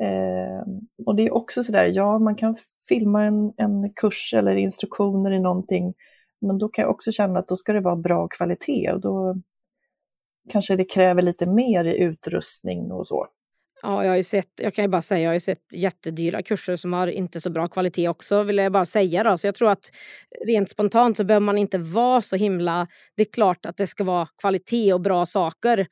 Eh, 0.03 0.67
och 1.05 1.15
det 1.15 1.23
är 1.23 1.33
också 1.33 1.63
sådär, 1.63 1.85
ja 1.85 2.19
man 2.19 2.35
kan 2.35 2.55
filma 2.89 3.23
en, 3.23 3.53
en 3.57 3.93
kurs 3.95 4.33
eller 4.33 4.55
instruktioner 4.55 5.31
i 5.31 5.39
någonting, 5.39 5.93
men 6.41 6.57
då 6.57 6.69
kan 6.69 6.81
jag 6.81 6.91
också 6.91 7.11
känna 7.11 7.39
att 7.39 7.47
då 7.47 7.55
ska 7.55 7.73
det 7.73 7.81
vara 7.81 7.95
bra 7.95 8.27
kvalitet 8.27 8.91
och 8.91 9.01
då 9.01 9.35
kanske 10.49 10.75
det 10.75 10.85
kräver 10.85 11.21
lite 11.21 11.45
mer 11.45 11.85
i 11.85 11.97
utrustning 12.03 12.91
och 12.91 13.07
så. 13.07 13.27
Ja, 13.81 14.03
jag 14.03 14.11
har 14.11 14.17
ju 14.17 14.23
sett, 14.23 14.49
jag 14.61 14.73
kan 14.73 14.85
ju 14.85 14.89
bara 14.89 15.01
säga, 15.01 15.21
jag 15.21 15.29
har 15.29 15.33
ju 15.33 15.39
sett 15.39 15.73
jättedyra 15.73 16.41
kurser 16.41 16.75
som 16.75 16.93
har 16.93 17.07
inte 17.07 17.41
så 17.41 17.49
bra 17.49 17.67
kvalitet 17.67 18.07
också, 18.07 18.43
vill 18.43 18.57
jag 18.57 18.71
bara 18.71 18.85
säga 18.85 19.23
då. 19.23 19.37
Så 19.37 19.47
jag 19.47 19.55
tror 19.55 19.71
att 19.71 19.91
rent 20.45 20.69
spontant 20.69 21.17
så 21.17 21.23
behöver 21.23 21.45
man 21.45 21.57
inte 21.57 21.77
vara 21.77 22.21
så 22.21 22.35
himla... 22.35 22.87
Det 23.15 23.21
är 23.21 23.33
klart 23.33 23.65
att 23.65 23.77
det 23.77 23.87
ska 23.87 24.03
vara 24.03 24.27
kvalitet 24.41 24.93
och 24.93 25.01
bra 25.01 25.25
saker, 25.25 25.87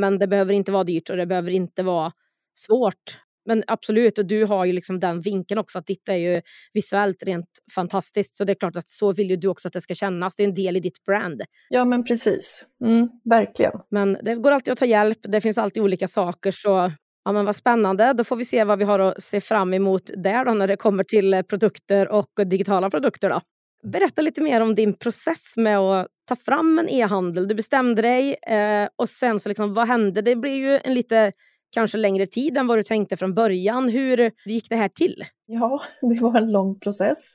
men 0.00 0.18
det 0.18 0.26
behöver 0.26 0.52
inte 0.52 0.72
vara 0.72 0.84
dyrt 0.84 1.10
och 1.10 1.16
det 1.16 1.26
behöver 1.26 1.50
inte 1.50 1.82
vara 1.82 2.12
svårt 2.54 3.20
men 3.46 3.64
absolut, 3.66 4.18
och 4.18 4.26
du 4.26 4.44
har 4.44 4.64
ju 4.64 4.72
liksom 4.72 5.00
den 5.00 5.20
vinkeln 5.20 5.58
också 5.58 5.78
att 5.78 5.86
ditt 5.86 6.08
är 6.08 6.16
ju 6.16 6.42
visuellt 6.72 7.22
rent 7.22 7.48
fantastiskt. 7.74 8.34
Så 8.34 8.44
det 8.44 8.52
är 8.52 8.54
klart 8.54 8.76
att 8.76 8.88
så 8.88 9.12
vill 9.12 9.30
ju 9.30 9.36
du 9.36 9.48
också 9.48 9.68
att 9.68 9.72
det 9.72 9.80
ska 9.80 9.94
kännas. 9.94 10.36
Det 10.36 10.42
är 10.42 10.48
en 10.48 10.54
del 10.54 10.76
i 10.76 10.80
ditt 10.80 11.04
brand. 11.04 11.42
Ja, 11.68 11.84
men 11.84 12.04
precis. 12.04 12.64
Mm, 12.84 13.08
verkligen. 13.24 13.72
Men 13.90 14.18
det 14.22 14.34
går 14.34 14.50
alltid 14.50 14.72
att 14.72 14.78
ta 14.78 14.86
hjälp. 14.86 15.18
Det 15.22 15.40
finns 15.40 15.58
alltid 15.58 15.82
olika 15.82 16.08
saker. 16.08 16.50
Så 16.50 16.92
ja, 17.24 17.32
men 17.32 17.44
vad 17.44 17.56
spännande. 17.56 18.12
Då 18.12 18.24
får 18.24 18.36
vi 18.36 18.44
se 18.44 18.64
vad 18.64 18.78
vi 18.78 18.84
har 18.84 18.98
att 18.98 19.22
se 19.22 19.40
fram 19.40 19.74
emot 19.74 20.10
där 20.16 20.44
då, 20.44 20.52
när 20.52 20.68
det 20.68 20.76
kommer 20.76 21.04
till 21.04 21.42
produkter 21.48 22.08
och 22.08 22.30
digitala 22.46 22.90
produkter. 22.90 23.30
Då. 23.30 23.40
Berätta 23.84 24.22
lite 24.22 24.40
mer 24.40 24.60
om 24.60 24.74
din 24.74 24.94
process 24.94 25.56
med 25.56 25.78
att 25.78 26.06
ta 26.28 26.36
fram 26.36 26.78
en 26.78 26.88
e-handel. 26.88 27.48
Du 27.48 27.54
bestämde 27.54 28.02
dig 28.02 28.36
eh, 28.46 28.88
och 28.96 29.08
sen 29.08 29.40
så 29.40 29.48
liksom, 29.48 29.74
vad 29.74 29.88
hände? 29.88 30.22
Det 30.22 30.36
blir 30.36 30.54
ju 30.54 30.80
en 30.84 30.94
lite 30.94 31.32
kanske 31.74 31.98
längre 31.98 32.26
tid 32.26 32.56
än 32.56 32.66
vad 32.66 32.78
du 32.78 32.82
tänkte 32.82 33.16
från 33.16 33.34
början. 33.34 33.88
Hur 33.88 34.30
gick 34.46 34.70
det 34.70 34.76
här 34.76 34.88
till? 34.88 35.24
Ja, 35.46 35.82
det 36.00 36.22
var 36.22 36.36
en 36.36 36.52
lång 36.52 36.78
process. 36.78 37.34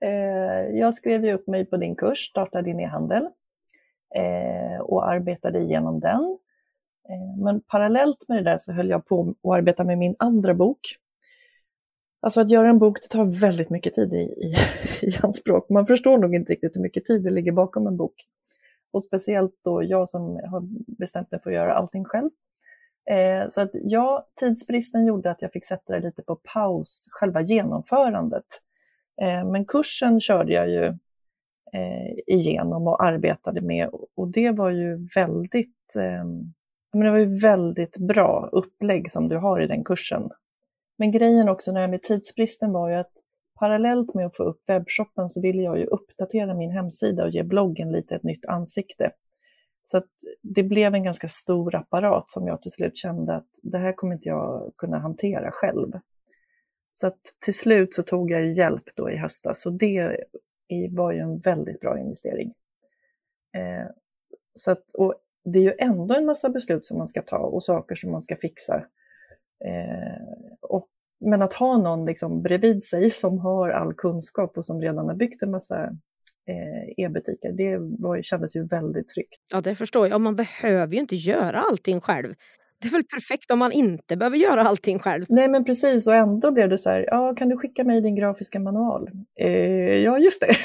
Eh, 0.00 0.78
jag 0.78 0.94
skrev 0.94 1.24
ju 1.24 1.32
upp 1.32 1.46
mig 1.46 1.64
på 1.64 1.76
din 1.76 1.96
kurs, 1.96 2.18
Starta 2.18 2.62
din 2.62 2.80
e-handel, 2.80 3.22
eh, 4.14 4.80
och 4.80 5.08
arbetade 5.08 5.58
igenom 5.58 6.00
den. 6.00 6.38
Eh, 7.08 7.42
men 7.44 7.60
parallellt 7.60 8.28
med 8.28 8.38
det 8.38 8.50
där 8.50 8.56
så 8.56 8.72
höll 8.72 8.90
jag 8.90 9.06
på 9.06 9.34
att 9.42 9.50
arbeta 9.50 9.84
med 9.84 9.98
min 9.98 10.16
andra 10.18 10.54
bok. 10.54 10.80
Alltså 12.20 12.40
att 12.40 12.50
göra 12.50 12.68
en 12.68 12.78
bok 12.78 13.02
det 13.02 13.08
tar 13.08 13.40
väldigt 13.40 13.70
mycket 13.70 13.94
tid 13.94 14.12
i, 14.12 14.16
i, 14.16 14.54
i 15.06 15.18
anspråk. 15.22 15.68
Man 15.68 15.86
förstår 15.86 16.18
nog 16.18 16.34
inte 16.34 16.52
riktigt 16.52 16.76
hur 16.76 16.80
mycket 16.80 17.04
tid 17.04 17.22
det 17.22 17.30
ligger 17.30 17.52
bakom 17.52 17.86
en 17.86 17.96
bok. 17.96 18.14
Och 18.92 19.02
speciellt 19.02 19.54
då 19.64 19.82
jag 19.82 20.08
som 20.08 20.22
har 20.22 20.62
bestämt 20.98 21.30
mig 21.30 21.40
för 21.40 21.50
att 21.50 21.56
göra 21.56 21.74
allting 21.74 22.04
själv. 22.04 22.30
Eh, 23.10 23.48
så 23.48 23.60
att 23.60 23.70
ja, 23.72 24.26
tidsbristen 24.40 25.06
gjorde 25.06 25.30
att 25.30 25.42
jag 25.42 25.52
fick 25.52 25.66
sätta 25.66 25.92
det 25.92 26.00
lite 26.00 26.22
på 26.22 26.36
paus, 26.36 27.08
själva 27.10 27.42
genomförandet. 27.42 28.46
Eh, 29.22 29.44
men 29.50 29.64
kursen 29.64 30.20
körde 30.20 30.52
jag 30.52 30.68
ju 30.68 30.84
eh, 31.72 32.18
igenom 32.26 32.88
och 32.88 33.04
arbetade 33.04 33.60
med 33.60 33.90
och 34.14 34.28
det 34.28 34.50
var 34.50 34.70
ju 34.70 35.08
väldigt, 35.14 35.96
eh, 35.96 36.24
men 36.92 37.00
det 37.04 37.10
var 37.10 37.18
ju 37.18 37.38
väldigt 37.38 37.96
bra 37.98 38.48
upplägg 38.52 39.10
som 39.10 39.28
du 39.28 39.36
har 39.36 39.60
i 39.60 39.66
den 39.66 39.84
kursen. 39.84 40.30
Men 40.98 41.12
grejen 41.12 41.48
också 41.48 41.72
när 41.72 41.88
med 41.88 42.02
tidsbristen 42.02 42.72
var 42.72 42.88
ju 42.88 42.94
att 42.94 43.12
parallellt 43.58 44.14
med 44.14 44.26
att 44.26 44.36
få 44.36 44.42
upp 44.42 44.60
webbshoppen 44.66 45.30
så 45.30 45.40
ville 45.40 45.62
jag 45.62 45.78
ju 45.78 45.84
uppdatera 45.84 46.54
min 46.54 46.70
hemsida 46.70 47.24
och 47.24 47.30
ge 47.30 47.42
bloggen 47.42 47.92
lite 47.92 48.14
ett 48.14 48.22
nytt 48.22 48.46
ansikte. 48.46 49.10
Så 49.84 49.96
att 49.96 50.08
det 50.42 50.62
blev 50.62 50.94
en 50.94 51.04
ganska 51.04 51.28
stor 51.28 51.74
apparat 51.74 52.30
som 52.30 52.46
jag 52.46 52.62
till 52.62 52.70
slut 52.70 52.96
kände 52.96 53.34
att 53.34 53.46
det 53.62 53.78
här 53.78 53.92
kommer 53.92 54.14
inte 54.14 54.28
jag 54.28 54.72
kunna 54.76 54.98
hantera 54.98 55.50
själv. 55.50 55.92
Så 56.94 57.06
att 57.06 57.20
till 57.44 57.54
slut 57.54 57.94
så 57.94 58.02
tog 58.02 58.30
jag 58.30 58.52
hjälp 58.52 58.84
då 58.94 59.10
i 59.10 59.16
höstas 59.16 59.66
och 59.66 59.72
det 59.72 60.24
var 60.90 61.12
ju 61.12 61.18
en 61.18 61.38
väldigt 61.38 61.80
bra 61.80 61.98
investering. 61.98 62.54
Eh, 63.56 63.90
så 64.54 64.70
att, 64.70 64.92
och 64.94 65.14
det 65.44 65.58
är 65.58 65.62
ju 65.62 65.74
ändå 65.78 66.14
en 66.14 66.26
massa 66.26 66.48
beslut 66.48 66.86
som 66.86 66.98
man 66.98 67.08
ska 67.08 67.22
ta 67.22 67.38
och 67.38 67.62
saker 67.62 67.94
som 67.94 68.10
man 68.10 68.20
ska 68.20 68.36
fixa. 68.36 68.84
Eh, 69.64 70.48
och, 70.60 70.88
men 71.20 71.42
att 71.42 71.54
ha 71.54 71.78
någon 71.78 72.04
liksom 72.04 72.42
bredvid 72.42 72.84
sig 72.84 73.10
som 73.10 73.38
har 73.38 73.70
all 73.70 73.94
kunskap 73.94 74.58
och 74.58 74.66
som 74.66 74.80
redan 74.80 75.08
har 75.08 75.14
byggt 75.14 75.42
en 75.42 75.50
massa 75.50 75.96
e-butiker, 76.96 77.52
det 77.52 77.78
var, 78.02 78.22
kändes 78.22 78.56
ju 78.56 78.66
väldigt 78.66 79.08
tryggt. 79.08 79.40
Ja, 79.52 79.60
det 79.60 79.74
förstår 79.74 80.08
jag. 80.08 80.20
Man 80.20 80.36
behöver 80.36 80.94
ju 80.94 81.00
inte 81.00 81.16
göra 81.16 81.60
allting 81.60 82.00
själv. 82.00 82.34
Det 82.84 82.88
är 82.88 82.92
väl 82.92 83.04
perfekt 83.04 83.50
om 83.50 83.58
man 83.58 83.72
inte 83.72 84.16
behöver 84.16 84.36
göra 84.36 84.62
allting 84.62 84.98
själv? 84.98 85.24
Nej 85.28 85.48
men 85.48 85.64
precis 85.64 86.06
och 86.06 86.14
ändå 86.14 86.50
blev 86.50 86.68
det 86.68 86.78
så 86.78 86.90
här, 86.90 87.04
ja 87.10 87.34
kan 87.34 87.48
du 87.48 87.56
skicka 87.56 87.84
mig 87.84 88.00
din 88.00 88.16
grafiska 88.16 88.60
manual? 88.60 89.10
Eh, 89.40 89.48
ja 90.02 90.18
just 90.18 90.40
det. 90.40 90.56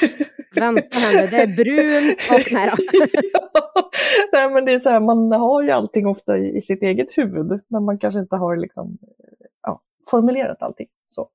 Vänta 0.56 0.98
här 0.98 1.22
nu, 1.22 1.28
det 1.28 1.38
är 1.38 1.48
brun 1.48 2.16
och 2.32 2.46
nej 2.52 2.72
ja, 3.34 3.90
nej 4.34 4.50
men 4.50 4.66
det 4.66 4.74
är 4.74 4.80
så 4.80 4.90
här, 4.90 5.00
man 5.00 5.32
har 5.32 5.64
ju 5.64 5.72
allting 5.72 6.08
ofta 6.08 6.38
i, 6.38 6.58
i 6.58 6.62
sitt 6.62 6.84
eget 6.84 7.18
huvud 7.18 7.62
men 7.68 7.84
man 7.84 7.98
kanske 7.98 8.20
inte 8.20 8.36
har 8.36 8.58
liksom, 8.58 8.98
ja, 9.64 9.82
formulerat 10.12 10.62
allting. 10.62 10.88
Så, 11.10 11.30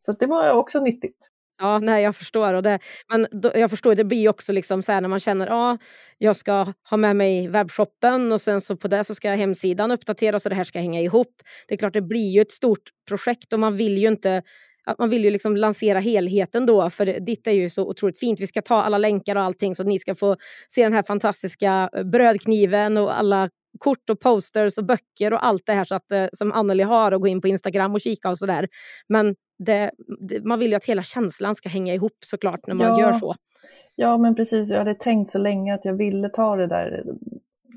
så 0.00 0.12
det 0.12 0.26
var 0.26 0.52
också 0.52 0.80
nyttigt. 0.80 1.30
Ja, 1.60 1.78
nej, 1.78 2.02
jag 2.02 2.16
förstår. 2.16 2.54
Och 2.54 2.62
det, 2.62 2.78
men 3.08 3.26
då, 3.30 3.50
jag 3.54 3.70
förstår, 3.70 3.94
det 3.94 4.04
blir 4.04 4.28
också 4.28 4.52
liksom 4.52 4.82
så 4.82 4.92
här 4.92 5.00
när 5.00 5.08
man 5.08 5.20
känner 5.20 5.46
att 5.46 5.52
ah, 5.52 5.78
jag 6.18 6.36
ska 6.36 6.72
ha 6.90 6.96
med 6.96 7.16
mig 7.16 7.48
webbshoppen 7.48 8.32
och 8.32 8.40
sen 8.40 8.60
så 8.60 8.76
på 8.76 8.88
det 8.88 9.04
så 9.04 9.14
ska 9.14 9.30
hemsidan 9.30 9.90
uppdateras 9.90 10.46
och 10.46 10.50
det 10.50 10.56
här 10.56 10.64
ska 10.64 10.78
hänga 10.78 11.00
ihop. 11.00 11.42
Det 11.68 11.74
är 11.74 11.78
klart, 11.78 11.92
det 11.92 12.02
blir 12.02 12.30
ju 12.30 12.40
ett 12.40 12.50
stort 12.50 12.82
projekt 13.08 13.52
och 13.52 13.60
man 13.60 13.76
vill 13.76 13.98
ju 13.98 14.08
inte 14.08 14.42
man 14.98 15.10
vill 15.10 15.24
ju 15.24 15.30
liksom 15.30 15.56
lansera 15.56 15.98
helheten 16.00 16.66
då, 16.66 16.90
för 16.90 17.20
ditt 17.20 17.46
är 17.46 17.52
ju 17.52 17.70
så 17.70 17.88
otroligt 17.88 18.18
fint. 18.18 18.40
Vi 18.40 18.46
ska 18.46 18.62
ta 18.62 18.82
alla 18.82 18.98
länkar 18.98 19.36
och 19.36 19.42
allting 19.42 19.74
så 19.74 19.82
att 19.82 19.88
ni 19.88 19.98
ska 19.98 20.14
få 20.14 20.36
se 20.68 20.82
den 20.82 20.92
här 20.92 21.02
fantastiska 21.02 21.90
eh, 21.96 22.04
brödkniven 22.04 22.98
och 22.98 23.18
alla 23.18 23.48
kort 23.78 24.10
och 24.10 24.20
posters 24.20 24.78
och 24.78 24.84
böcker 24.84 25.32
och 25.32 25.46
allt 25.46 25.62
det 25.66 25.72
här 25.72 25.84
så 25.84 25.94
att, 25.94 26.12
eh, 26.12 26.26
som 26.32 26.52
Anneli 26.52 26.82
har 26.82 27.12
och 27.12 27.20
gå 27.20 27.26
in 27.28 27.40
på 27.40 27.48
Instagram 27.48 27.94
och 27.94 28.00
kika 28.00 28.30
och 28.30 28.38
sådär. 28.38 28.68
Men 29.08 29.34
det, 29.64 29.90
det, 30.20 30.44
man 30.44 30.58
vill 30.58 30.70
ju 30.70 30.76
att 30.76 30.84
hela 30.84 31.02
känslan 31.02 31.54
ska 31.54 31.68
hänga 31.68 31.94
ihop 31.94 32.16
såklart 32.24 32.66
när 32.66 32.74
man 32.74 32.86
ja, 32.86 33.00
gör 33.00 33.12
så. 33.12 33.34
Ja 33.96 34.18
men 34.18 34.34
precis, 34.34 34.70
jag 34.70 34.78
hade 34.78 34.94
tänkt 34.94 35.30
så 35.30 35.38
länge 35.38 35.74
att 35.74 35.84
jag 35.84 35.94
ville 35.94 36.28
ta 36.28 36.56
det 36.56 36.66
där, 36.66 37.04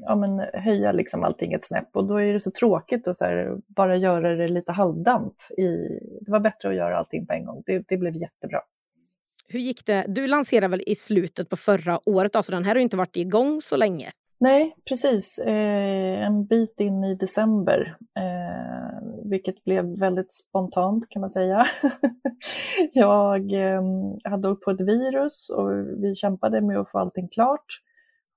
ja 0.01 0.15
men 0.15 0.39
höja 0.53 0.91
liksom 0.91 1.23
allting 1.23 1.53
ett 1.53 1.65
snäpp 1.65 1.89
och 1.93 2.07
då 2.07 2.17
är 2.17 2.33
det 2.33 2.39
så 2.39 2.51
tråkigt 2.51 3.07
att 3.07 3.15
så 3.15 3.25
här, 3.25 3.57
bara 3.67 3.95
göra 3.95 4.35
det 4.35 4.47
lite 4.47 4.71
halvdant. 4.71 5.47
I, 5.57 5.65
det 6.21 6.31
var 6.31 6.39
bättre 6.39 6.69
att 6.69 6.75
göra 6.75 6.97
allting 6.97 7.25
på 7.25 7.33
en 7.33 7.45
gång, 7.45 7.63
det, 7.65 7.83
det 7.87 7.97
blev 7.97 8.15
jättebra. 8.15 8.59
Hur 9.49 9.59
gick 9.59 9.85
det? 9.85 10.05
Du 10.07 10.27
lanserade 10.27 10.67
väl 10.67 10.83
i 10.87 10.95
slutet 10.95 11.49
på 11.49 11.55
förra 11.55 12.09
året, 12.09 12.35
alltså 12.35 12.51
den 12.51 12.63
här 12.63 12.71
har 12.71 12.75
ju 12.75 12.83
inte 12.83 12.97
varit 12.97 13.17
igång 13.17 13.61
så 13.61 13.77
länge. 13.77 14.11
Nej, 14.43 14.75
precis. 14.85 15.39
Eh, 15.39 16.23
en 16.25 16.45
bit 16.45 16.79
in 16.79 17.03
i 17.03 17.15
december, 17.15 17.97
eh, 18.17 19.29
vilket 19.29 19.63
blev 19.63 19.99
väldigt 19.99 20.31
spontant 20.31 21.09
kan 21.09 21.19
man 21.19 21.29
säga. 21.29 21.65
jag 22.93 23.53
eh, 23.53 23.81
hade 24.23 24.49
åkt 24.49 24.63
på 24.63 24.71
ett 24.71 24.81
virus 24.81 25.49
och 25.49 25.71
vi 26.03 26.15
kämpade 26.15 26.61
med 26.61 26.79
att 26.79 26.89
få 26.91 26.99
allting 26.99 27.27
klart. 27.27 27.65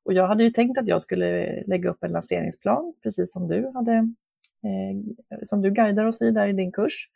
Och 0.05 0.13
jag 0.13 0.27
hade 0.29 0.45
ju 0.45 0.51
tänkt 0.51 0.79
att 0.79 0.89
jag 0.89 1.03
skulle 1.03 1.63
lägga 1.67 1.91
upp 1.91 2.05
en 2.05 2.13
lanseringsplan, 2.13 2.95
precis 3.03 3.33
som 3.33 3.49
du 3.49 3.71
hade, 3.75 3.93
eh, 4.63 5.47
som 5.47 5.63
du 5.63 5.71
guidar 5.71 6.05
oss 6.05 6.23
i 6.23 6.31
där 6.31 6.49
i 6.49 6.53
din 6.53 6.73
kurs. 6.73 7.09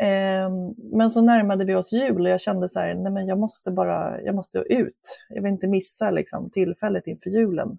Ehm, 0.00 0.74
men 0.76 1.10
så 1.10 1.22
närmade 1.22 1.64
vi 1.64 1.74
oss 1.74 1.92
jul 1.92 2.20
och 2.20 2.28
jag 2.28 2.40
kände 2.40 2.68
så 2.68 2.80
här, 2.80 2.94
nej 2.94 3.12
men 3.12 3.26
jag 3.26 3.38
måste 3.38 3.70
bara, 3.70 4.20
jag 4.20 4.34
måste 4.34 4.58
ut. 4.58 5.20
Jag 5.28 5.42
vill 5.42 5.52
inte 5.52 5.66
missa 5.66 6.10
liksom, 6.10 6.50
tillfället 6.50 7.06
inför 7.06 7.30
julen. 7.30 7.78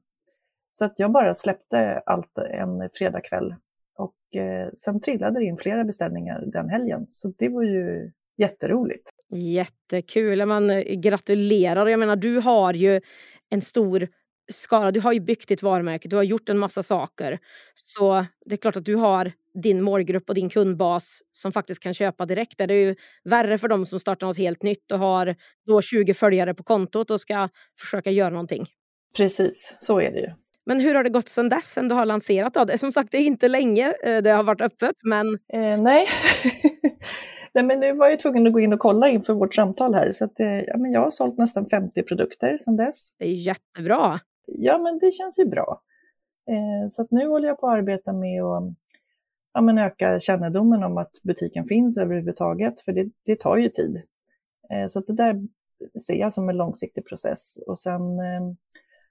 Så 0.78 0.86
att 0.86 1.00
jag 1.00 1.12
bara 1.12 1.34
släppte 1.34 2.02
allt 2.06 2.38
en 2.38 2.90
fredagkväll 2.94 3.56
och 3.98 4.42
eh, 4.42 4.70
sen 4.78 5.02
trillade 5.02 5.40
det 5.40 5.46
in 5.46 5.58
flera 5.58 5.84
beställningar 5.84 6.44
den 6.54 6.70
helgen. 6.70 7.08
Så 7.10 7.34
det 7.38 7.50
var 7.50 7.64
ju 7.64 8.12
jätteroligt. 8.38 9.10
Jättekul. 9.30 10.46
Man 10.46 10.70
eh, 10.70 10.82
gratulerar. 10.82 11.88
Jag 11.88 12.00
menar, 12.00 12.16
du 12.16 12.40
har 12.40 12.74
ju 12.74 13.02
en 13.50 13.62
stor 13.62 14.08
skara. 14.52 14.92
Du 14.92 15.00
har 15.00 15.14
ju 15.14 15.20
byggt 15.20 15.48
ditt 15.48 15.64
varumärke, 15.64 16.08
du 16.08 16.16
har 16.16 16.24
gjort 16.24 16.50
en 16.50 16.58
massa 16.58 16.84
saker. 16.84 17.40
Så 17.74 18.26
det 18.46 18.56
är 18.56 18.58
klart 18.58 18.76
att 18.76 18.86
du 18.86 18.96
har 18.96 19.32
din 19.64 19.82
målgrupp 19.82 20.30
och 20.30 20.36
din 20.36 20.50
kundbas 20.50 21.22
som 21.32 21.52
faktiskt 21.52 21.84
kan 21.84 21.94
köpa 21.94 22.26
direkt. 22.26 22.58
Det 22.58 22.64
är 22.64 22.86
ju 22.86 22.96
värre 23.24 23.58
för 23.58 23.68
dem 23.68 23.86
som 23.86 24.00
startar 24.00 24.28
något 24.28 24.38
helt 24.38 24.64
nytt 24.64 24.92
och 24.92 25.00
har 25.00 25.36
då 25.66 25.82
20 25.82 26.14
följare 26.14 26.54
på 26.54 26.64
kontot 26.64 27.12
och 27.12 27.22
ska 27.22 27.50
försöka 27.80 28.12
göra 28.12 28.30
någonting. 28.30 28.66
Precis, 29.18 29.76
så 29.80 30.00
är 30.00 30.12
det 30.12 30.20
ju. 30.20 30.45
Men 30.66 30.80
hur 30.80 30.96
har 30.96 31.04
det 31.04 31.10
gått 31.10 31.28
sedan 31.28 31.50
dess, 31.50 31.66
sen 31.66 31.88
du 31.88 31.96
har 31.96 32.06
lanserat? 32.06 32.54
Då? 32.54 32.78
Som 32.78 32.92
sagt, 32.92 33.12
det 33.12 33.18
är 33.18 33.26
inte 33.26 33.48
länge 33.48 33.94
eh, 34.04 34.22
det 34.22 34.30
har 34.30 34.44
varit 34.44 34.62
öppet, 34.62 34.96
men... 35.04 35.28
Eh, 35.54 35.82
nej. 35.82 36.08
nej, 37.54 37.64
men 37.64 37.80
nu 37.80 37.94
var 37.94 38.10
jag 38.10 38.20
tvungen 38.20 38.48
att 38.48 38.54
gå 38.54 38.60
in 38.60 38.74
och 38.74 38.80
kolla 38.80 39.10
inför 39.10 39.34
vårt 39.34 39.54
samtal 39.54 39.94
här. 39.94 40.12
Så 40.12 40.26
att, 40.26 40.40
eh, 40.40 40.60
ja, 40.60 40.78
men 40.78 40.92
jag 40.92 41.02
har 41.02 41.10
sålt 41.10 41.38
nästan 41.38 41.66
50 41.66 42.04
produkter 42.04 42.58
sedan 42.58 42.76
dess. 42.76 43.10
Det 43.18 43.26
är 43.26 43.34
jättebra. 43.34 44.20
Ja, 44.46 44.78
men 44.78 45.00
det 45.00 45.12
känns 45.12 45.40
ju 45.40 45.46
bra. 45.46 45.82
Eh, 46.50 46.88
så 46.90 47.02
att 47.02 47.12
nu 47.12 47.28
håller 47.28 47.48
jag 47.48 47.60
på 47.60 47.68
att 47.68 47.78
arbeta 47.78 48.14
med 48.14 48.44
att 48.44 48.64
ja, 49.54 49.62
men 49.62 49.78
öka 49.78 50.20
kännedomen 50.20 50.84
om 50.84 50.98
att 50.98 51.12
butiken 51.24 51.66
finns 51.66 51.98
överhuvudtaget, 51.98 52.82
för 52.82 52.92
det, 52.92 53.10
det 53.26 53.40
tar 53.40 53.58
ju 53.58 53.70
tid. 53.70 54.02
Eh, 54.70 54.88
så 54.88 55.00
att 55.00 55.08
det 55.08 55.14
där 55.14 55.48
ser 56.08 56.16
jag 56.16 56.34
som 56.34 56.50
en 56.50 56.58
långsiktig 56.58 57.08
process. 57.08 57.58
Och 57.68 57.80
sen 57.80 58.20
eh, 58.20 58.42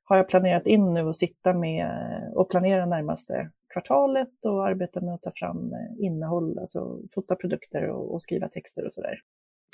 har 0.04 0.16
jag 0.16 0.28
planerat 0.28 0.66
in 0.66 0.94
nu 0.94 1.08
att 1.08 1.16
sitta 1.16 1.54
med 1.54 1.90
och 2.34 2.50
planera 2.50 2.86
närmaste 2.86 3.50
kvartalet 3.72 4.44
och 4.44 4.66
arbeta 4.66 5.00
med 5.00 5.14
att 5.14 5.22
ta 5.22 5.32
fram 5.34 5.72
eh, 5.72 6.04
innehåll, 6.06 6.58
alltså 6.58 6.98
fota 7.14 7.36
produkter 7.36 7.88
och, 7.88 8.14
och 8.14 8.22
skriva 8.22 8.48
texter 8.48 8.84
och 8.86 8.92
sådär. 8.92 9.18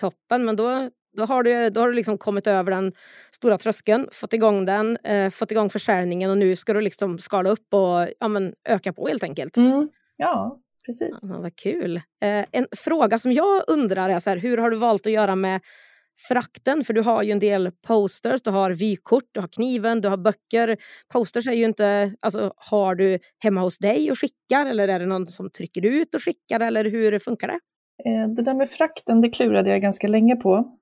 Toppen, 0.01 0.45
men 0.45 0.57
då, 0.57 0.91
då 1.17 1.25
har 1.25 1.43
du, 1.43 1.71
då 1.71 1.81
har 1.81 1.89
du 1.89 1.95
liksom 1.95 2.19
kommit 2.19 2.47
över 2.47 2.71
den 2.71 2.93
stora 3.31 3.59
tröskeln, 3.59 4.09
fått 4.13 4.33
igång 4.33 4.65
den, 4.65 4.97
eh, 4.97 5.31
fått 5.31 5.51
igång 5.51 5.71
försäljningen 5.71 6.31
och 6.31 6.39
nu 6.39 6.57
ska 6.57 6.73
du 6.73 6.81
liksom 6.81 7.19
skala 7.19 7.51
upp 7.51 7.75
och 7.75 8.09
ja, 8.21 8.29
men 8.29 8.55
öka 8.69 8.93
på 8.93 9.09
helt 9.09 9.23
enkelt. 9.23 9.57
Mm, 9.57 9.89
ja, 10.17 10.61
precis. 10.87 11.19
Ja, 11.23 11.39
vad 11.39 11.57
kul. 11.57 11.97
Eh, 11.97 12.45
en 12.51 12.67
fråga 12.77 13.19
som 13.19 13.33
jag 13.33 13.63
undrar 13.67 14.09
är 14.09 14.19
så 14.19 14.31
här, 14.31 14.37
hur 14.37 14.59
har 14.59 14.71
du 14.71 14.77
valt 14.77 15.07
att 15.07 15.13
göra 15.13 15.37
med 15.37 15.61
frakten, 16.29 16.85
för 16.85 16.93
du 16.93 17.01
har 17.01 17.23
ju 17.23 17.31
en 17.31 17.39
del 17.39 17.71
posters, 17.87 18.43
du 18.43 18.51
har 18.51 18.71
vykort, 18.71 19.29
du 19.33 19.41
har 19.41 19.49
kniven, 19.49 20.01
du 20.01 20.09
har 20.09 20.17
böcker. 20.17 20.77
Posters 21.13 21.49
är 21.49 21.53
ju 21.53 21.65
inte, 21.65 22.15
alltså 22.21 22.53
har 22.57 22.95
du 22.95 23.19
hemma 23.39 23.61
hos 23.61 23.79
dig 23.79 24.11
och 24.11 24.19
skickar 24.19 24.67
eller 24.67 24.89
är 24.89 24.99
det 24.99 25.07
någon 25.07 25.27
som 25.27 25.51
trycker 25.51 25.87
ut 25.87 26.15
och 26.15 26.23
skickar 26.23 26.61
eller 26.61 26.85
hur 26.85 27.19
funkar 27.19 27.49
det? 27.49 27.59
Eh, 28.05 28.29
det 28.29 28.43
där 28.43 28.55
med 28.55 28.71
frakten, 28.71 29.21
det 29.21 29.31
klurade 29.31 29.71
jag 29.71 29.83
ganska 29.83 30.09
länge 30.09 30.37
på 30.37 30.79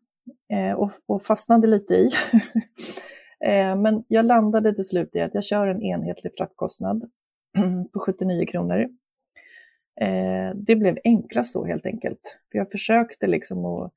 eh, 0.53 0.73
och, 0.73 0.91
och 1.07 1.23
fastnade 1.23 1.67
lite 1.67 1.95
i. 1.95 2.11
Eh, 3.45 3.77
men 3.77 4.05
jag 4.09 4.27
landade 4.27 4.75
till 4.75 4.85
slut 4.85 5.11
i 5.15 5.21
att 5.21 5.35
jag 5.35 5.45
kör 5.45 5.67
en 5.67 5.83
enhetlig 5.83 6.33
fraktkostnad 6.39 7.11
på 7.93 8.01
79 8.01 8.47
kronor. 8.47 8.89
Det 10.55 10.77
blev 10.77 10.99
enklast 11.05 11.53
så 11.53 11.65
helt 11.65 11.87
enkelt. 11.87 12.39
För 12.53 12.59
jag 12.59 12.71
försökte 12.71 13.27
liksom 13.27 13.65
att 13.65 13.93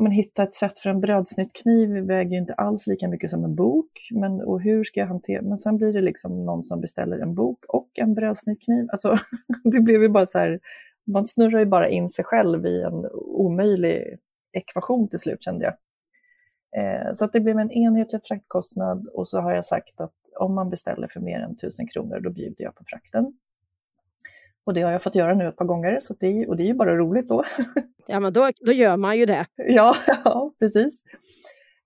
men 0.00 0.12
hitta 0.12 0.42
ett 0.42 0.54
sätt 0.54 0.78
för 0.78 0.90
en 0.90 1.00
brödsnittkniv 1.00 1.90
väger 1.90 2.30
ju 2.30 2.38
inte 2.38 2.54
alls 2.54 2.86
lika 2.86 3.08
mycket 3.08 3.30
som 3.30 3.44
en 3.44 3.54
bok. 3.54 4.08
Men, 4.12 4.40
och 4.40 4.60
hur 4.60 4.84
ska 4.84 5.00
jag 5.00 5.06
hantera, 5.06 5.42
men 5.42 5.58
sen 5.58 5.76
blir 5.76 5.92
det 5.92 6.00
liksom 6.00 6.44
någon 6.44 6.64
som 6.64 6.80
beställer 6.80 7.18
en 7.18 7.34
bok 7.34 7.64
och 7.68 7.90
en 7.94 8.14
brödsnittkniv. 8.14 8.86
Alltså, 8.90 9.16
det 9.64 9.80
blev 9.80 10.02
ju 10.02 10.08
bara 10.08 10.26
så 10.26 10.38
här, 10.38 10.60
man 11.06 11.26
snurrar 11.26 11.58
ju 11.58 11.66
bara 11.66 11.88
in 11.88 12.08
sig 12.08 12.24
själv 12.24 12.66
i 12.66 12.82
en 12.82 13.06
omöjlig 13.14 14.18
ekvation 14.52 15.08
till 15.08 15.18
slut 15.18 15.42
kände 15.42 15.64
jag. 15.64 15.74
Eh, 16.76 17.14
så 17.14 17.24
att 17.24 17.32
det 17.32 17.40
blev 17.40 17.58
en 17.58 17.72
enhetlig 17.72 18.20
fraktkostnad 18.24 19.06
och 19.06 19.28
så 19.28 19.40
har 19.40 19.54
jag 19.54 19.64
sagt 19.64 20.00
att 20.00 20.14
om 20.40 20.54
man 20.54 20.70
beställer 20.70 21.08
för 21.08 21.20
mer 21.20 21.40
än 21.40 21.52
1000 21.52 21.86
kronor 21.86 22.20
då 22.20 22.30
bjuder 22.30 22.64
jag 22.64 22.74
på 22.74 22.84
frakten. 22.86 23.38
Och 24.66 24.74
det 24.74 24.82
har 24.82 24.92
jag 24.92 25.02
fått 25.02 25.14
göra 25.14 25.34
nu 25.34 25.48
ett 25.48 25.56
par 25.56 25.64
gånger 25.64 25.98
så 26.00 26.14
det, 26.20 26.46
och 26.46 26.56
det 26.56 26.62
är 26.62 26.66
ju 26.66 26.74
bara 26.74 26.96
roligt 26.96 27.28
då. 27.28 27.44
Ja 28.06 28.20
men 28.20 28.32
då, 28.32 28.50
då 28.66 28.72
gör 28.72 28.96
man 28.96 29.18
ju 29.18 29.26
det. 29.26 29.46
ja, 29.56 29.94
ja, 30.24 30.52
precis. 30.58 31.04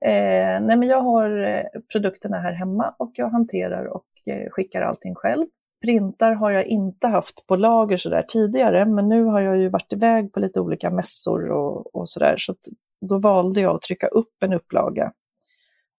Eh, 0.05 0.61
nej 0.61 0.77
men 0.77 0.83
jag 0.83 1.01
har 1.01 1.45
eh, 1.45 1.81
produkterna 1.93 2.41
här 2.41 2.53
hemma 2.53 2.95
och 2.99 3.11
jag 3.15 3.31
hanterar 3.31 3.85
och 3.85 4.07
eh, 4.27 4.51
skickar 4.51 4.83
allting 4.83 5.15
själv. 5.15 5.47
Printar 5.85 6.33
har 6.33 6.51
jag 6.51 6.67
inte 6.67 7.07
haft 7.07 7.47
på 7.47 7.57
lager 7.57 7.97
sådär 7.97 8.25
tidigare, 8.29 8.85
men 8.85 9.09
nu 9.09 9.25
har 9.25 9.41
jag 9.41 9.59
ju 9.59 9.69
varit 9.69 9.93
iväg 9.93 10.33
på 10.33 10.41
lite 10.41 10.61
olika 10.61 10.91
mässor 10.91 11.51
och, 11.51 11.95
och 11.97 12.09
sådär, 12.09 12.35
så, 12.39 12.55
så 12.61 13.07
då 13.07 13.19
valde 13.19 13.61
jag 13.61 13.75
att 13.75 13.83
trycka 13.83 14.07
upp 14.07 14.43
en 14.43 14.53
upplaga 14.53 15.13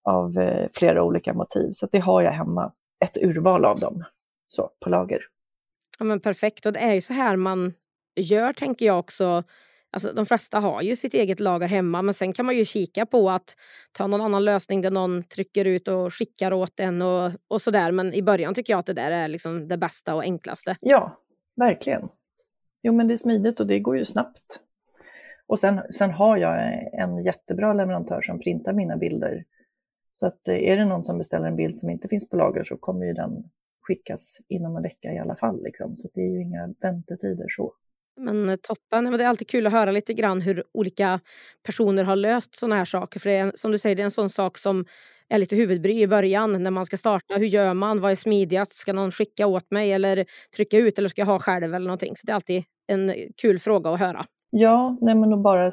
av 0.04 0.38
eh, 0.38 0.68
flera 0.74 1.04
olika 1.04 1.34
motiv, 1.34 1.70
så 1.72 1.88
det 1.92 2.00
har 2.00 2.22
jag 2.22 2.32
hemma, 2.32 2.72
ett 3.06 3.18
urval 3.18 3.66
av 3.66 3.80
dem 3.80 4.04
så, 4.48 4.70
på 4.80 4.90
lager. 4.90 5.20
Ja, 6.00 6.06
men 6.06 6.20
perfekt, 6.20 6.66
och 6.66 6.74
det 6.74 6.80
är 6.80 6.94
ju 6.94 7.02
så 7.02 7.14
här 7.14 7.36
man 7.36 7.74
gör 8.16 8.54
tänker 8.54 8.86
jag 8.86 9.00
också 9.00 9.44
Alltså, 9.92 10.14
de 10.14 10.26
flesta 10.26 10.60
har 10.60 10.82
ju 10.82 10.96
sitt 10.96 11.14
eget 11.14 11.40
lager 11.40 11.68
hemma 11.68 12.02
men 12.02 12.14
sen 12.14 12.34
kan 12.34 12.46
man 12.46 12.58
ju 12.58 12.66
kika 12.66 13.06
på 13.06 13.30
att 13.30 13.56
ta 13.92 14.08
någon 14.08 14.22
annan 14.22 14.46
lösning 14.46 14.82
där 14.82 14.92
någon 14.92 15.24
trycker 15.24 15.66
ut 15.66 15.88
och 15.88 16.14
skickar 16.14 16.54
åt 16.54 16.80
en 16.80 17.02
och, 17.02 17.32
och 17.48 17.62
sådär. 17.62 17.92
Men 17.92 18.14
i 18.14 18.22
början 18.22 18.54
tycker 18.54 18.74
jag 18.74 18.80
att 18.80 18.86
det 18.86 18.94
där 18.94 19.12
är 19.12 19.28
liksom 19.28 19.68
det 19.68 19.78
bästa 19.78 20.16
och 20.16 20.24
enklaste. 20.24 20.78
Ja, 20.80 21.22
verkligen. 21.56 22.10
Jo 22.84 22.94
men 22.94 23.08
det 23.08 23.14
är 23.14 23.18
smidigt 23.18 23.60
och 23.60 23.68
det 23.68 23.80
går 23.80 23.98
ju 23.98 24.06
snabbt. 24.06 24.60
Och 25.48 25.60
sen, 25.60 25.82
sen 25.92 26.12
har 26.12 26.38
jag 26.38 26.84
en 26.94 27.24
jättebra 27.24 27.74
leverantör 27.74 28.22
som 28.22 28.40
printar 28.40 28.74
mina 28.74 28.98
bilder. 28.98 29.46
Så 30.12 30.28
att 30.28 30.48
eh, 30.48 30.56
är 30.56 30.78
det 30.78 30.86
någon 30.86 31.04
som 31.04 31.18
beställer 31.18 31.48
en 31.48 31.56
bild 31.56 31.78
som 31.78 31.90
inte 31.90 32.08
finns 32.08 32.30
på 32.30 32.38
lager 32.38 32.64
så 32.64 32.78
kommer 32.78 33.06
ju 33.06 33.14
den 33.14 33.44
skickas 33.90 34.38
inom 34.48 34.76
en 34.76 34.84
vecka 34.84 35.14
i 35.14 35.20
alla 35.20 35.36
fall. 35.36 35.64
Liksom. 35.64 35.98
Så 35.98 36.10
det 36.14 36.22
är 36.22 36.30
ju 36.30 36.42
inga 36.42 36.74
väntetider 36.82 37.46
så. 37.50 37.74
Men 38.20 38.50
eh, 38.50 38.56
toppen. 38.56 39.04
Men 39.04 39.18
det 39.18 39.24
är 39.24 39.28
alltid 39.28 39.50
kul 39.50 39.68
att 39.68 39.74
höra 39.74 39.92
lite 39.92 40.14
grann 40.14 40.42
hur 40.42 40.64
olika 40.74 41.20
personer 41.66 42.04
har 42.04 42.16
löst 42.16 42.56
sådana 42.56 42.76
här 42.76 42.86
saker. 42.86 43.20
För 43.20 43.30
det 43.30 43.36
är, 43.36 43.52
som 43.56 43.72
du 43.72 43.78
säger, 43.78 43.96
det 43.96 44.02
är 44.02 44.06
en 44.06 44.12
sån 44.12 44.30
sak 44.30 44.58
som 44.58 44.86
är 45.30 45.38
lite 45.38 45.56
huvudbry 45.56 46.02
i 46.02 46.08
början 46.08 46.64
när 46.64 46.72
man 46.72 46.86
ska 46.86 46.98
starta. 46.98 47.36
Hur 47.38 47.46
gör 47.46 47.74
man? 47.74 48.02
Vad 48.02 48.12
är 48.12 48.16
smidigast? 48.16 48.74
Ska 48.74 48.94
någon 48.94 49.12
skicka 49.12 49.48
åt 49.48 49.72
mig 49.72 49.94
eller 49.94 50.26
trycka 50.56 50.78
ut 50.78 50.98
eller 51.00 51.10
ska 51.10 51.22
jag 51.22 51.26
ha 51.26 51.40
själv 51.40 51.74
eller 51.74 51.88
någonting? 51.88 52.16
Så 52.16 52.26
det 52.26 52.32
är 52.32 52.36
alltid 52.36 52.64
en 52.88 53.12
kul 53.42 53.60
fråga 53.60 53.90
att 53.90 54.00
höra. 54.00 54.26
Ja, 54.52 54.98
nej 55.02 55.16
men 55.16 55.42
bara, 55.42 55.72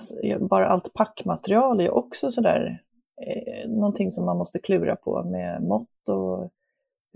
bara 0.50 0.68
allt 0.68 0.92
packmaterial 0.94 1.81
är 1.81 1.90
också 1.90 2.31
sådär 2.31 2.83
eh, 3.26 3.70
någonting 3.70 4.11
som 4.11 4.24
man 4.24 4.37
måste 4.37 4.59
klura 4.59 4.96
på 4.96 5.24
med 5.24 5.62
mått 5.62 6.09
och 6.09 6.50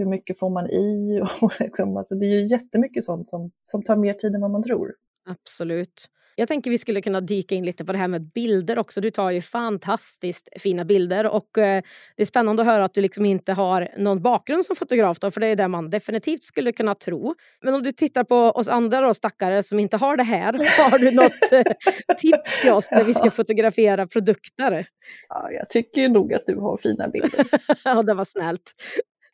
hur 0.01 0.07
mycket 0.07 0.39
får 0.39 0.51
man 0.51 0.71
i? 0.71 1.21
Och 1.43 1.53
liksom, 1.61 1.97
alltså 1.97 2.15
det 2.15 2.27
är 2.27 2.39
ju 2.39 2.43
jättemycket 2.43 3.05
sånt 3.05 3.29
som, 3.29 3.51
som 3.63 3.83
tar 3.83 3.97
mer 3.97 4.15
tid 4.15 4.35
än 4.35 4.41
vad 4.41 4.51
man 4.51 4.63
tror. 4.63 4.95
Absolut. 5.25 6.09
Jag 6.41 6.49
tänker 6.49 6.71
vi 6.71 6.79
skulle 6.79 7.01
kunna 7.01 7.21
dyka 7.21 7.55
in 7.55 7.67
lite 7.67 7.85
på 7.85 7.93
det 7.93 7.99
här 7.99 8.09
med 8.09 8.33
bilder 8.33 8.79
också. 8.79 9.01
Du 9.01 9.11
tar 9.11 9.31
ju 9.31 9.43
fantastiskt 9.43 10.49
fina 10.59 10.85
bilder 10.85 11.27
och 11.27 11.59
eh, 11.59 11.83
det 12.17 12.23
är 12.23 12.27
spännande 12.27 12.63
att 12.63 12.69
höra 12.69 12.85
att 12.85 12.95
du 12.95 13.01
liksom 13.01 13.25
inte 13.25 13.53
har 13.53 13.89
någon 13.99 14.23
bakgrund 14.23 14.67
som 14.67 14.77
fotograf 14.77 15.19
då, 15.19 15.31
för 15.31 15.41
det 15.41 15.47
är 15.47 15.57
det 15.57 15.69
man 15.69 15.91
definitivt 15.91 16.43
skulle 16.43 16.73
kunna 16.73 16.95
tro. 16.95 17.35
Men 17.65 17.75
om 17.75 17.83
du 17.83 17.93
tittar 17.93 18.25
på 18.25 18.37
oss 18.37 18.69
andra 18.69 19.01
då, 19.01 19.15
stackare 19.15 19.63
som 19.63 19.79
inte 19.79 19.97
har 19.97 20.17
det 20.17 20.23
här, 20.23 20.53
har 20.91 20.99
du 20.99 21.11
något 21.11 21.53
eh, 21.53 22.15
tips 22.17 22.61
till 22.61 22.71
oss 22.71 22.89
när 22.91 23.05
vi 23.05 23.15
ska 23.15 23.31
fotografera 23.41 24.07
produkter? 24.07 24.87
Ja, 25.29 25.51
jag 25.51 25.69
tycker 25.69 26.09
nog 26.09 26.35
att 26.35 26.47
du 26.47 26.57
har 26.57 26.77
fina 26.77 27.09
bilder. 27.09 27.47
ja, 27.85 28.03
det 28.03 28.15
var 28.15 28.25
snällt. 28.25 28.73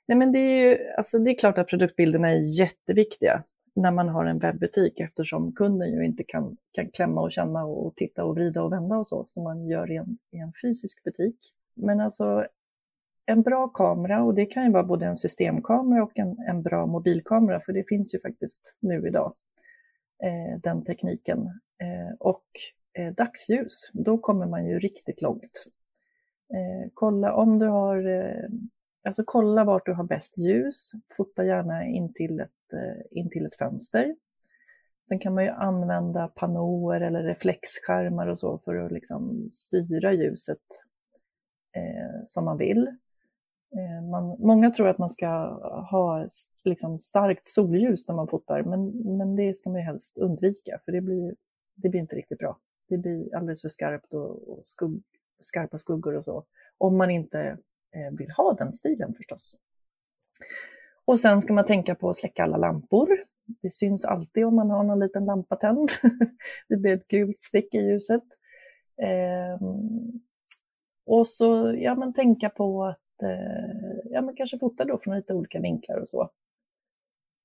Nej, 0.09 0.19
men 0.19 0.33
det, 0.33 0.39
är 0.39 0.69
ju, 0.69 0.79
alltså 0.97 1.19
det 1.19 1.31
är 1.31 1.39
klart 1.39 1.59
att 1.59 1.69
produktbilderna 1.69 2.29
är 2.29 2.59
jätteviktiga 2.59 3.43
när 3.75 3.91
man 3.91 4.09
har 4.09 4.25
en 4.25 4.39
webbutik 4.39 5.01
eftersom 5.01 5.53
kunden 5.53 5.93
ju 5.93 6.05
inte 6.05 6.25
kan, 6.25 6.57
kan 6.73 6.91
klämma 6.91 7.21
och 7.21 7.33
känna 7.33 7.65
och 7.65 7.97
titta 7.97 8.25
och 8.25 8.35
vrida 8.35 8.63
och 8.63 8.73
vända 8.73 8.97
och 8.97 9.09
så 9.09 9.25
som 9.29 9.45
man 9.45 9.67
gör 9.67 9.91
i 9.93 9.97
en, 9.97 10.19
i 10.31 10.39
en 10.39 10.53
fysisk 10.63 11.05
butik. 11.05 11.37
Men 11.75 12.01
alltså 12.01 12.47
en 13.27 13.43
bra 13.43 13.69
kamera, 13.69 14.23
och 14.23 14.35
det 14.35 14.47
kan 14.47 14.65
ju 14.65 14.73
vara 14.73 14.85
både 14.85 15.07
en 15.07 15.17
systemkamera 15.17 16.03
och 16.03 16.19
en, 16.19 16.39
en 16.49 16.63
bra 16.63 16.87
mobilkamera, 16.87 17.61
för 17.61 17.73
det 17.73 17.89
finns 17.89 18.15
ju 18.15 18.21
faktiskt 18.21 18.75
nu 18.81 19.09
idag, 19.09 19.35
eh, 20.23 20.61
den 20.61 20.85
tekniken. 20.85 21.39
Eh, 21.79 22.15
och 22.19 22.47
eh, 22.99 23.13
dagsljus, 23.15 23.91
då 23.93 24.19
kommer 24.19 24.47
man 24.47 24.67
ju 24.67 24.79
riktigt 24.79 25.23
långt. 25.23 25.67
Eh, 26.55 26.91
kolla 26.95 27.35
om 27.35 27.59
du 27.59 27.67
har 27.67 28.09
eh, 28.09 28.49
Alltså 29.07 29.23
kolla 29.27 29.65
vart 29.65 29.87
du 29.87 29.93
har 29.93 30.05
bäst 30.05 30.39
ljus, 30.39 30.93
fota 31.17 31.45
gärna 31.45 31.85
in 31.85 32.13
till 32.13 32.41
ett, 32.41 32.73
eh, 32.73 33.19
in 33.19 33.31
till 33.31 33.47
ett 33.47 33.55
fönster. 33.55 34.17
Sen 35.09 35.19
kan 35.19 35.35
man 35.35 35.45
ju 35.45 35.51
använda 35.51 36.29
panoer 36.29 37.01
eller 37.01 37.23
reflexskärmar 37.23 38.27
och 38.27 38.39
så 38.39 38.59
för 38.59 38.75
att 38.75 38.93
liksom 38.93 39.49
styra 39.51 40.13
ljuset 40.13 40.59
eh, 41.73 42.23
som 42.27 42.45
man 42.45 42.59
vill. 42.59 42.87
Eh, 43.77 44.05
man, 44.11 44.37
många 44.39 44.71
tror 44.71 44.89
att 44.89 44.99
man 44.99 45.11
ska 45.11 45.27
ha 45.91 46.29
liksom 46.65 46.99
starkt 46.99 47.49
solljus 47.49 48.09
när 48.09 48.15
man 48.15 48.29
fotar, 48.29 48.63
men, 48.63 48.89
men 49.17 49.37
det 49.37 49.57
ska 49.57 49.71
man 49.71 49.81
ju 49.81 49.85
helst 49.85 50.19
undvika 50.19 50.79
för 50.85 50.93
det 50.93 51.01
blir, 51.01 51.35
det 51.75 51.89
blir 51.89 52.01
inte 52.01 52.17
riktigt 52.17 52.39
bra. 52.39 52.59
Det 52.89 52.99
blir 52.99 53.37
alldeles 53.37 53.63
för 53.63 53.69
skarpt 53.69 54.15
och, 54.15 54.49
och 54.49 54.61
skugg, 54.65 55.03
skarpa 55.41 55.79
skuggor 55.79 56.17
och 56.17 56.25
så. 56.25 56.45
Om 56.79 56.97
man 56.97 57.11
inte 57.11 57.59
Eh, 57.95 58.17
vill 58.19 58.31
ha 58.31 58.55
den 58.55 58.73
stilen 58.73 59.15
förstås. 59.15 59.57
Och 61.05 61.21
sen 61.21 61.43
ska 61.43 61.53
man 61.53 61.65
tänka 61.65 61.95
på 61.95 62.11
att 62.11 62.17
släcka 62.17 62.43
alla 62.43 62.57
lampor. 62.57 63.09
Det 63.63 63.71
syns 63.71 64.05
alltid 64.05 64.45
om 64.45 64.55
man 64.55 64.71
har 64.71 64.85
någon 64.85 65.01
liten 65.01 65.25
lampa 65.25 65.57
tänd. 65.57 65.91
det 66.69 66.77
blir 66.77 66.93
ett 66.93 67.09
gult 67.09 67.41
stick 67.41 67.75
i 67.75 67.79
ljuset. 67.79 68.23
Ehm, 69.03 70.21
och 71.07 71.29
så 71.29 71.75
ja, 71.79 71.95
men 71.95 72.15
tänka 72.15 72.49
på 72.49 72.85
att 72.85 73.23
eh, 73.23 74.11
ja, 74.11 74.23
men 74.23 74.37
kanske 74.37 74.59
fota 74.59 74.85
då 74.85 74.99
från 74.99 75.17
lite 75.17 75.35
olika 75.35 75.61
vinklar 75.61 75.97
och 75.99 76.09
så. 76.09 76.31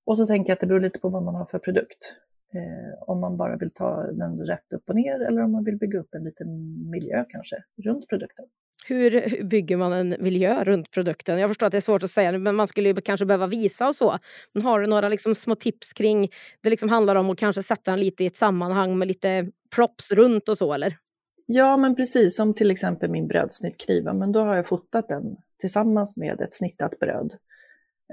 Och 0.06 0.18
så 0.18 0.26
tänker 0.28 0.50
jag 0.50 0.56
att 0.56 0.60
det 0.60 0.68
beror 0.68 0.80
lite 0.80 1.00
på 1.00 1.10
vad 1.10 1.24
man 1.24 1.36
har 1.36 1.46
för 1.46 1.60
produkt. 1.60 2.16
Eh, 2.54 3.04
om 3.10 3.20
man 3.20 3.38
bara 3.38 3.58
vill 3.58 3.72
ta 3.72 4.04
den 4.04 4.46
rätt 4.46 4.74
upp 4.74 4.90
och 4.90 4.96
ner 4.96 5.20
eller 5.20 5.44
om 5.44 5.52
man 5.52 5.64
vill 5.64 5.78
bygga 5.78 6.00
upp 6.00 6.16
en 6.16 6.24
liten 6.24 6.50
miljö 6.90 7.26
kanske 7.30 7.64
runt 7.84 8.08
produkten. 8.08 8.46
Hur 8.88 9.44
bygger 9.44 9.78
man 9.78 9.94
en 9.94 10.16
miljö 10.20 10.64
runt 10.64 10.92
produkten? 10.92 11.40
Jag 11.40 11.50
förstår 11.50 11.66
att 11.66 11.72
det 11.72 11.78
är 11.78 11.82
svårt 11.82 12.04
att 12.04 12.12
säga, 12.12 12.38
men 12.38 12.56
man 12.56 12.68
skulle 12.68 12.94
kanske 12.94 13.26
behöva 13.26 13.48
visa 13.48 13.88
och 13.88 13.96
så. 13.96 14.18
Men 14.54 14.64
har 14.64 14.80
du 14.80 14.88
några 14.88 15.10
liksom 15.10 15.36
små 15.36 15.56
tips 15.56 15.94
kring, 15.94 16.30
det 16.62 16.70
liksom 16.70 16.90
handlar 16.90 17.16
om 17.16 17.30
att 17.30 17.38
kanske 17.38 17.64
sätta 17.64 17.92
den 17.92 18.00
lite 18.00 18.24
i 18.24 18.28
ett 18.28 18.36
sammanhang 18.36 18.98
med 18.98 19.08
lite 19.08 19.48
props 19.76 20.12
runt 20.12 20.50
och 20.50 20.58
så 20.58 20.74
eller? 20.74 20.98
Ja, 21.46 21.78
men 21.78 21.96
precis 21.96 22.36
som 22.36 22.54
till 22.54 22.72
exempel 22.72 23.10
min 23.10 23.28
brödsnittkniv. 23.28 24.04
men 24.04 24.32
då 24.32 24.40
har 24.40 24.56
jag 24.56 24.68
fotat 24.68 25.08
den 25.08 25.36
tillsammans 25.60 26.18
med 26.18 26.42
ett 26.42 26.56
snittat 26.56 27.00
bröd. 27.00 27.34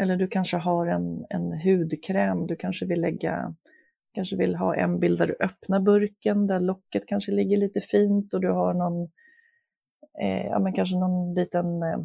Eller 0.01 0.17
du 0.17 0.29
kanske 0.29 0.57
har 0.57 0.87
en, 0.87 1.25
en 1.31 1.61
hudkräm, 1.61 2.47
du 2.47 2.57
kanske 2.57 2.87
vill 2.87 3.01
lägga 3.01 3.55
kanske 4.15 4.37
vill 4.37 4.55
ha 4.55 4.75
en 4.75 5.01
bild 5.01 5.19
där 5.19 5.27
du 5.27 5.37
öppnar 5.41 5.81
burken, 5.81 6.47
där 6.47 6.61
locket 6.61 7.03
kanske 7.07 7.33
ligger 7.33 7.57
lite 7.57 7.81
fint 7.81 8.35
och 8.35 8.41
du 8.41 8.49
har 8.49 8.75
någon 8.75 9.09
eh, 10.21 10.47
ja, 10.47 10.59
men 10.59 10.73
kanske 10.73 10.97
någon 10.97 11.35
liten, 11.35 11.83
eh, 11.83 11.99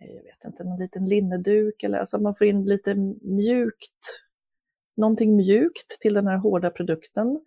eh, 0.00 0.14
jag 0.14 0.22
vet 0.22 0.44
inte, 0.44 0.64
någon 0.64 0.78
liten 0.78 1.04
linneduk 1.04 1.82
eller 1.82 1.98
alltså 1.98 2.18
man 2.18 2.34
får 2.34 2.46
in 2.46 2.64
lite 2.64 2.94
mjukt, 3.22 4.22
någonting 4.96 5.36
mjukt 5.36 6.00
till 6.00 6.14
den 6.14 6.26
här 6.26 6.36
hårda 6.36 6.70
produkten. 6.70 7.40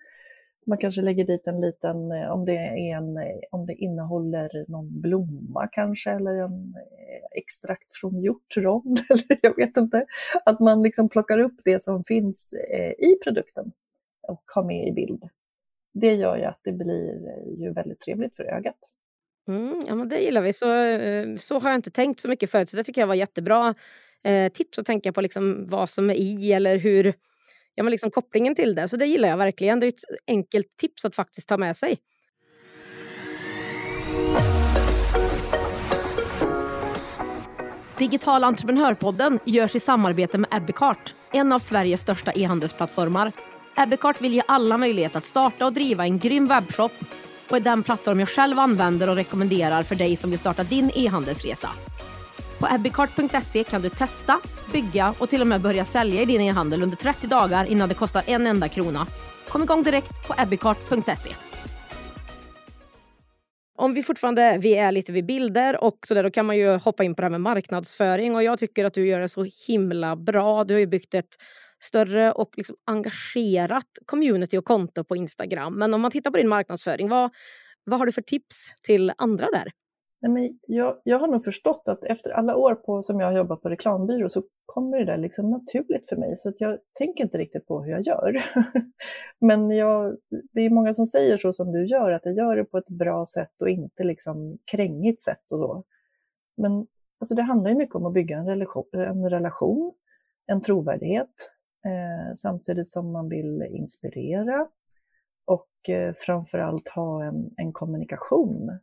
Man 0.65 0.77
kanske 0.77 1.01
lägger 1.01 1.25
dit 1.25 1.47
en 1.47 1.61
liten, 1.61 2.11
eh, 2.11 2.29
om 2.29 2.45
det, 2.45 2.57
är 2.57 2.97
en, 2.97 3.17
eh, 3.17 3.39
om 3.51 3.65
det 3.65 3.73
innehåller 3.73 4.65
någon 4.67 5.01
blomma 5.01 5.67
kanske, 5.71 6.11
eller 6.11 6.31
en 6.31 6.75
extrakt 7.31 7.93
från 7.93 8.21
hjortron, 8.21 8.97
eller 9.09 9.39
jag 9.41 9.55
vet 9.55 9.77
inte. 9.77 10.05
Att 10.45 10.59
man 10.59 10.83
liksom 10.83 11.09
plockar 11.09 11.39
upp 11.39 11.59
det 11.65 11.83
som 11.83 12.03
finns 12.03 12.53
i 12.97 13.15
produkten 13.23 13.71
och 14.27 14.43
har 14.55 14.63
med 14.63 14.87
i 14.87 14.91
bild. 14.91 15.29
Det 15.93 16.15
gör 16.15 16.37
ju 16.37 16.43
att 16.43 16.59
det 16.63 16.71
blir 16.71 17.31
ju 17.57 17.73
väldigt 17.73 17.99
trevligt 17.99 18.35
för 18.35 18.43
ögat. 18.43 18.77
Mm, 19.47 19.83
ja, 19.87 19.95
men 19.95 20.09
det 20.09 20.19
gillar 20.19 20.41
vi. 20.41 20.53
Så, 20.53 20.73
eh, 20.73 21.35
så 21.35 21.59
har 21.59 21.69
jag 21.69 21.77
inte 21.77 21.91
tänkt 21.91 22.19
så 22.19 22.27
mycket 22.27 22.51
förut. 22.51 22.69
Så 22.69 22.77
det 22.77 22.83
tycker 22.83 23.01
jag 23.01 23.07
var 23.07 23.15
jättebra 23.15 23.75
eh, 24.23 24.51
tips 24.51 24.79
att 24.79 24.85
tänka 24.85 25.13
på 25.13 25.21
liksom 25.21 25.67
vad 25.67 25.89
som 25.89 26.09
är 26.09 26.13
i 26.13 26.53
eller 26.53 26.77
hur 26.77 27.13
ja, 27.75 27.83
men 27.83 27.91
liksom 27.91 28.11
kopplingen 28.11 28.55
till 28.55 28.75
det. 28.75 28.87
Så 28.87 28.97
det 28.97 29.05
gillar 29.05 29.29
jag 29.29 29.37
verkligen. 29.37 29.79
Det 29.79 29.85
är 29.85 29.87
ett 29.87 30.03
enkelt 30.27 30.77
tips 30.77 31.05
att 31.05 31.15
faktiskt 31.15 31.49
ta 31.49 31.57
med 31.57 31.77
sig. 31.77 31.97
Digital 37.97 38.43
entreprenörpodden 38.43 39.39
görs 39.45 39.75
i 39.75 39.79
samarbete 39.79 40.37
med 40.37 40.49
Ebbecart, 40.53 41.13
en 41.31 41.53
av 41.53 41.59
Sveriges 41.59 42.01
största 42.01 42.31
e-handelsplattformar. 42.31 43.31
Ebbecart 43.77 44.21
vill 44.21 44.33
ge 44.33 44.41
alla 44.47 44.77
möjlighet 44.77 45.15
att 45.15 45.25
starta 45.25 45.65
och 45.65 45.73
driva 45.73 46.03
en 46.05 46.19
grym 46.19 46.47
webbshop 46.47 46.91
och 47.49 47.57
är 47.57 47.61
den 47.61 47.83
plattform 47.83 48.19
jag 48.19 48.29
själv 48.29 48.59
använder 48.59 49.09
och 49.09 49.15
rekommenderar 49.15 49.83
för 49.83 49.95
dig 49.95 50.15
som 50.15 50.29
vill 50.29 50.39
starta 50.39 50.63
din 50.63 50.91
e-handelsresa. 50.95 51.69
På 52.59 52.67
ebbicart.se 52.75 53.63
kan 53.63 53.81
du 53.81 53.89
testa, 53.89 54.39
bygga 54.71 55.15
och 55.19 55.29
till 55.29 55.41
och 55.41 55.47
med 55.47 55.61
börja 55.61 55.85
sälja 55.85 56.21
i 56.21 56.25
din 56.25 56.41
e-handel 56.41 56.83
under 56.83 56.97
30 56.97 57.27
dagar 57.27 57.65
innan 57.65 57.89
det 57.89 57.95
kostar 57.95 58.23
en 58.25 58.47
enda 58.47 58.69
krona. 58.69 59.07
Kom 59.49 59.63
igång 59.63 59.83
direkt 59.83 60.27
på 60.27 60.33
ebbicart.se. 60.37 61.29
Om 63.79 63.93
vi 63.93 64.03
fortfarande 64.03 64.57
vi 64.61 64.75
är 64.75 64.91
lite 64.91 65.11
vid 65.11 65.25
bilder 65.25 65.83
och 65.83 65.97
så 66.07 66.13
där, 66.13 66.23
då 66.23 66.31
kan 66.31 66.45
man 66.45 66.57
ju 66.57 66.77
hoppa 66.77 67.03
in 67.03 67.15
på 67.15 67.21
det 67.21 67.25
här 67.25 67.31
med 67.31 67.41
marknadsföring 67.41 68.35
och 68.35 68.43
jag 68.43 68.59
tycker 68.59 68.85
att 68.85 68.93
du 68.93 69.07
gör 69.07 69.19
det 69.19 69.29
så 69.29 69.47
himla 69.67 70.15
bra. 70.15 70.63
Du 70.63 70.73
har 70.73 70.79
ju 70.79 70.87
byggt 70.87 71.13
ett 71.13 71.35
större 71.83 72.31
och 72.31 72.49
liksom 72.57 72.75
engagerat 72.85 73.87
community 74.05 74.57
och 74.57 74.65
konto 74.65 75.03
på 75.03 75.15
Instagram. 75.15 75.79
Men 75.79 75.93
om 75.93 76.01
man 76.01 76.11
tittar 76.11 76.31
på 76.31 76.37
din 76.37 76.49
marknadsföring, 76.49 77.09
vad, 77.09 77.31
vad 77.83 77.99
har 77.99 78.05
du 78.05 78.11
för 78.11 78.21
tips 78.21 78.55
till 78.83 79.11
andra 79.17 79.47
där? 79.51 79.71
Nej, 80.21 80.31
men 80.31 80.59
jag, 80.67 81.01
jag 81.03 81.19
har 81.19 81.27
nog 81.27 81.43
förstått 81.43 81.83
att 81.85 82.03
efter 82.03 82.29
alla 82.31 82.55
år 82.55 82.75
på, 82.75 83.03
som 83.03 83.19
jag 83.19 83.27
har 83.27 83.37
jobbat 83.37 83.61
på 83.61 83.69
reklambyrå 83.69 84.29
så 84.29 84.43
kommer 84.65 84.97
det 84.99 85.05
där 85.05 85.17
liksom 85.17 85.49
naturligt 85.49 86.09
för 86.09 86.15
mig. 86.15 86.37
Så 86.37 86.49
att 86.49 86.61
jag 86.61 86.79
tänker 86.93 87.23
inte 87.23 87.37
riktigt 87.37 87.67
på 87.67 87.83
hur 87.83 87.91
jag 87.91 88.01
gör. 88.01 88.35
men 89.39 89.71
jag, 89.71 90.17
det 90.29 90.61
är 90.61 90.69
många 90.69 90.93
som 90.93 91.05
säger 91.05 91.37
så 91.37 91.53
som 91.53 91.71
du 91.71 91.85
gör, 91.85 92.11
att 92.11 92.25
jag 92.25 92.35
gör 92.35 92.55
det 92.55 92.63
på 92.65 92.77
ett 92.77 92.89
bra 92.89 93.25
sätt 93.25 93.61
och 93.61 93.69
inte 93.69 94.03
liksom 94.03 94.57
krängigt 94.71 95.21
sätt 95.21 95.51
och 95.51 95.59
så. 95.59 95.83
Men 96.57 96.87
alltså 97.19 97.35
det 97.35 97.41
handlar 97.41 97.69
ju 97.69 97.77
mycket 97.77 97.95
om 97.95 98.05
att 98.05 98.13
bygga 98.13 98.37
en 98.37 98.47
relation, 98.47 98.85
en, 98.91 99.29
relation, 99.29 99.93
en 100.47 100.61
trovärdighet, 100.61 101.51
eh, 101.87 102.33
samtidigt 102.35 102.89
som 102.89 103.11
man 103.11 103.29
vill 103.29 103.63
inspirera 103.69 104.67
och 105.45 105.89
eh, 105.89 106.13
framförallt 106.17 106.87
ha 106.87 107.23
en, 107.23 107.53
en 107.57 107.73
kommunikation 107.73 108.79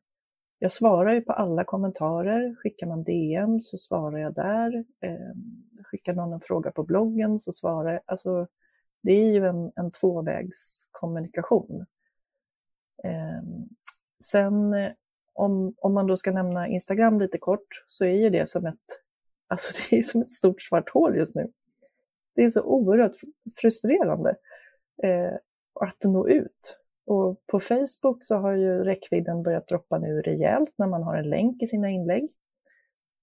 jag 0.64 0.72
svarar 0.72 1.14
ju 1.14 1.20
på 1.20 1.32
alla 1.32 1.64
kommentarer. 1.64 2.54
Skickar 2.54 2.86
man 2.86 3.04
DM 3.04 3.62
så 3.62 3.78
svarar 3.78 4.18
jag 4.18 4.34
där. 4.34 4.84
Eh, 5.00 5.34
skickar 5.84 6.12
någon 6.12 6.32
en 6.32 6.40
fråga 6.40 6.70
på 6.70 6.82
bloggen 6.82 7.38
så 7.38 7.52
svarar 7.52 7.92
jag. 7.92 8.02
Alltså, 8.06 8.46
det 9.02 9.12
är 9.12 9.32
ju 9.32 9.46
en, 9.46 9.72
en 9.76 9.90
tvåvägskommunikation. 9.90 11.86
Ehm, 13.04 13.12
eh, 13.12 13.42
sen 14.24 14.74
om, 15.32 15.74
om 15.76 15.94
man 15.94 16.06
då 16.06 16.16
ska 16.16 16.32
nämna 16.32 16.68
Instagram 16.68 17.20
lite 17.20 17.38
kort 17.38 17.84
så 17.86 18.04
är 18.04 18.16
ju 18.16 18.30
det 18.30 18.48
som 18.48 18.66
ett, 18.66 18.84
alltså 19.48 19.82
det 19.90 19.98
är 19.98 20.02
som 20.02 20.22
ett 20.22 20.32
stort 20.32 20.62
svart 20.62 20.90
hål 20.90 21.16
just 21.16 21.34
nu. 21.34 21.52
Det 22.34 22.44
är 22.44 22.50
så 22.50 22.62
oerhört 22.62 23.16
frustrerande 23.56 24.36
eh, 25.02 25.34
att 25.80 26.02
nå 26.04 26.28
ut. 26.28 26.78
Och 27.06 27.46
på 27.46 27.60
Facebook 27.60 28.24
så 28.24 28.36
har 28.36 28.52
ju 28.52 28.84
räckvidden 28.84 29.42
börjat 29.42 29.68
droppa 29.68 29.98
nu 29.98 30.20
rejält 30.22 30.72
när 30.76 30.86
man 30.86 31.02
har 31.02 31.16
en 31.16 31.30
länk 31.30 31.62
i 31.62 31.66
sina 31.66 31.90
inlägg. 31.90 32.28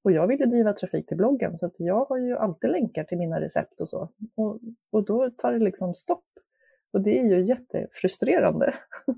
Och 0.04 0.12
jag 0.12 0.28
vill 0.28 0.39
ju 0.39 0.45
driva 0.45 0.74
trafik 0.74 1.08
till 1.08 1.17
bloggen 1.17 1.58
så 1.58 1.65
att 1.65 1.76
jag 1.78 2.06
har 2.06 2.17
ju 2.17 2.38
alltid 2.38 2.69
länkar 2.69 3.04
till 3.04 3.17
mina 3.17 3.41
recept 3.41 3.82
och 3.82 3.89
så. 3.89 4.10
Och, 4.36 4.60
och 4.91 5.06
då 5.06 5.30
tar 5.30 5.54
det 5.54 5.60
liksom 5.60 5.93
stopp. 5.93 6.26
Och 6.93 7.02
det 7.02 7.19
är 7.19 7.24
ju 7.24 7.45
jättefrustrerande. 7.45 8.76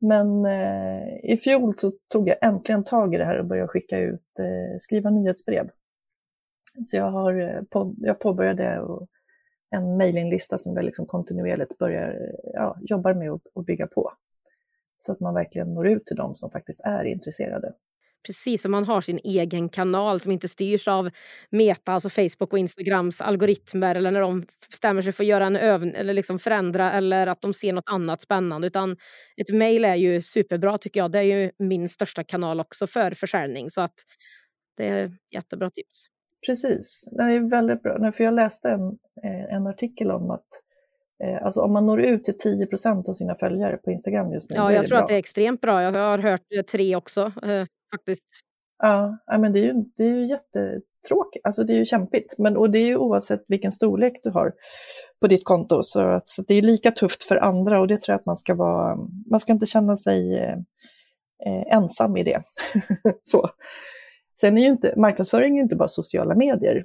Men 0.00 0.46
eh, 0.46 1.32
i 1.32 1.36
fjol 1.44 1.74
så 1.76 1.92
tog 2.12 2.28
jag 2.28 2.36
äntligen 2.42 2.84
tag 2.84 3.14
i 3.14 3.18
det 3.18 3.24
här 3.24 3.38
och 3.38 3.46
började 3.46 3.68
skicka 3.68 3.98
ut, 3.98 4.38
eh, 4.38 4.78
skriva 4.78 5.10
nyhetsbrev. 5.10 5.70
Så 6.82 6.96
jag, 6.96 7.10
har, 7.10 7.40
eh, 7.40 7.62
på, 7.70 7.94
jag 7.98 8.20
påbörjade 8.20 8.80
en 9.70 9.96
mejlinlista 9.96 10.58
som 10.58 10.76
jag 10.76 10.84
liksom 10.84 11.06
kontinuerligt 11.06 11.78
börjar, 11.78 12.08
eh, 12.08 12.50
ja, 12.52 12.76
jobbar 12.80 13.14
med 13.14 13.30
att 13.30 13.66
bygga 13.66 13.86
på. 13.86 14.12
Så 14.98 15.12
att 15.12 15.20
man 15.20 15.34
verkligen 15.34 15.74
når 15.74 15.88
ut 15.88 16.06
till 16.06 16.16
de 16.16 16.34
som 16.34 16.50
faktiskt 16.50 16.80
är 16.80 17.04
intresserade. 17.04 17.72
Precis, 18.26 18.62
som 18.62 18.70
man 18.70 18.84
har 18.84 19.00
sin 19.00 19.20
egen 19.24 19.68
kanal 19.68 20.20
som 20.20 20.32
inte 20.32 20.48
styrs 20.48 20.88
av 20.88 21.10
Meta, 21.50 21.92
alltså 21.92 22.10
Facebook 22.10 22.52
och 22.52 22.58
Instagrams 22.58 23.20
algoritmer 23.20 23.94
eller 23.94 24.10
när 24.10 24.20
de 24.20 24.46
stämmer 24.72 25.02
sig 25.02 25.12
för 25.12 25.24
att 25.24 25.28
göra 25.28 25.46
en 25.46 25.56
övning 25.56 25.94
eller 25.94 26.14
liksom 26.14 26.38
förändra 26.38 26.92
eller 26.92 27.26
att 27.26 27.40
de 27.40 27.54
ser 27.54 27.72
något 27.72 27.84
annat 27.86 28.20
spännande. 28.20 28.66
Utan 28.66 28.96
ett 29.36 29.52
mejl 29.52 29.84
är 29.84 29.94
ju 29.94 30.20
superbra 30.20 30.78
tycker 30.78 31.00
jag. 31.00 31.12
Det 31.12 31.18
är 31.18 31.22
ju 31.22 31.50
min 31.58 31.88
största 31.88 32.24
kanal 32.24 32.60
också 32.60 32.86
för 32.86 33.10
försäljning. 33.10 33.70
Så 33.70 33.80
att 33.80 33.94
det 34.76 34.88
är 34.88 35.12
jättebra 35.34 35.70
tips. 35.70 36.13
Precis, 36.46 37.08
det 37.10 37.22
är 37.22 37.50
väldigt 37.50 37.82
bra. 37.82 38.12
För 38.12 38.24
jag 38.24 38.34
läste 38.34 38.68
en, 38.68 38.86
eh, 39.24 39.54
en 39.54 39.66
artikel 39.66 40.10
om 40.10 40.30
att 40.30 40.46
eh, 41.24 41.44
alltså 41.44 41.60
om 41.60 41.72
man 41.72 41.86
når 41.86 42.00
ut 42.00 42.24
till 42.24 42.38
10% 42.38 43.08
av 43.08 43.12
sina 43.12 43.34
följare 43.34 43.76
på 43.76 43.90
Instagram 43.90 44.32
just 44.32 44.50
nu. 44.50 44.56
Ja, 44.56 44.72
jag 44.72 44.84
tror 44.84 44.96
bra. 44.96 45.02
att 45.02 45.08
det 45.08 45.14
är 45.14 45.18
extremt 45.18 45.60
bra. 45.60 45.82
Jag 45.82 45.92
har 45.92 46.18
hört 46.18 46.40
tre 46.70 46.96
också 46.96 47.20
eh, 47.42 47.66
faktiskt. 47.96 48.26
Ja, 48.82 49.18
men 49.26 49.52
det 49.52 49.58
är 49.58 49.64
ju, 49.64 49.72
det 49.96 50.04
är 50.04 50.08
ju 50.08 50.26
jättetråkigt. 50.26 51.46
Alltså 51.46 51.64
det 51.64 51.72
är 51.72 51.76
ju 51.76 51.84
kämpigt. 51.84 52.34
Men, 52.38 52.56
och 52.56 52.70
det 52.70 52.78
är 52.78 52.86
ju 52.86 52.96
oavsett 52.96 53.44
vilken 53.48 53.72
storlek 53.72 54.20
du 54.22 54.30
har 54.30 54.52
på 55.20 55.26
ditt 55.26 55.44
konto. 55.44 55.82
Så, 55.82 56.00
att, 56.00 56.28
så 56.28 56.42
det 56.42 56.54
är 56.54 56.62
lika 56.62 56.90
tufft 56.90 57.24
för 57.24 57.36
andra 57.36 57.80
och 57.80 57.88
det 57.88 58.00
tror 58.00 58.12
jag 58.12 58.18
att 58.18 58.26
man 58.26 58.36
ska 58.36 58.54
vara. 58.54 58.96
Man 59.30 59.40
ska 59.40 59.52
inte 59.52 59.66
känna 59.66 59.96
sig 59.96 60.38
eh, 61.46 61.76
ensam 61.76 62.16
i 62.16 62.22
det. 62.22 62.42
så. 63.22 63.50
Sen 64.40 64.58
är 64.58 64.62
ju 64.62 64.68
inte 64.68 64.94
marknadsföring 64.96 65.58
är 65.58 65.62
inte 65.62 65.76
bara 65.76 65.88
sociala 65.88 66.34
medier. 66.34 66.84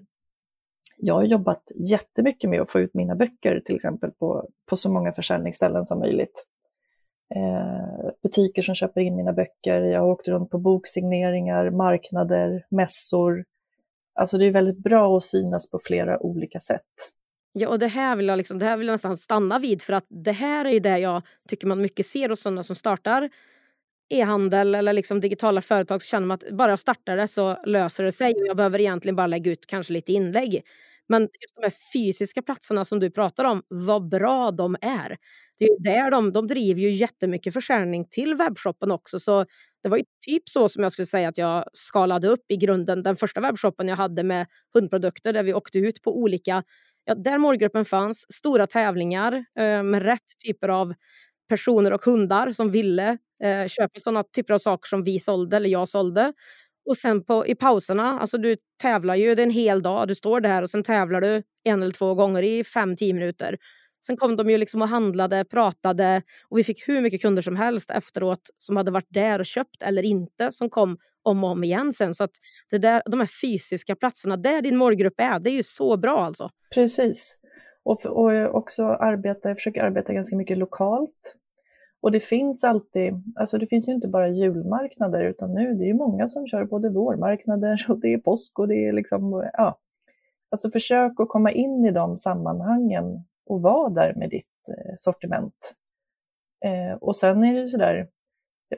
Jag 0.98 1.14
har 1.14 1.24
jobbat 1.24 1.72
jättemycket 1.76 2.50
med 2.50 2.62
att 2.62 2.70
få 2.70 2.80
ut 2.80 2.94
mina 2.94 3.16
böcker 3.16 3.62
till 3.66 3.76
exempel 3.76 4.12
på, 4.12 4.50
på 4.70 4.76
så 4.76 4.92
många 4.92 5.12
försäljningsställen 5.12 5.86
som 5.86 6.00
möjligt. 6.00 6.46
Eh, 7.36 8.12
butiker 8.24 8.62
som 8.62 8.76
köper 8.76 9.02
in 9.02 9.16
mina 9.16 9.34
böcker, 9.34 9.82
jag 9.82 10.00
har 10.00 10.08
åkt 10.08 10.28
runt 10.28 10.50
på 10.50 10.58
boksigneringar, 10.58 11.70
marknader, 11.70 12.66
mässor. 12.70 13.46
Alltså 14.16 14.38
det 14.38 14.46
är 14.46 14.52
väldigt 14.52 14.84
bra 14.84 15.18
att 15.18 15.24
synas 15.24 15.70
på 15.70 15.80
flera 15.84 16.24
olika 16.24 16.60
sätt. 16.60 17.12
Ja, 17.54 17.70
och 17.70 17.80
det 17.80 17.88
här, 17.88 18.16
vill 18.16 18.28
jag 18.28 18.38
liksom, 18.38 18.58
det 18.58 18.66
här 18.66 18.78
vill 18.78 18.88
jag 18.88 18.94
nästan 18.94 19.18
stanna 19.18 19.60
vid 19.60 19.82
för 19.82 19.94
att 19.94 20.06
det 20.10 20.32
här 20.32 20.66
är 20.66 20.70
ju 20.70 20.80
det 20.80 20.98
jag 20.98 21.22
tycker 21.50 21.68
man 21.68 21.82
mycket 21.82 22.06
ser 22.06 22.30
hos 22.30 22.42
sådana 22.42 22.64
som 22.64 22.76
startar 22.76 23.30
e-handel 24.10 24.76
eller 24.76 24.94
liksom 24.94 25.20
digitala 25.20 25.62
företag 25.62 26.02
så 26.02 26.08
känner 26.08 26.28
man 26.28 26.36
att 26.36 26.58
bara 26.58 26.70
jag 26.70 26.80
startar 26.80 27.18
det 27.18 27.28
så 27.28 27.58
löser 27.66 28.04
det 28.04 28.12
sig. 28.12 28.34
Jag 28.48 28.58
behöver 28.58 28.80
egentligen 28.80 29.16
bara 29.16 29.28
lägga 29.28 29.52
ut 29.52 29.66
kanske 29.68 29.94
lite 29.94 30.12
inlägg. 30.14 30.64
Men 31.10 31.22
just 31.22 31.56
de 31.56 31.62
här 31.64 31.74
fysiska 31.94 32.42
platserna 32.42 32.86
som 32.86 33.00
du 33.00 33.12
pratar 33.12 33.46
om, 33.46 33.64
vad 33.68 34.10
bra 34.10 34.52
de 34.52 34.76
är. 34.82 35.18
Det 35.60 35.66
är 35.66 35.84
där 35.84 36.12
de, 36.12 36.32
de 36.32 36.48
driver 36.48 36.82
ju 36.82 36.92
jättemycket 36.92 37.54
försäljning 37.54 38.06
till 38.10 38.36
webbshoppen 38.36 38.92
också. 38.92 39.20
Så 39.20 39.46
det 39.84 39.90
var 39.90 39.98
ju 39.98 40.04
typ 40.28 40.50
så 40.50 40.70
som 40.70 40.84
jag 40.84 40.92
skulle 40.92 41.06
säga 41.06 41.30
att 41.30 41.38
jag 41.38 41.66
skalade 41.74 42.28
upp 42.28 42.46
i 42.50 42.58
grunden. 42.58 43.04
Den 43.04 43.16
första 43.16 43.42
webbshoppen 43.42 43.88
jag 43.88 43.96
hade 43.96 44.24
med 44.24 44.48
hundprodukter 44.74 45.34
där 45.34 45.44
vi 45.44 45.54
åkte 45.54 45.80
ut 45.80 46.02
på 46.02 46.18
olika, 46.18 46.64
ja, 47.06 47.16
där 47.16 47.38
målgruppen 47.38 47.86
fanns, 47.86 48.26
stora 48.34 48.68
tävlingar 48.68 49.34
eh, 49.60 49.84
med 49.84 50.02
rätt 50.02 50.38
typer 50.46 50.70
av 50.70 50.94
personer 51.50 51.94
och 51.94 52.06
hundar 52.06 52.52
som 52.52 52.72
ville 52.72 53.18
eh, 53.44 53.68
köpa 53.68 54.00
sådana 54.00 54.24
typer 54.24 54.54
av 54.54 54.58
saker 54.60 54.88
som 54.88 55.04
vi 55.04 55.20
sålde 55.20 55.58
eller 55.58 55.70
jag 55.70 55.88
sålde. 55.88 56.34
Och 56.90 56.98
sen 56.98 57.24
på, 57.24 57.48
i 57.48 57.56
pauserna, 57.56 58.20
alltså 58.20 58.38
du 58.38 58.56
tävlar 58.82 59.16
ju, 59.16 59.36
det 59.36 59.42
är 59.42 59.44
en 59.44 59.52
hel 59.52 59.82
dag, 59.82 60.08
du 60.08 60.16
står 60.16 60.42
där 60.42 60.62
och 60.62 60.70
sen 60.70 60.84
tävlar 60.84 61.22
du 61.22 61.44
en 61.64 61.84
eller 61.84 61.92
två 61.92 62.16
gånger 62.16 62.44
i 62.44 62.64
fem, 62.64 62.96
tio 62.96 63.14
minuter. 63.14 63.58
Sen 64.06 64.18
kom 64.18 64.36
de 64.36 64.50
ju 64.50 64.58
liksom 64.58 64.82
och 64.82 64.88
handlade, 64.88 65.46
pratade 65.46 66.22
och 66.50 66.58
vi 66.58 66.64
fick 66.64 66.88
hur 66.88 67.02
mycket 67.02 67.22
kunder 67.22 67.42
som 67.42 67.56
helst 67.56 67.92
efteråt 67.92 68.42
som 68.58 68.78
hade 68.78 68.92
varit 68.92 69.08
där 69.10 69.40
och 69.40 69.46
köpt 69.46 69.82
eller 69.84 70.04
inte 70.04 70.52
som 70.52 70.70
kom 70.70 70.98
om 71.24 71.44
och 71.44 71.50
om 71.50 71.64
igen 71.64 71.94
sen. 71.94 72.14
Så 72.14 72.24
att 72.24 72.32
det 72.72 72.78
där, 72.78 73.02
de 73.06 73.20
här 73.20 73.30
fysiska 73.42 73.96
platserna 73.96 74.38
där 74.38 74.62
din 74.62 74.78
målgrupp 74.78 75.20
är, 75.20 75.40
det 75.40 75.50
är 75.50 75.54
ju 75.54 75.64
så 75.64 75.98
bra 75.98 76.26
alltså. 76.26 76.50
Precis. 76.74 77.38
Och, 77.84 78.06
och 78.06 78.34
eh, 78.34 78.50
också 78.50 78.84
arbeta, 78.86 79.50
jag 79.50 79.58
försöker 79.58 79.84
arbeta 79.84 80.14
ganska 80.14 80.36
mycket 80.36 80.58
lokalt. 80.58 81.36
Och 82.02 82.12
det 82.12 82.20
finns 82.20 82.64
alltid, 82.64 83.14
alltså 83.36 83.58
det 83.58 83.68
finns 83.68 83.90
ju 83.90 83.94
inte 83.94 84.08
bara 84.08 84.30
julmarknader 84.30 85.24
utan 85.24 85.54
nu 85.54 85.74
det 85.74 85.84
är 85.84 85.88
ju 85.88 85.94
många 85.94 86.28
som 86.28 86.48
kör 86.48 86.66
både 86.66 86.90
vårmarknader 86.90 87.86
och 87.90 88.00
det 88.00 88.14
är 88.14 88.18
påsk 88.18 88.60
och 88.60 88.68
det 88.68 88.88
är 88.88 88.94
liksom, 88.94 89.50
ja. 89.54 89.80
Alltså 90.52 90.72
försök 90.72 91.20
att 91.20 91.30
komma 91.30 91.52
in 91.52 91.86
i 91.86 91.92
de 91.92 92.18
sammanhangen 92.18 93.24
och 93.46 93.62
vara 93.62 93.90
där 93.90 94.14
med 94.16 94.30
ditt 94.30 94.70
eh, 94.70 94.94
sortiment. 94.98 95.76
Eh, 96.66 96.98
och 96.98 97.16
sen 97.16 97.44
är 97.44 97.62
det 97.62 97.68
sådär, 97.68 98.08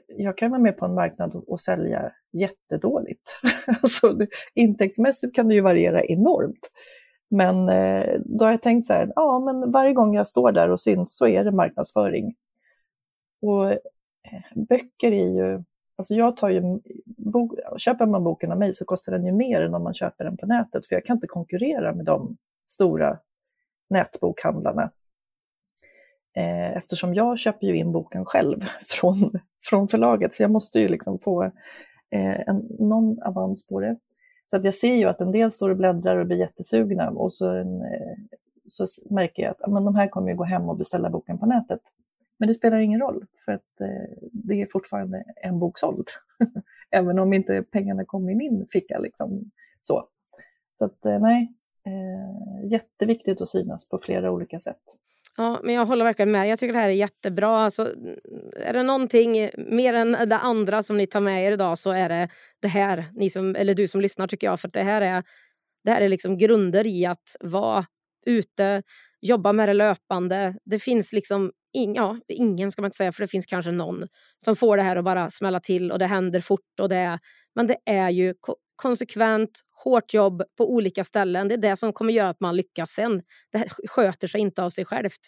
jag 0.08 0.38
kan 0.38 0.52
vara 0.52 0.62
med 0.62 0.78
på 0.78 0.86
en 0.86 0.94
marknad 0.94 1.36
och, 1.36 1.50
och 1.50 1.60
sälja 1.60 2.12
jättedåligt. 2.34 3.40
alltså, 3.82 4.18
intäktsmässigt 4.54 5.36
kan 5.36 5.48
det 5.48 5.54
ju 5.54 5.62
variera 5.62 6.06
enormt. 6.06 6.70
Men 7.30 7.70
eh, 7.70 8.20
då 8.26 8.46
har 8.46 8.52
jag 8.52 8.62
tänkt 8.62 8.86
så 8.86 8.94
här, 8.94 9.12
ja 9.16 9.40
men 9.40 9.72
varje 9.72 9.94
gång 9.94 10.16
jag 10.16 10.28
står 10.28 10.52
där 10.52 10.70
och 10.70 10.80
syns 10.80 11.18
så 11.18 11.28
är 11.28 11.44
det 11.44 11.52
marknadsföring. 11.52 12.34
Och 13.42 13.72
eh, 13.72 13.80
böcker 14.56 15.12
är 15.12 15.30
ju, 15.30 15.64
alltså 15.96 16.16
jag 16.16 16.38
tar 16.38 16.50
ju, 16.50 16.62
bo, 17.06 17.58
köper 17.78 18.06
man 18.06 18.24
boken 18.24 18.52
av 18.52 18.60
mig 18.60 18.74
så 18.74 18.86
kostar 18.86 19.12
den 19.12 19.26
ju 19.26 19.32
mer 19.32 19.62
än 19.62 19.76
om 19.76 19.84
man 19.84 19.94
köper 19.94 20.24
den 20.24 20.38
på 20.38 20.46
nätet, 20.46 20.86
för 20.86 20.96
jag 20.96 21.06
kan 21.06 21.18
inte 21.18 21.28
konkurrera 21.28 21.94
med 21.94 22.06
de 22.06 22.38
stora 22.68 23.20
nätbokhandlarna. 23.90 24.92
Eh, 26.36 26.78
eftersom 26.78 27.14
jag 27.14 27.40
köper 27.40 27.68
ju 27.68 27.78
in 27.78 27.92
boken 27.92 28.26
själv 28.26 28.60
från, 28.86 29.16
från 29.70 29.88
förlaget, 29.88 30.34
så 30.34 30.44
jag 30.44 30.52
måste 30.52 30.80
ju 30.80 30.88
liksom 30.88 31.20
få 31.20 31.44
eh, 32.12 32.40
en, 32.48 32.68
någon 32.80 33.22
avans 33.22 33.68
på 33.68 33.80
det. 33.80 33.98
Så 34.46 34.58
att 34.58 34.66
jag 34.66 34.74
ser 34.74 34.96
ju 34.96 35.06
att 35.06 35.22
en 35.22 35.32
del 35.32 35.52
står 35.52 35.70
och 35.70 35.78
bläddrar 35.78 36.18
och 36.18 36.26
blir 36.26 36.38
jättesugna 36.38 37.10
och 37.10 37.34
så, 37.34 37.50
en, 37.50 37.82
eh, 37.82 38.18
så 38.68 38.86
märker 39.10 39.44
jag 39.44 39.52
att 39.52 39.72
men 39.72 39.86
de 39.86 39.96
här 39.96 40.08
kommer 40.08 40.30
ju 40.30 40.36
gå 40.36 40.44
hem 40.44 40.70
och 40.70 40.78
beställa 40.78 41.10
boken 41.10 41.38
på 41.38 41.46
nätet. 41.46 41.80
Men 42.42 42.48
det 42.48 42.54
spelar 42.54 42.80
ingen 42.80 43.00
roll, 43.00 43.26
för 43.46 43.52
att 43.52 43.82
eh, 43.82 44.30
det 44.32 44.62
är 44.62 44.68
fortfarande 44.72 45.24
en 45.44 45.60
bok 45.60 45.78
såld. 45.78 46.08
Även 46.92 47.20
om 47.20 47.34
inte 47.34 47.64
pengarna 47.64 48.06
kom 48.06 48.30
i 48.30 48.36
min 48.36 48.68
ficka. 48.72 49.00
Liksom. 49.00 49.52
Så, 49.82 50.08
så 50.74 50.86
att, 50.86 51.06
eh, 51.06 51.20
nej, 51.20 51.54
eh, 51.86 52.72
jätteviktigt 52.72 53.42
att 53.42 53.48
synas 53.48 53.90
på 53.90 53.98
flera 53.98 54.32
olika 54.32 54.60
sätt. 54.60 54.82
Ja, 55.38 55.60
men 55.64 55.76
jag 55.76 55.86
håller 55.86 56.06
verkligen 56.06 56.32
med. 56.32 56.48
Jag 56.48 56.60
tycker 56.60 56.74
det 56.74 56.80
här 56.80 56.90
är 56.90 56.94
jättebra. 56.94 57.60
Alltså, 57.60 57.94
är 58.56 58.74
det 58.74 58.84
någonting 58.84 59.50
mer 59.58 59.94
än 59.94 60.12
det 60.12 60.38
andra 60.38 60.84
som 60.84 60.98
ni 60.98 61.08
tar 61.08 61.22
med 61.22 61.46
er 61.46 61.52
idag 61.52 61.80
så 61.80 61.92
är 61.92 62.10
det 62.10 62.30
det 62.62 62.68
här, 62.68 63.06
ni 63.14 63.30
som, 63.30 63.56
eller 63.56 63.74
du 63.74 63.88
som 63.88 64.02
lyssnar 64.02 64.28
tycker 64.28 64.48
jag. 64.48 64.60
För 64.60 64.68
det 64.68 64.84
här 64.84 65.02
är, 65.02 65.24
det 65.84 65.92
här 65.92 66.02
är 66.02 66.10
liksom 66.10 66.38
grunder 66.38 66.88
i 66.88 67.06
att 67.06 67.36
vara 67.40 67.86
ute, 68.26 68.84
jobba 69.22 69.54
med 69.54 69.70
det 69.70 69.74
löpande. 69.74 70.56
Det 70.66 70.80
finns 70.80 71.14
liksom 71.14 71.52
in, 71.74 71.96
ja, 71.96 72.20
ingen 72.28 72.72
ska 72.72 72.82
man 72.82 72.88
inte 72.88 72.98
säga, 72.98 73.12
för 73.12 73.22
det 73.22 73.28
finns 73.28 73.46
kanske 73.46 73.72
någon 73.72 74.08
som 74.46 74.56
får 74.56 74.78
det 74.78 74.84
här 74.84 74.96
att 74.96 75.06
bara 75.06 75.30
smälla 75.30 75.60
till 75.60 75.92
och 75.92 76.00
det 76.00 76.06
händer 76.06 76.42
fort. 76.42 76.80
Och 76.82 76.90
det, 76.90 77.20
men 77.56 77.68
det 77.68 77.78
är 77.86 78.10
ju 78.10 78.34
konsekvent, 78.76 79.52
hårt 79.84 80.14
jobb 80.14 80.44
på 80.58 80.74
olika 80.74 81.04
ställen. 81.04 81.48
Det 81.48 81.56
är 81.56 81.58
det 81.58 81.78
som 81.78 81.94
kommer 81.94 82.14
göra 82.14 82.30
att 82.30 82.40
man 82.40 82.56
lyckas 82.56 82.90
sen. 82.90 83.22
Det 83.52 83.66
sköter 83.88 84.28
sig 84.28 84.42
inte 84.42 84.64
av 84.64 84.70
sig 84.70 84.86
självt. 84.86 85.20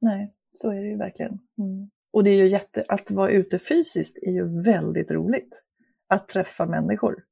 Nej, 0.00 0.34
så 0.52 0.70
är 0.70 0.82
det 0.82 0.88
ju 0.88 0.96
verkligen. 0.96 1.32
Mm. 1.32 1.90
Och 2.12 2.24
det 2.24 2.30
är 2.30 2.36
ju 2.36 2.48
jätte, 2.48 2.84
att 2.88 3.10
vara 3.10 3.30
ute 3.30 3.58
fysiskt 3.58 4.18
är 4.22 4.30
ju 4.30 4.62
väldigt 4.64 5.10
roligt. 5.10 5.62
Att 6.08 6.28
träffa 6.28 6.66
människor 6.66 7.24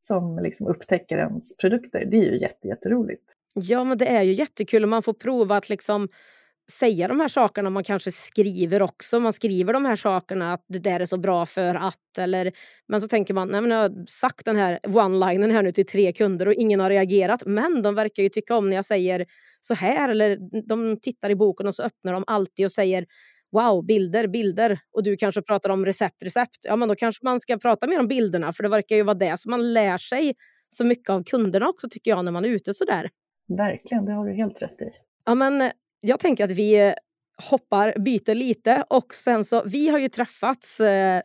som 0.00 0.38
liksom 0.42 0.66
upptäcker 0.66 1.18
ens 1.18 1.56
produkter, 1.56 2.04
det 2.10 2.16
är 2.16 2.32
ju 2.32 2.38
jätte, 2.38 2.68
jätteroligt. 2.68 3.24
Ja, 3.62 3.84
men 3.84 3.98
det 3.98 4.06
är 4.06 4.22
ju 4.22 4.32
jättekul 4.32 4.82
och 4.82 4.88
man 4.88 5.02
får 5.02 5.12
prova 5.12 5.56
att 5.56 5.68
liksom 5.68 6.08
säga 6.72 7.08
de 7.08 7.20
här 7.20 7.28
sakerna 7.28 7.70
man 7.70 7.84
kanske 7.84 8.12
skriver 8.12 8.82
också. 8.82 9.20
Man 9.20 9.32
skriver 9.32 9.72
de 9.72 9.84
här 9.84 9.96
sakerna 9.96 10.52
att 10.52 10.64
det 10.68 10.78
där 10.78 11.00
är 11.00 11.06
så 11.06 11.16
bra 11.16 11.46
för 11.46 11.74
att 11.74 12.18
eller 12.18 12.52
men 12.88 13.00
så 13.00 13.08
tänker 13.08 13.34
man, 13.34 13.48
nej 13.48 13.60
men 13.60 13.70
jag 13.70 13.78
har 13.78 14.06
sagt 14.06 14.44
den 14.44 14.56
här 14.56 14.78
one-linen 14.82 15.50
här 15.50 15.62
nu 15.62 15.72
till 15.72 15.86
tre 15.86 16.12
kunder 16.12 16.48
och 16.48 16.54
ingen 16.54 16.80
har 16.80 16.90
reagerat 16.90 17.42
men 17.46 17.82
de 17.82 17.94
verkar 17.94 18.22
ju 18.22 18.28
tycka 18.28 18.56
om 18.56 18.68
när 18.68 18.76
jag 18.76 18.84
säger 18.84 19.26
så 19.60 19.74
här 19.74 20.08
eller 20.08 20.38
de 20.68 21.00
tittar 21.00 21.30
i 21.30 21.36
boken 21.36 21.66
och 21.66 21.74
så 21.74 21.82
öppnar 21.82 22.12
de 22.12 22.24
alltid 22.26 22.66
och 22.66 22.72
säger 22.72 23.06
wow, 23.52 23.86
bilder, 23.86 24.26
bilder 24.26 24.80
och 24.92 25.02
du 25.02 25.16
kanske 25.16 25.42
pratar 25.42 25.70
om 25.70 25.86
recept, 25.86 26.22
recept. 26.22 26.58
Ja, 26.62 26.76
men 26.76 26.88
då 26.88 26.94
kanske 26.94 27.24
man 27.24 27.40
ska 27.40 27.56
prata 27.58 27.86
mer 27.86 28.00
om 28.00 28.08
bilderna 28.08 28.52
för 28.52 28.62
det 28.62 28.68
verkar 28.68 28.96
ju 28.96 29.02
vara 29.02 29.18
det 29.18 29.40
som 29.40 29.50
man 29.50 29.72
lär 29.72 29.98
sig 29.98 30.34
så 30.68 30.84
mycket 30.84 31.10
av 31.10 31.24
kunderna 31.24 31.68
också 31.68 31.88
tycker 31.90 32.10
jag 32.10 32.24
när 32.24 32.32
man 32.32 32.44
är 32.44 32.48
ute 32.48 32.74
så 32.74 32.84
där. 32.84 33.10
Verkligen, 33.56 34.04
det 34.04 34.12
har 34.12 34.26
du 34.26 34.32
helt 34.32 34.62
rätt 34.62 34.82
i. 34.82 34.90
Ja, 35.24 35.34
men 35.34 35.60
eh, 35.60 35.70
jag 36.00 36.20
tänker 36.20 36.44
att 36.44 36.50
vi 36.50 36.86
eh, 36.86 36.92
hoppar, 37.50 37.94
byter 37.98 38.34
lite 38.34 38.84
och 38.88 39.14
sen 39.14 39.44
så, 39.44 39.62
vi 39.64 39.88
har 39.88 39.98
ju 39.98 40.08
träffats 40.08 40.80
eh, 40.80 41.22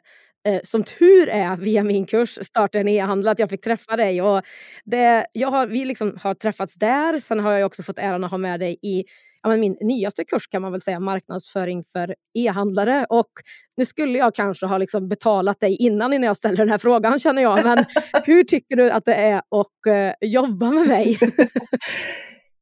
eh 0.48 0.62
som 0.64 0.84
tur 0.84 1.30
är 1.30 1.56
via 1.56 1.84
min 1.84 2.06
kurs 2.06 2.40
Starta 2.42 2.80
en 2.80 2.88
e-handel 2.88 3.28
att 3.28 3.40
jag 3.40 3.50
fick 3.50 3.64
träffa 3.64 3.96
dig. 3.96 4.22
Och 4.22 4.42
det, 4.86 5.26
jag 5.32 5.52
har, 5.52 5.68
vi 5.68 5.86
liksom 5.86 6.18
har 6.24 6.34
träffats 6.34 6.76
där, 6.76 7.20
sen 7.20 7.40
har 7.40 7.52
jag 7.52 7.66
också 7.66 7.84
fått 7.84 8.00
äran 8.00 8.24
att 8.24 8.32
ha 8.32 8.38
med 8.38 8.60
dig 8.60 8.78
i 8.82 9.06
ja, 9.44 9.58
min 9.58 9.78
nyaste 9.82 10.24
kurs 10.24 10.48
kan 10.48 10.62
man 10.62 10.72
väl 10.72 10.82
säga, 10.82 11.00
marknadsföring 11.00 11.84
för 11.84 12.16
e-handlare. 12.34 13.06
Och 13.10 13.32
nu 13.78 13.86
skulle 13.86 14.18
jag 14.18 14.36
kanske 14.36 14.66
ha 14.66 14.78
liksom 14.78 15.10
betalat 15.10 15.60
dig 15.60 15.76
innan 15.76 16.14
innan 16.14 16.28
jag 16.28 16.38
ställer 16.38 16.58
den 16.58 16.70
här 16.70 16.78
frågan 16.78 17.20
känner 17.20 17.42
jag. 17.42 17.64
Men 17.64 17.86
hur 18.26 18.44
tycker 18.44 18.76
du 18.76 18.92
att 18.92 19.06
det 19.06 19.16
är 19.16 19.38
att 19.38 19.88
eh, 19.88 20.30
jobba 20.30 20.72
med 20.72 20.88
mig? 20.88 21.18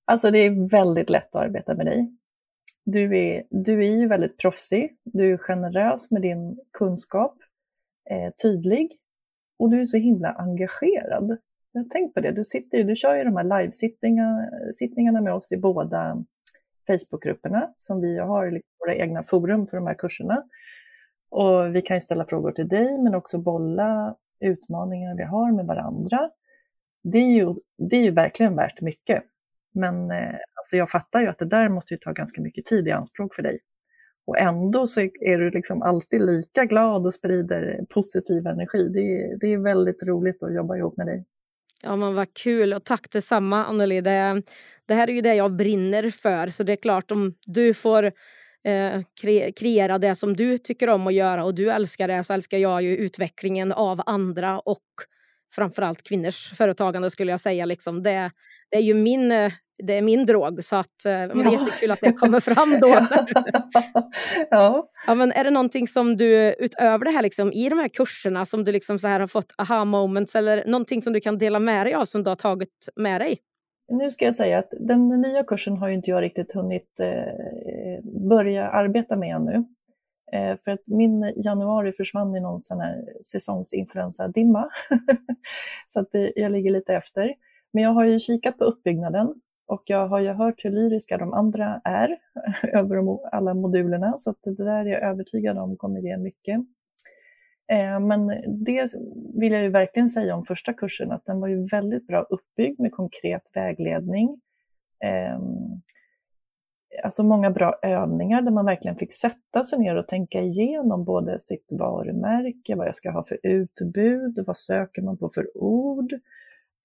Alltså 0.06 0.32
det 0.32 0.40
är 0.40 0.70
väldigt 0.70 1.10
lätt 1.10 1.36
att 1.36 1.42
arbeta 1.42 1.76
med 1.76 1.86
dig. 1.86 2.12
Du 2.86 3.18
är, 3.18 3.44
du 3.50 3.86
är 3.86 3.96
ju 3.96 4.08
väldigt 4.08 4.38
proffsig, 4.38 4.90
du 5.04 5.34
är 5.34 5.38
generös 5.38 6.12
med 6.12 6.22
din 6.22 6.58
kunskap, 6.78 7.38
eh, 8.10 8.34
tydlig 8.44 8.98
och 9.60 9.70
du 9.70 9.82
är 9.82 9.86
så 9.86 9.98
himla 9.98 10.32
engagerad. 10.32 11.38
Jag 11.72 11.82
har 11.82 11.90
tänkt 11.90 12.14
på 12.14 12.20
det, 12.20 12.32
du, 12.32 12.44
sitter, 12.44 12.84
du 12.84 12.96
kör 12.96 13.16
ju 13.16 13.24
de 13.24 13.36
här 13.36 13.44
livesittningarna 13.44 15.22
med 15.22 15.34
oss 15.34 15.52
i 15.52 15.58
båda 15.58 16.24
Facebookgrupperna 16.88 17.74
som 17.78 18.02
vi 18.02 18.18
har, 18.18 18.62
våra 18.80 18.96
egna 18.96 19.24
forum 19.24 19.68
för 19.68 19.78
de 19.78 19.88
här 19.88 19.94
kurserna. 19.94 20.36
Och 21.32 21.76
vi 21.76 21.82
kan 21.82 21.98
ju 21.98 22.02
ställa 22.02 22.26
frågor 22.26 22.52
till 22.52 22.68
dig 22.68 22.98
men 22.98 23.16
också 23.16 23.38
bolla 23.38 24.16
utmaningar 24.40 25.18
vi 25.18 25.24
har 25.24 25.52
med 25.52 25.66
varandra. 25.66 26.30
Det 27.04 27.18
är 27.18 27.32
ju, 27.32 27.56
det 27.90 27.96
är 27.96 28.04
ju 28.04 28.12
verkligen 28.12 28.56
värt 28.56 28.82
mycket. 28.82 29.24
Men 29.74 30.12
eh, 30.12 30.36
alltså 30.56 30.78
jag 30.78 30.90
fattar 30.90 31.22
ju 31.22 31.28
att 31.28 31.40
det 31.40 31.46
där 31.46 31.70
måste 31.70 31.94
ju 31.94 31.98
ta 31.98 32.12
ganska 32.12 32.42
mycket 32.42 32.66
tid 32.66 32.88
i 32.88 32.92
anspråk 32.92 33.36
för 33.36 33.44
dig. 33.44 33.60
Och 34.26 34.40
ändå 34.40 34.88
så 34.88 35.02
är 35.02 35.38
du 35.38 35.52
liksom 35.52 35.82
alltid 35.82 36.22
lika 36.22 36.66
glad 36.66 37.06
och 37.06 37.14
sprider 37.14 37.86
positiv 37.90 38.48
energi. 38.48 38.90
Det 38.94 39.00
är, 39.00 39.40
det 39.40 39.48
är 39.48 39.58
väldigt 39.58 40.04
roligt 40.04 40.44
att 40.44 40.54
jobba 40.54 40.78
ihop 40.78 40.98
med 40.98 41.08
dig. 41.08 41.26
Ja 41.84 41.96
men 41.96 42.16
vad 42.16 42.34
kul 42.34 42.74
och 42.74 42.84
tack 42.86 43.12
detsamma 43.12 43.66
Anneli. 43.66 44.02
Det, 44.02 44.42
det 44.88 44.94
här 44.94 45.10
är 45.10 45.14
ju 45.14 45.22
det 45.22 45.36
jag 45.36 45.56
brinner 45.56 46.10
för 46.10 46.50
så 46.50 46.64
det 46.64 46.72
är 46.72 46.82
klart 46.82 47.12
om 47.12 47.34
du 47.46 47.74
får 47.74 48.04
eh, 48.64 49.02
kre, 49.22 49.52
kreera 49.52 49.98
det 49.98 50.16
som 50.16 50.36
du 50.36 50.58
tycker 50.58 50.90
om 50.90 51.08
att 51.08 51.14
göra 51.14 51.44
och 51.44 51.56
du 51.56 51.72
älskar 51.72 52.08
det 52.08 52.24
så 52.24 52.34
älskar 52.34 52.58
jag 52.58 52.82
ju 52.82 52.98
utvecklingen 52.98 53.72
av 53.72 54.02
andra 54.06 54.60
och 54.60 54.84
framförallt 55.56 56.04
kvinnors 56.04 56.52
företagande 56.58 57.10
skulle 57.10 57.32
jag 57.32 57.40
säga. 57.40 57.66
Liksom. 57.66 58.04
Det, 58.04 58.32
det 58.72 58.78
är 58.78 58.82
ju 58.82 58.94
min, 58.94 59.32
eh, 59.32 59.52
det 59.84 59.98
är 59.98 60.02
min 60.02 60.26
drog 60.26 60.64
så 60.64 60.76
att, 60.76 61.06
eh, 61.06 61.12
det 61.12 61.14
är 61.14 61.52
jättekul 61.52 61.92
att 61.92 62.00
det 62.02 62.14
kommer 62.14 62.40
fram 62.40 62.80
då. 62.80 62.88
ja. 64.50 64.90
Ja, 65.08 65.16
men 65.16 65.32
är 65.32 65.44
det 65.44 65.52
någonting 65.52 65.88
som 65.88 66.18
du 66.18 66.56
utöver 66.60 67.06
det 67.06 67.12
här 67.12 67.22
liksom, 67.22 67.54
i 67.54 67.70
de 67.70 67.80
här 67.80 67.88
kurserna 67.88 68.46
som 68.46 68.64
du 68.64 68.72
liksom 68.72 69.00
så 69.00 69.08
här 69.08 69.20
har 69.20 69.28
fått 69.28 69.56
aha 69.58 69.86
moments 69.86 70.36
eller 70.36 70.66
någonting 70.66 71.02
som 71.02 71.14
du 71.14 71.20
kan 71.20 71.38
dela 71.38 71.60
med 71.60 71.86
dig 71.86 71.94
av 71.94 72.06
som 72.06 72.24
du 72.24 72.30
har 72.30 72.36
tagit 72.36 72.90
med 72.96 73.22
dig? 73.22 73.40
Nu 73.92 74.12
ska 74.12 74.26
jag 74.26 74.36
säga 74.36 74.60
att 74.60 74.74
den 74.80 75.22
nya 75.22 75.44
kursen 75.44 75.78
har 75.78 75.88
ju 75.88 75.96
inte 75.96 76.10
jag 76.10 76.22
riktigt 76.22 76.52
hunnit 76.54 77.00
eh, 77.00 78.04
börja 78.30 78.70
arbeta 78.70 79.16
med 79.16 79.36
ännu. 79.36 79.66
Eh, 80.34 80.58
för 80.64 80.72
att 80.72 80.82
min 80.86 81.34
januari 81.36 81.92
försvann 81.92 82.36
i 82.36 82.40
någon 82.40 82.60
sån 82.60 82.80
här 82.80 83.04
säsongsinfluensadimma. 83.24 84.70
så 85.88 86.00
att 86.00 86.10
jag 86.36 86.52
ligger 86.52 86.72
lite 86.72 86.94
efter. 86.94 87.34
Men 87.74 87.84
jag 87.84 87.92
har 87.92 88.06
ju 88.06 88.20
kikat 88.20 88.58
på 88.58 88.64
uppbyggnaden 88.64 89.34
och 89.72 89.84
jag 89.86 90.08
har 90.08 90.20
ju 90.20 90.30
hört 90.30 90.66
hur 90.66 90.72
lyriska 90.72 91.18
de 91.18 91.34
andra 91.34 91.82
är 91.84 92.18
över 92.74 93.20
alla 93.32 93.54
modulerna. 93.54 94.18
Så 94.18 94.30
att 94.30 94.38
det 94.44 94.64
där 94.64 94.86
är 94.86 94.86
jag 94.86 95.04
övertygad 95.04 95.58
om 95.58 95.78
kommer 95.78 96.00
ge 96.00 96.18
mycket. 96.18 96.60
Eh, 97.72 98.00
men 98.00 98.28
det 98.66 98.94
vill 99.34 99.52
jag 99.52 99.64
ju 99.64 99.70
verkligen 99.70 100.10
säga 100.10 100.36
om 100.36 100.46
första 100.46 100.74
kursen, 100.74 101.12
att 101.12 101.26
den 101.26 101.40
var 101.40 101.48
ju 101.48 101.68
väldigt 101.68 102.08
bra 102.08 102.22
uppbyggd 102.22 102.80
med 102.80 102.92
konkret 102.92 103.44
vägledning. 103.54 104.42
Ehm, 105.04 105.82
alltså 107.04 107.24
många 107.24 107.52
bra 107.52 107.80
övningar 107.82 108.42
där 108.42 108.52
man 108.52 108.66
verkligen 108.66 108.98
fick 108.98 109.14
sätta 109.14 109.64
sig 109.64 109.80
ner 109.80 109.96
och 109.96 110.08
tänka 110.08 110.42
igenom 110.42 111.04
både 111.04 111.40
sitt 111.40 111.68
varumärke, 111.70 112.76
vad 112.76 112.88
jag 112.88 112.96
ska 112.96 113.12
ha 113.12 113.24
för 113.24 113.40
utbud, 113.44 114.44
vad 114.48 114.58
söker 114.58 115.02
man 115.02 115.18
på 115.18 115.30
för 115.30 115.58
ord, 115.58 116.14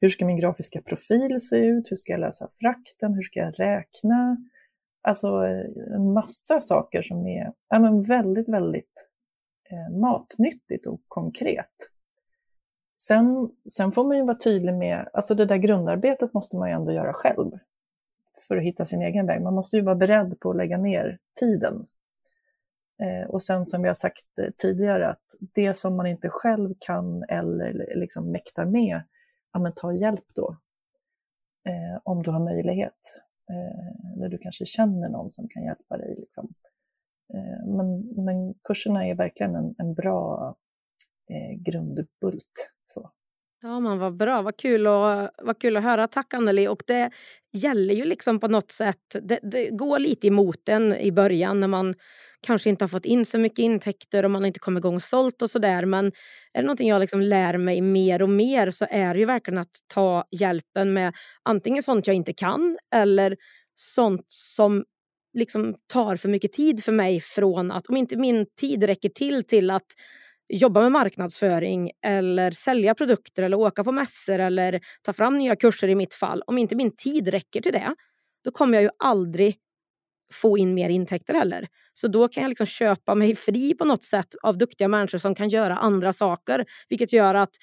hur 0.01 0.09
ska 0.09 0.27
min 0.27 0.41
grafiska 0.41 0.83
profil 0.83 1.41
se 1.41 1.57
ut, 1.57 1.91
hur 1.91 1.97
ska 1.97 2.13
jag 2.13 2.21
läsa 2.21 2.49
frakten, 2.61 3.15
hur 3.15 3.23
ska 3.23 3.41
jag 3.41 3.61
räkna? 3.61 4.37
Alltså 5.03 5.47
eh, 5.47 5.95
en 5.95 6.13
massa 6.13 6.61
saker 6.61 7.03
som 7.03 7.27
är 7.27 7.53
ja, 7.69 7.79
men 7.79 8.03
väldigt, 8.03 8.49
väldigt 8.49 9.09
eh, 9.71 9.97
matnyttigt 9.97 10.87
och 10.87 11.01
konkret. 11.09 11.91
Sen, 12.99 13.51
sen 13.71 13.93
får 13.93 14.05
man 14.05 14.17
ju 14.17 14.23
vara 14.23 14.39
tydlig 14.39 14.75
med, 14.75 15.09
alltså 15.13 15.35
det 15.35 15.45
där 15.45 15.57
grundarbetet 15.57 16.35
måste 16.35 16.57
man 16.57 16.69
ju 16.69 16.75
ändå 16.75 16.93
göra 16.93 17.13
själv 17.13 17.51
för 18.49 18.57
att 18.57 18.63
hitta 18.63 18.85
sin 18.85 19.03
egen 19.03 19.27
väg. 19.27 19.43
Man 19.43 19.55
måste 19.55 19.77
ju 19.77 19.83
vara 19.83 19.95
beredd 19.95 20.41
på 20.41 20.51
att 20.51 20.57
lägga 20.57 20.79
ner 20.79 21.19
tiden. 21.41 21.85
Eh, 23.03 23.31
och 23.31 23.43
sen 23.43 23.67
som 23.67 23.83
vi 23.83 23.89
har 23.89 23.95
sagt 23.95 24.39
eh, 24.41 24.51
tidigare, 24.57 25.09
att 25.09 25.23
det 25.55 25.79
som 25.79 25.97
man 25.97 26.07
inte 26.07 26.29
själv 26.29 26.75
kan 26.81 27.23
eller 27.29 27.95
liksom 27.97 28.33
mäktar 28.33 28.65
med, 28.65 29.03
ja 29.53 29.61
men 29.61 29.73
ta 29.77 29.93
hjälp 29.93 30.25
då. 30.35 30.57
Eh, 31.69 32.01
om 32.05 32.23
du 32.23 32.31
har 32.31 32.45
möjlighet. 32.45 33.01
Eh, 33.51 34.13
eller 34.13 34.29
du 34.29 34.39
kanske 34.39 34.67
känner 34.67 35.09
någon 35.09 35.31
som 35.31 35.49
kan 35.49 35.65
hjälpa 35.65 35.97
dig. 35.97 36.17
Liksom. 36.19 36.55
Eh, 37.35 37.67
men, 37.67 38.01
men 38.25 38.55
kurserna 38.65 39.07
är 39.07 39.15
verkligen 39.15 39.55
en, 39.55 39.75
en 39.79 39.95
bra 39.95 40.55
eh, 41.31 41.59
grundbult. 41.59 42.73
Så. 42.87 43.11
Ja, 43.67 43.81
men 43.81 43.99
vad 43.99 44.17
bra. 44.17 44.43
Vad 44.43 44.57
kul, 44.57 44.87
och, 44.87 45.31
vad 45.43 45.59
kul 45.61 45.77
att 45.77 45.83
höra. 45.83 46.09
Tack 46.09 46.35
Anneli. 46.35 46.69
Och 46.69 46.83
det 46.87 47.11
gäller 47.53 47.95
ju 47.95 48.05
liksom 48.05 48.41
på 48.41 48.49
något 48.49 48.73
sätt, 48.73 49.17
det, 49.23 49.39
det 49.43 49.71
går 49.71 49.99
lite 49.99 50.27
emot 50.27 50.69
en 50.69 50.95
i 50.97 51.13
början 51.13 51.61
när 51.61 51.69
man 51.69 51.95
kanske 52.41 52.71
inte 52.71 52.85
har 52.85 52.89
fått 52.89 53.05
in 53.05 53.27
så 53.27 53.39
mycket 53.39 53.59
intäkter 53.59 54.25
och 54.25 54.31
man 54.31 54.45
inte 54.45 54.61
kommit 54.61 54.81
igång 54.81 54.95
och 54.95 55.03
sålt 55.03 55.43
och 55.43 55.51
sådär. 55.51 55.85
Men 55.85 56.07
är 56.53 56.61
det 56.61 56.63
någonting 56.63 56.89
jag 56.89 57.01
liksom 57.01 57.21
lär 57.21 57.59
mig 57.59 57.81
mer 57.81 58.23
och 58.23 58.29
mer 58.29 58.71
så 58.71 58.87
är 58.91 59.15
det 59.15 59.21
ju 59.21 59.27
verkligen 59.27 59.59
att 59.59 59.77
ta 59.95 60.25
hjälpen 60.31 60.93
med 60.93 61.15
antingen 61.43 61.83
sånt 61.83 62.07
jag 62.07 62.17
inte 62.17 62.33
kan 62.33 62.79
eller 62.95 63.37
sånt 63.75 64.27
som 64.29 64.85
liksom 65.39 65.75
tar 65.93 66.17
för 66.17 66.29
mycket 66.29 66.53
tid 66.53 66.85
för 66.85 66.93
mig 66.93 67.21
från 67.21 67.71
att 67.71 67.87
om 67.87 67.97
inte 67.97 68.17
min 68.17 68.47
tid 68.61 68.85
räcker 68.85 69.09
till 69.09 69.45
till 69.45 69.71
att 69.71 69.87
jobba 70.49 70.81
med 70.81 70.93
marknadsföring 70.93 71.91
eller 72.05 72.51
sälja 72.51 72.95
produkter 72.95 73.43
eller 73.43 73.57
åka 73.57 73.85
på 73.85 73.93
mässor 73.93 74.39
eller 74.39 74.81
ta 75.03 75.13
fram 75.13 75.39
nya 75.39 75.57
kurser 75.57 75.89
i 75.89 75.95
mitt 75.95 76.15
fall. 76.15 76.43
Om 76.47 76.59
inte 76.59 76.77
min 76.77 76.97
tid 76.97 77.29
räcker 77.29 77.61
till 77.61 77.73
det, 77.73 77.95
då 78.45 78.51
kommer 78.51 78.75
jag 78.75 78.83
ju 78.83 78.91
aldrig 78.99 79.57
få 80.33 80.59
in 80.59 80.75
mer 80.75 80.89
intäkter 80.89 81.35
heller. 81.35 81.67
Så 81.93 82.09
då 82.09 82.29
kan 82.29 82.43
jag 82.43 82.49
liksom 82.49 82.67
köpa 82.67 83.15
mig 83.15 83.37
fri 83.37 83.75
på 83.75 83.85
något 83.85 84.03
sätt 84.03 84.35
av 84.43 84.59
duktiga 84.59 84.89
människor 84.89 85.19
som 85.19 85.35
kan 85.35 85.49
göra 85.49 85.77
andra 85.77 86.13
saker. 86.13 86.65
Vilket 86.89 87.13
gör 87.13 87.35
att 87.35 87.57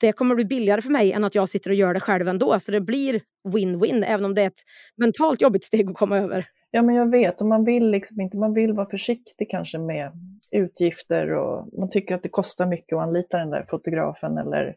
det 0.00 0.12
kommer 0.12 0.34
bli 0.34 0.44
billigare 0.44 0.82
för 0.82 0.90
mig 0.90 1.12
än 1.12 1.24
att 1.24 1.34
jag 1.34 1.48
sitter 1.48 1.70
och 1.70 1.76
gör 1.76 1.94
det 1.94 2.00
själv 2.00 2.28
ändå. 2.28 2.58
Så 2.60 2.72
det 2.72 2.80
blir 2.80 3.20
win-win, 3.48 4.04
även 4.06 4.24
om 4.24 4.34
det 4.34 4.42
är 4.42 4.46
ett 4.46 4.62
mentalt 4.96 5.40
jobbigt 5.40 5.64
steg 5.64 5.90
att 5.90 5.96
komma 5.96 6.18
över. 6.18 6.46
Ja, 6.74 6.82
men 6.82 6.94
jag 6.94 7.10
vet, 7.10 7.40
och 7.40 7.46
man 7.46 7.64
vill 7.64 7.90
liksom 7.90 8.20
inte, 8.20 8.36
man 8.36 8.54
vill 8.54 8.72
vara 8.72 8.86
försiktig 8.86 9.50
kanske 9.50 9.78
med 9.78 10.12
utgifter 10.50 11.34
och 11.34 11.78
man 11.78 11.90
tycker 11.90 12.14
att 12.14 12.22
det 12.22 12.28
kostar 12.28 12.66
mycket 12.66 12.96
att 12.96 13.02
anlita 13.02 13.38
den 13.38 13.50
där 13.50 13.64
fotografen 13.66 14.38
eller 14.38 14.74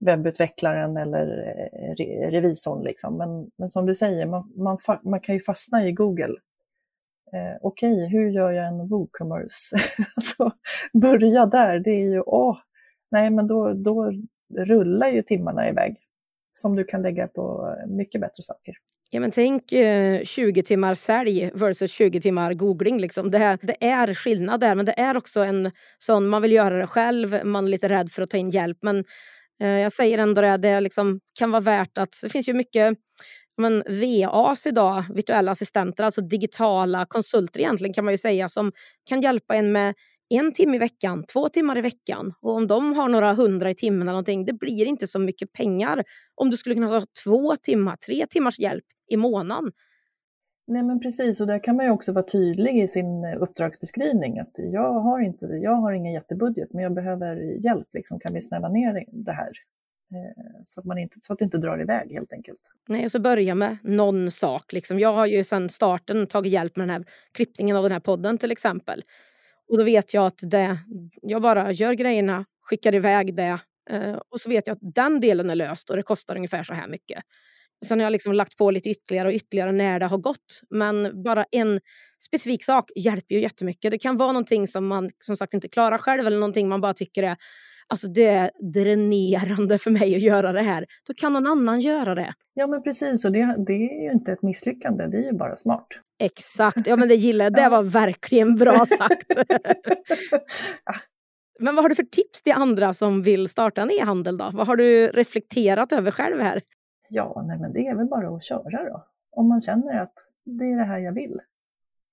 webbutvecklaren 0.00 0.96
eller 0.96 1.26
eh, 1.72 1.94
re 1.94 2.30
revisorn. 2.30 2.84
Liksom. 2.84 3.16
Men, 3.16 3.50
men 3.58 3.68
som 3.68 3.86
du 3.86 3.94
säger, 3.94 4.26
man, 4.26 4.52
man, 4.56 4.78
man 5.02 5.20
kan 5.20 5.34
ju 5.34 5.40
fastna 5.40 5.88
i 5.88 5.92
Google. 5.92 6.34
Eh, 7.32 7.56
Okej, 7.60 7.92
okay, 7.92 8.06
hur 8.06 8.30
gör 8.30 8.50
jag 8.50 8.66
en 8.66 8.88
WooCommerce? 8.88 9.76
alltså, 10.16 10.50
börja 10.92 11.46
där, 11.46 11.78
det 11.78 11.90
är 11.90 12.10
ju, 12.10 12.20
åh, 12.20 12.58
nej 13.10 13.30
men 13.30 13.46
då, 13.46 13.72
då 13.72 14.12
rullar 14.58 15.08
ju 15.08 15.22
timmarna 15.22 15.68
iväg 15.68 15.96
som 16.50 16.76
du 16.76 16.84
kan 16.84 17.02
lägga 17.02 17.28
på 17.28 17.74
mycket 17.86 18.20
bättre 18.20 18.42
saker. 18.42 18.74
Ja, 19.14 19.20
men 19.20 19.30
tänk 19.30 19.72
eh, 19.72 20.22
20 20.24 20.62
timmar 20.62 20.94
sälj 20.94 21.50
versus 21.54 21.92
20 21.92 22.20
timmar 22.20 22.54
googling. 22.54 23.00
Liksom. 23.00 23.30
Det, 23.30 23.58
det 23.62 23.84
är 23.84 24.14
skillnad 24.14 24.60
där, 24.60 24.74
men 24.74 24.86
det 24.86 25.00
är 25.00 25.16
också 25.16 25.40
en 25.40 25.70
sån, 25.98 26.28
man 26.28 26.42
vill 26.42 26.52
göra 26.52 26.78
det 26.78 26.86
själv, 26.86 27.46
man 27.46 27.64
är 27.64 27.68
lite 27.68 27.88
rädd 27.88 28.10
för 28.10 28.22
att 28.22 28.30
ta 28.30 28.36
in 28.36 28.50
hjälp. 28.50 28.78
Men 28.82 29.04
eh, 29.62 29.68
jag 29.68 29.92
säger 29.92 30.18
ändå 30.18 30.40
det, 30.40 30.56
det 30.56 30.80
liksom, 30.80 31.20
kan 31.38 31.50
vara 31.50 31.60
värt 31.60 31.98
att, 31.98 32.18
det 32.22 32.28
finns 32.28 32.48
ju 32.48 32.52
mycket 32.52 32.98
men 33.56 33.82
VAs 33.88 34.66
idag, 34.66 35.04
virtuella 35.14 35.52
assistenter, 35.52 36.04
alltså 36.04 36.20
digitala 36.20 37.06
konsulter 37.08 37.60
egentligen 37.60 37.94
kan 37.94 38.04
man 38.04 38.14
ju 38.14 38.18
säga, 38.18 38.48
som 38.48 38.72
kan 39.08 39.20
hjälpa 39.20 39.54
en 39.54 39.72
med 39.72 39.94
en 40.36 40.52
timme 40.52 40.76
i 40.76 40.78
veckan, 40.78 41.24
två 41.32 41.48
timmar 41.48 41.78
i 41.78 41.80
veckan. 41.80 42.34
Och 42.40 42.52
om 42.52 42.66
de 42.66 42.96
har 42.96 43.08
några 43.08 43.32
hundra 43.32 43.70
i 43.70 43.74
timmen 43.74 44.02
eller 44.02 44.12
någonting, 44.12 44.44
det 44.44 44.52
blir 44.52 44.86
inte 44.86 45.06
så 45.06 45.18
mycket 45.18 45.52
pengar 45.52 46.04
om 46.34 46.50
du 46.50 46.56
skulle 46.56 46.74
kunna 46.74 46.86
ha 46.86 47.02
två 47.24 47.56
timmar, 47.56 47.96
tre 47.96 48.26
timmars 48.30 48.58
hjälp 48.58 48.84
i 49.10 49.16
månaden. 49.16 49.72
Nej 50.66 50.82
men 50.82 51.00
precis, 51.00 51.40
och 51.40 51.46
där 51.46 51.64
kan 51.64 51.76
man 51.76 51.86
ju 51.86 51.92
också 51.92 52.12
vara 52.12 52.24
tydlig 52.24 52.82
i 52.82 52.88
sin 52.88 53.24
eh, 53.24 53.42
uppdragsbeskrivning. 53.42 54.38
Att 54.38 54.52
jag 54.56 54.92
har, 54.92 55.20
inte, 55.20 55.46
jag 55.46 55.74
har 55.74 55.92
ingen 55.92 56.12
jättebudget, 56.12 56.72
men 56.72 56.82
jag 56.82 56.94
behöver 56.94 57.36
hjälp. 57.64 57.86
Liksom, 57.94 58.18
kan 58.18 58.34
vi 58.34 58.40
snälla 58.40 58.68
ner 58.68 59.04
det 59.12 59.32
här? 59.32 59.48
Eh, 60.14 60.62
så 60.64 60.80
att, 60.80 60.86
man 60.86 60.98
inte, 60.98 61.16
så 61.22 61.32
att 61.32 61.38
det 61.38 61.44
inte 61.44 61.58
drar 61.58 61.82
iväg 61.82 62.12
helt 62.12 62.32
enkelt. 62.32 62.60
Nej, 62.88 63.04
och 63.04 63.10
så 63.10 63.20
börja 63.20 63.54
med 63.54 63.76
någon 63.82 64.30
sak. 64.30 64.72
Liksom. 64.72 64.98
Jag 64.98 65.12
har 65.12 65.26
ju 65.26 65.44
sedan 65.44 65.68
starten 65.68 66.26
tagit 66.26 66.52
hjälp 66.52 66.76
med 66.76 66.88
den 66.88 66.94
här 66.94 67.04
klippningen 67.32 67.76
av 67.76 67.82
den 67.82 67.92
här 67.92 68.00
podden 68.00 68.38
till 68.38 68.52
exempel. 68.52 69.02
Och 69.68 69.78
då 69.78 69.84
vet 69.84 70.14
jag 70.14 70.26
att 70.26 70.38
det, 70.42 70.78
jag 71.22 71.42
bara 71.42 71.72
gör 71.72 71.92
grejerna, 71.92 72.44
skickar 72.62 72.94
iväg 72.94 73.36
det 73.36 73.58
eh, 73.90 74.18
och 74.28 74.40
så 74.40 74.48
vet 74.48 74.66
jag 74.66 74.74
att 74.74 74.94
den 74.94 75.20
delen 75.20 75.50
är 75.50 75.54
löst 75.54 75.90
och 75.90 75.96
det 75.96 76.02
kostar 76.02 76.36
ungefär 76.36 76.64
så 76.64 76.74
här 76.74 76.88
mycket. 76.88 77.22
Sen 77.86 77.98
har 77.98 78.04
jag 78.04 78.10
liksom 78.10 78.32
lagt 78.32 78.56
på 78.56 78.70
lite 78.70 78.90
ytterligare 78.90 79.28
och 79.28 79.34
ytterligare 79.34 79.72
när 79.72 80.00
det 80.00 80.06
har 80.06 80.18
gått. 80.18 80.60
Men 80.70 81.22
bara 81.24 81.44
en 81.50 81.80
specifik 82.26 82.64
sak 82.64 82.90
hjälper 82.96 83.34
ju 83.34 83.40
jättemycket. 83.40 83.90
Det 83.90 83.98
kan 83.98 84.16
vara 84.16 84.32
någonting 84.32 84.66
som 84.66 84.86
man 84.86 85.10
som 85.18 85.36
sagt 85.36 85.54
inte 85.54 85.68
klarar 85.68 85.98
själv 85.98 86.26
eller 86.26 86.38
någonting 86.38 86.68
man 86.68 86.80
bara 86.80 86.94
tycker 86.94 87.22
är 87.22 87.36
Alltså 87.88 88.08
det 88.08 88.26
är 88.26 88.50
dränerande 88.72 89.78
för 89.78 89.90
mig 89.90 90.16
att 90.16 90.22
göra 90.22 90.52
det 90.52 90.60
här. 90.60 90.86
Då 91.06 91.14
kan 91.14 91.32
någon 91.32 91.46
annan 91.46 91.80
göra 91.80 92.14
det. 92.14 92.34
Ja 92.54 92.66
men 92.66 92.82
precis, 92.82 93.24
och 93.24 93.32
det, 93.32 93.64
det 93.66 93.72
är 93.72 94.02
ju 94.04 94.12
inte 94.12 94.32
ett 94.32 94.42
misslyckande, 94.42 95.06
det 95.06 95.16
är 95.16 95.32
ju 95.32 95.32
bara 95.32 95.56
smart. 95.56 95.86
Exakt, 96.18 96.86
ja 96.86 96.96
men 96.96 97.08
det 97.08 97.14
gillar 97.14 97.44
jag. 97.44 97.54
Det 97.54 97.68
var 97.70 97.82
verkligen 97.82 98.56
bra 98.56 98.86
sagt. 98.98 99.26
men 101.60 101.74
vad 101.74 101.84
har 101.84 101.88
du 101.88 101.94
för 101.94 102.02
tips 102.02 102.42
till 102.42 102.52
andra 102.52 102.92
som 102.92 103.22
vill 103.22 103.48
starta 103.48 103.82
en 103.82 103.90
e-handel 103.90 104.36
då? 104.36 104.50
Vad 104.52 104.66
har 104.66 104.76
du 104.76 105.08
reflekterat 105.08 105.92
över 105.92 106.10
själv 106.10 106.40
här? 106.40 106.62
Ja, 107.08 107.44
nej 107.46 107.58
men 107.58 107.72
det 107.72 107.86
är 107.86 107.94
väl 107.94 108.06
bara 108.06 108.36
att 108.36 108.44
köra 108.44 108.84
då. 108.88 109.06
Om 109.30 109.48
man 109.48 109.60
känner 109.60 110.00
att 110.02 110.14
det 110.44 110.64
är 110.64 110.76
det 110.76 110.84
här 110.84 110.98
jag 110.98 111.12
vill. 111.12 111.40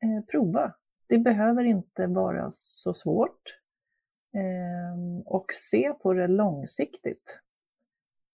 Eh, 0.03 0.25
prova. 0.31 0.73
Det 1.09 1.17
behöver 1.17 1.63
inte 1.63 2.07
vara 2.07 2.47
så 2.51 2.93
svårt. 2.93 3.60
Eh, 4.33 5.23
och 5.25 5.45
se 5.49 5.93
på 5.93 6.13
det 6.13 6.27
långsiktigt. 6.27 7.39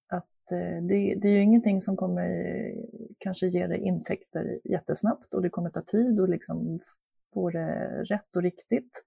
Att 0.09 0.51
eh, 0.51 0.83
det, 0.83 1.15
det, 1.15 1.27
är 1.27 1.33
ju 1.33 1.41
ingenting 1.41 1.81
som 1.81 1.97
kommer 1.97 2.29
eh, 2.29 2.83
kanske 3.17 3.47
ge 3.47 3.67
dig 3.67 3.79
intäkter 3.79 4.59
jättesnabbt 4.63 5.33
och 5.33 5.41
det 5.41 5.49
kommer 5.49 5.69
ta 5.69 5.81
tid 5.81 6.19
att 6.19 6.29
liksom 6.29 6.79
få 7.33 7.49
det 7.49 8.03
rätt 8.03 8.35
och 8.35 8.41
riktigt. 8.41 9.03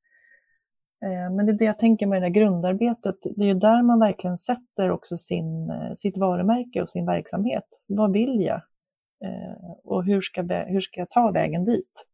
Ehm, 1.05 1.37
men 1.37 1.47
det 1.47 1.53
är 1.53 1.59
det 1.59 1.65
jag 1.65 1.79
tänker 1.79 2.07
med 2.07 2.23
det 2.23 2.27
här 2.27 2.35
grundarbetet. 2.35 3.17
Det 3.23 3.43
är 3.43 3.47
ju 3.47 3.55
där 3.55 3.83
man 3.83 4.01
verkligen 4.01 4.39
sätter 4.39 4.91
också 4.91 5.17
sin, 5.17 5.71
eh, 5.71 5.95
sitt 5.97 6.19
varumärke 6.19 6.83
och 6.83 6.91
sin 6.91 7.07
verksamhet. 7.07 7.65
Vad 7.87 8.13
vill 8.13 8.41
jag? 8.41 8.63
Ehm, 9.25 9.57
och 9.85 10.05
hur 10.05 10.21
ska, 10.21 10.43
hur 10.43 10.81
ska 10.81 11.01
jag 11.01 11.11
ta 11.11 11.31
vägen 11.31 11.65
dit? 11.65 12.07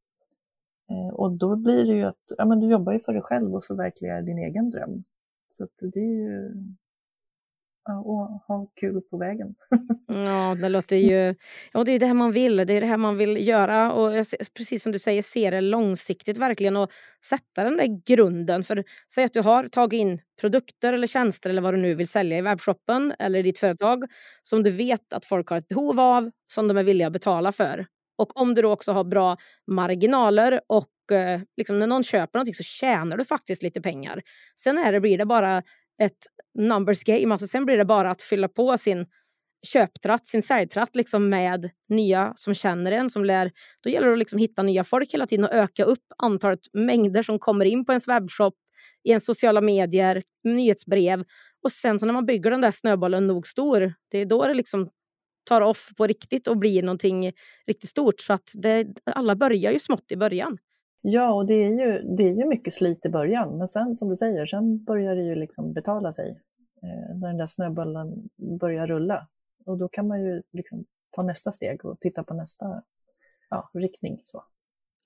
Eh, 0.91 1.15
och 1.15 1.33
då 1.33 1.57
blir 1.57 1.85
det 1.85 1.95
ju 1.95 2.03
att 2.05 2.33
ja, 2.39 2.45
men 2.45 2.61
du 2.61 2.71
jobbar 2.71 2.93
ju 2.93 3.01
för 3.01 3.13
dig 3.13 3.23
själv 3.23 3.55
och 3.55 3.65
förverkligar 3.65 4.23
din 4.23 4.39
egen 4.39 4.71
dröm. 4.71 5.03
Så 5.49 5.67
det 5.81 6.01
är 6.01 6.15
ju 6.15 6.53
och 7.89 8.29
ha 8.47 8.67
kul 8.81 9.01
på 9.11 9.17
vägen. 9.17 9.55
ja, 10.07 10.55
det 10.55 10.69
låter 10.69 10.97
ju... 10.97 11.35
Ja, 11.73 11.85
det 11.85 11.93
är 11.93 11.99
det 11.99 12.07
här 12.07 12.15
man 12.15 12.33
vill. 12.33 12.57
Det 12.57 12.73
är 12.73 12.81
det 12.81 12.87
här 12.87 12.97
man 12.97 13.17
vill 13.17 13.49
göra. 13.49 13.93
Och 13.93 14.13
precis 14.57 14.83
som 14.83 14.93
du 14.93 14.99
säger, 14.99 15.23
se 15.23 15.51
det 15.51 15.61
långsiktigt 15.61 16.39
verkligen 16.39 16.77
och 16.77 16.91
sätta 17.25 17.65
den 17.65 17.77
där 17.77 18.03
grunden. 18.07 18.63
För 18.63 18.85
säg 19.13 19.25
att 19.25 19.33
du 19.33 19.41
har 19.41 19.69
tagit 19.69 20.01
in 20.01 20.21
produkter 20.41 20.93
eller 20.93 21.07
tjänster 21.07 21.51
eller 21.51 21.63
vad 21.63 21.75
du 21.75 21.79
nu 21.79 21.95
vill 21.95 22.09
sälja 22.09 22.39
i 22.39 22.43
webbshoppen 22.43 23.13
eller 23.19 23.39
i 23.39 23.43
ditt 23.43 23.59
företag 23.59 24.05
som 24.43 24.63
du 24.63 24.71
vet 24.71 25.13
att 25.13 25.27
folk 25.27 25.49
har 25.49 25.59
ett 25.59 25.69
behov 25.69 26.01
av, 26.01 26.31
som 26.47 26.69
de 26.69 26.77
är 26.77 26.85
villiga 26.85 27.07
att 27.07 27.13
betala 27.13 27.53
för. 27.53 27.87
Och 28.19 28.41
om 28.41 28.55
du 28.55 28.63
då 28.63 28.73
också 28.73 28.93
har 28.93 29.05
bra 29.05 29.37
marginaler 29.67 30.61
och 30.67 31.17
eh, 31.17 31.41
liksom 31.57 31.79
när 31.79 31.87
någon 31.87 32.05
köper 32.05 32.39
någonting 32.39 32.55
så 32.55 32.63
tjänar 32.63 33.17
du 33.17 33.25
faktiskt 33.25 33.63
lite 33.63 33.81
pengar. 33.81 34.23
Sen 34.61 34.79
är 34.79 34.93
det, 34.93 35.01
blir 35.01 35.19
det 35.19 35.27
bara 35.27 35.63
ett 36.03 36.19
numbers 36.59 37.05
game. 37.05 37.35
Alltså 37.35 37.47
sen 37.47 37.65
blir 37.65 37.77
det 37.77 37.85
bara 37.85 38.11
att 38.11 38.23
fylla 38.23 38.49
på 38.49 38.79
sin 38.79 39.07
köptratt, 39.67 40.27
sin 40.27 40.43
säljtratt 40.43 40.97
liksom 40.97 41.29
med 41.29 41.71
nya 41.89 42.33
som 42.37 42.55
känner 42.55 42.93
en. 42.93 43.11
Som 43.11 43.25
lär, 43.25 43.51
då 43.81 43.91
gäller 43.91 44.07
det 44.07 44.13
att 44.13 44.19
liksom 44.19 44.39
hitta 44.39 44.63
nya 44.63 44.85
folk 44.85 45.15
hela 45.15 45.27
tiden 45.27 45.45
och 45.45 45.53
öka 45.53 45.85
upp 45.85 46.05
antalet 46.19 46.61
mängder 46.73 47.23
som 47.23 47.39
kommer 47.39 47.65
in 47.65 47.85
på 47.85 47.93
ens 47.93 48.09
webbshop, 48.09 48.55
i 49.05 49.09
ens 49.09 49.25
sociala 49.25 49.61
medier, 49.61 50.23
nyhetsbrev. 50.45 51.25
Och 51.65 51.73
sen 51.73 51.99
så 51.99 52.07
när 52.07 52.13
man 52.13 52.27
bygger 52.27 52.51
den 52.51 52.61
där 52.61 52.71
snöbollen 52.71 53.27
nog 53.27 53.47
stor, 53.47 53.95
det 54.11 54.19
är 54.19 54.27
då 54.27 54.47
det 54.47 54.55
liksom 54.55 54.91
tar 55.47 55.61
off 55.61 55.91
på 55.97 56.07
riktigt 56.07 56.47
och 56.47 56.57
blir 56.57 56.83
någonting 56.83 57.33
riktigt 57.67 57.91
stort. 57.91 58.21
Så 58.21 58.33
att 58.33 58.53
det, 58.55 58.87
alla 59.05 59.37
börjar 59.37 59.73
ju 59.73 59.79
smått 59.79 60.13
i 60.13 60.17
början. 60.17 60.59
Ja, 61.01 61.33
och 61.33 61.47
det 61.47 61.55
är, 61.55 61.71
ju, 61.71 62.17
det 62.17 62.23
är 62.23 62.35
ju 62.35 62.47
mycket 62.47 62.73
slit 62.73 63.07
i 63.07 63.09
början, 63.09 63.59
men 63.59 63.69
sen 63.69 63.97
som 63.97 64.09
du 64.09 64.17
säger, 64.17 64.47
sen 64.47 64.85
börjar 64.85 65.17
det 65.17 65.23
ju 65.23 65.35
liksom 65.35 65.73
betala 65.73 66.13
sig 66.13 66.41
eh, 66.83 67.17
när 67.17 67.29
den 67.29 67.37
där 67.37 67.47
snöbollen 67.47 68.29
börjar 68.61 68.87
rulla. 68.87 69.27
Och 69.67 69.79
då 69.79 69.89
kan 69.89 70.09
man 70.09 70.25
ju 70.25 70.43
liksom 70.53 70.85
ta 71.11 71.23
nästa 71.23 71.53
steg 71.53 71.85
och 71.85 72.01
titta 72.01 72.23
på 72.23 72.35
nästa 72.35 72.83
ja, 73.51 73.71
riktning. 73.75 74.21
Så. 74.25 74.45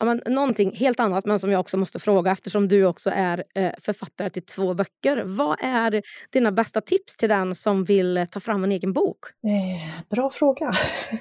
Men, 0.05 0.23
någonting 0.27 0.73
helt 0.75 1.01
annat, 1.01 1.25
men 1.25 1.39
som 1.39 1.53
jag 1.53 1.61
också 1.61 1.77
måste 1.77 1.99
fråga 1.99 2.31
eftersom 2.33 2.69
du 2.69 2.85
också 2.85 3.11
är 3.15 3.45
eh, 3.55 3.73
författare 3.79 4.31
till 4.31 4.43
två 4.43 4.75
böcker. 4.75 5.23
Vad 5.25 5.57
är 5.63 6.03
dina 6.33 6.53
bästa 6.53 6.81
tips 6.81 7.17
till 7.17 7.29
den 7.29 7.55
som 7.55 7.85
vill 7.85 8.27
ta 8.31 8.41
fram 8.41 8.65
en 8.65 8.73
egen 8.73 8.93
bok? 8.93 9.19
Eh, 9.47 10.03
bra 10.11 10.31
fråga. 10.31 10.73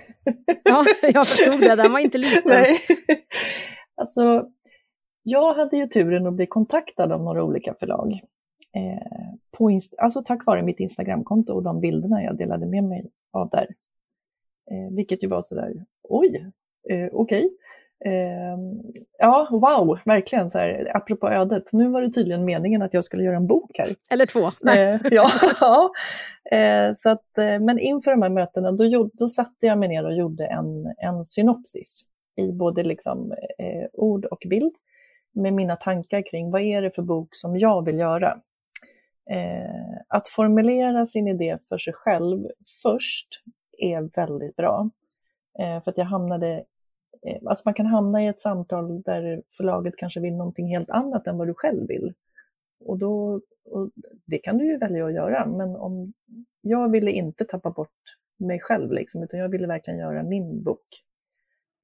ja, 0.64 0.86
jag 1.02 1.28
förstod 1.28 1.60
det. 1.60 1.76
Den 1.76 1.92
var 1.92 2.00
inte 2.00 2.18
liten. 2.18 2.44
Nej. 2.46 2.80
Alltså, 4.02 4.46
jag 5.24 5.54
hade 5.54 5.78
ju 5.78 5.88
turen 5.88 6.28
att 6.28 6.34
bli 6.34 6.48
kontaktad 6.48 7.12
av 7.12 7.24
några 7.24 7.44
olika 7.44 7.76
förlag. 7.80 8.12
eh, 8.76 9.34
på 9.58 9.72
Inst 9.72 9.94
alltså 9.98 10.24
tack 10.24 10.46
vare 10.46 10.64
mitt 10.64 10.80
Instagramkonto 10.80 11.54
och 11.54 11.64
de 11.64 11.80
bilderna 11.80 12.24
jag 12.24 12.38
delade 12.38 12.66
med 12.66 12.84
mig 12.84 13.12
av 13.34 13.50
där. 13.50 13.68
Eh, 14.72 14.96
vilket 14.96 15.24
ju 15.24 15.28
var 15.28 15.42
sådär, 15.42 15.86
oj, 16.04 16.52
eh, 16.90 17.10
okej. 17.12 17.46
Okay. 17.46 17.50
Eh, 18.06 18.58
ja, 19.18 19.48
wow, 19.52 20.00
verkligen 20.06 20.50
så 20.50 20.58
här, 20.58 20.92
apropå 20.96 21.30
ödet. 21.30 21.64
Nu 21.72 21.90
var 21.90 22.02
det 22.02 22.12
tydligen 22.12 22.46
meningen 22.46 22.82
att 22.82 22.94
jag 22.94 23.06
skulle 23.06 23.24
göra 23.24 23.36
en 23.36 23.48
bok 23.48 23.72
här. 23.78 23.90
Eller 24.10 24.26
två. 24.26 24.48
Eh, 24.70 25.00
ja, 25.12 25.30
ja. 25.60 25.92
Eh, 26.58 26.92
så 26.96 27.10
att, 27.10 27.38
eh, 27.38 27.60
men 27.60 27.80
inför 27.80 28.12
de 28.12 28.22
här 28.22 28.30
mötena, 28.30 28.72
då, 28.72 29.10
då 29.14 29.28
satte 29.28 29.66
jag 29.66 29.78
mig 29.78 29.90
ner 29.90 30.06
och 30.06 30.16
gjorde 30.16 30.46
en, 30.46 30.94
en 30.98 31.26
synopsis 31.26 32.06
i 32.36 32.52
både 32.52 32.84
liksom, 32.84 33.32
eh, 33.58 33.90
ord 33.94 34.26
och 34.26 34.44
bild 34.50 34.76
med 35.36 35.54
mina 35.54 35.76
tankar 35.76 36.24
kring 36.32 36.52
vad 36.52 36.62
är 36.62 36.82
det 36.82 36.92
för 36.92 37.02
bok 37.02 37.30
som 37.32 37.58
jag 37.58 37.86
vill 37.86 38.00
göra. 38.00 38.40
Eh, 39.32 39.98
att 40.08 40.28
formulera 40.28 41.06
sin 41.06 41.28
idé 41.28 41.58
för 41.70 41.78
sig 41.78 41.94
själv 41.94 42.48
först 42.84 43.28
är 43.78 44.02
väldigt 44.16 44.56
bra. 44.56 44.90
För 45.84 45.92
att 45.92 45.98
jag 45.98 46.06
hamnade, 46.06 46.64
Eh, 47.28 47.38
alltså 47.46 47.62
man 47.66 47.74
kan 47.74 47.86
hamna 47.86 48.24
i 48.24 48.28
ett 48.28 48.40
samtal 48.40 49.02
där 49.02 49.44
förlaget 49.58 49.94
kanske 49.98 50.20
vill 50.20 50.36
någonting 50.36 50.68
helt 50.68 50.90
annat 50.90 51.28
än 51.28 51.38
vad 51.38 51.48
du 51.48 51.54
själv 51.54 51.88
vill. 51.88 52.14
Och, 52.80 52.98
då, 52.98 53.42
och 53.66 53.90
det 54.26 54.38
kan 54.38 54.58
du 54.58 54.66
ju 54.66 54.78
välja 54.78 55.06
att 55.06 55.14
göra, 55.14 55.46
men 55.46 55.76
om 55.76 56.14
jag 56.62 56.92
ville 56.92 57.12
inte 57.12 57.46
tappa 57.46 57.72
bort 57.72 57.90
mig 58.38 58.60
själv, 58.60 58.92
liksom, 58.92 59.24
utan 59.24 59.40
jag 59.40 59.50
ville 59.50 59.68
verkligen 59.68 60.00
göra 60.00 60.24
min 60.24 60.64
bok 60.64 61.04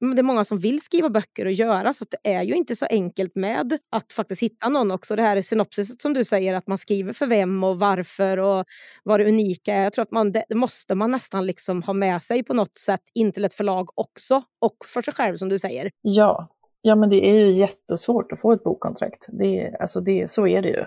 det 0.00 0.18
är 0.18 0.22
många 0.22 0.44
som 0.44 0.58
vill 0.58 0.80
skriva 0.80 1.10
böcker 1.10 1.46
och 1.46 1.52
göra 1.52 1.92
så 1.92 2.04
det 2.10 2.30
är 2.36 2.42
ju 2.42 2.54
inte 2.54 2.76
så 2.76 2.86
enkelt 2.90 3.34
med 3.34 3.78
att 3.90 4.12
faktiskt 4.12 4.42
hitta 4.42 4.68
någon 4.68 4.90
också. 4.90 5.16
Det 5.16 5.22
här 5.22 5.36
är 5.36 5.42
synopsiset 5.42 6.00
som 6.00 6.14
du 6.14 6.24
säger 6.24 6.54
att 6.54 6.66
man 6.66 6.78
skriver 6.78 7.12
för 7.12 7.26
vem 7.26 7.64
och 7.64 7.78
varför 7.78 8.38
och 8.38 8.64
vad 9.04 9.20
det 9.20 9.28
unika 9.28 9.74
är. 9.74 9.82
Jag 9.82 9.92
tror 9.92 10.02
att 10.02 10.10
man, 10.10 10.32
det 10.32 10.54
måste 10.54 10.94
man 10.94 11.10
nästan 11.10 11.46
liksom 11.46 11.82
ha 11.82 11.92
med 11.92 12.22
sig 12.22 12.42
på 12.42 12.54
något 12.54 12.76
sätt 12.76 13.02
in 13.14 13.32
till 13.32 13.44
ett 13.44 13.54
förlag 13.54 13.88
också 13.94 14.42
och 14.60 14.76
för 14.86 15.02
sig 15.02 15.14
själv 15.14 15.36
som 15.36 15.48
du 15.48 15.58
säger. 15.58 15.90
Ja, 16.02 16.48
ja 16.82 16.96
men 16.96 17.10
det 17.10 17.30
är 17.30 17.34
ju 17.34 17.50
jättesvårt 17.50 18.32
att 18.32 18.40
få 18.40 18.52
ett 18.52 18.64
bokkontrakt. 18.64 19.26
Det, 19.28 19.76
alltså 19.80 20.00
det, 20.00 20.30
så 20.30 20.46
är 20.46 20.62
det 20.62 20.68
ju. 20.68 20.84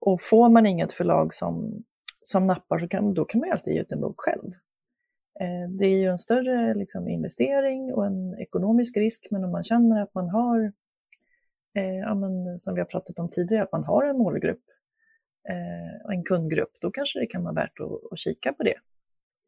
Och 0.00 0.22
får 0.22 0.48
man 0.48 0.66
inget 0.66 0.92
förlag 0.92 1.34
som, 1.34 1.84
som 2.22 2.46
nappar 2.46 2.78
så 2.78 2.88
kan, 2.88 3.14
då 3.14 3.24
kan 3.24 3.40
man 3.40 3.48
ju 3.48 3.52
alltid 3.52 3.74
ge 3.74 3.80
ut 3.80 3.92
en 3.92 4.00
bok 4.00 4.14
själv. 4.16 4.52
Eh, 5.40 5.70
det 5.70 5.86
är 5.86 5.98
ju 5.98 6.10
en 6.10 6.18
större 6.18 6.74
liksom, 6.74 7.08
investering 7.08 7.94
och 7.94 8.06
en 8.06 8.38
ekonomisk 8.38 8.96
risk, 8.96 9.26
men 9.30 9.44
om 9.44 9.50
man 9.50 9.64
känner 9.64 10.02
att 10.02 10.14
man 10.14 10.28
har, 10.28 10.72
eh, 11.74 11.98
ja, 11.98 12.14
men, 12.14 12.58
som 12.58 12.74
vi 12.74 12.80
har 12.80 12.86
pratat 12.86 13.18
om 13.18 13.30
tidigare, 13.30 13.62
att 13.62 13.72
man 13.72 13.84
har 13.84 14.04
en 14.04 14.18
målgrupp 14.18 14.62
eh, 15.48 16.06
och 16.06 16.12
en 16.12 16.24
kundgrupp, 16.24 16.72
då 16.80 16.90
kanske 16.90 17.20
det 17.20 17.26
kan 17.26 17.44
vara 17.44 17.54
värt 17.54 17.80
att, 17.80 18.12
att 18.12 18.18
kika 18.18 18.52
på 18.52 18.62
det. 18.62 18.74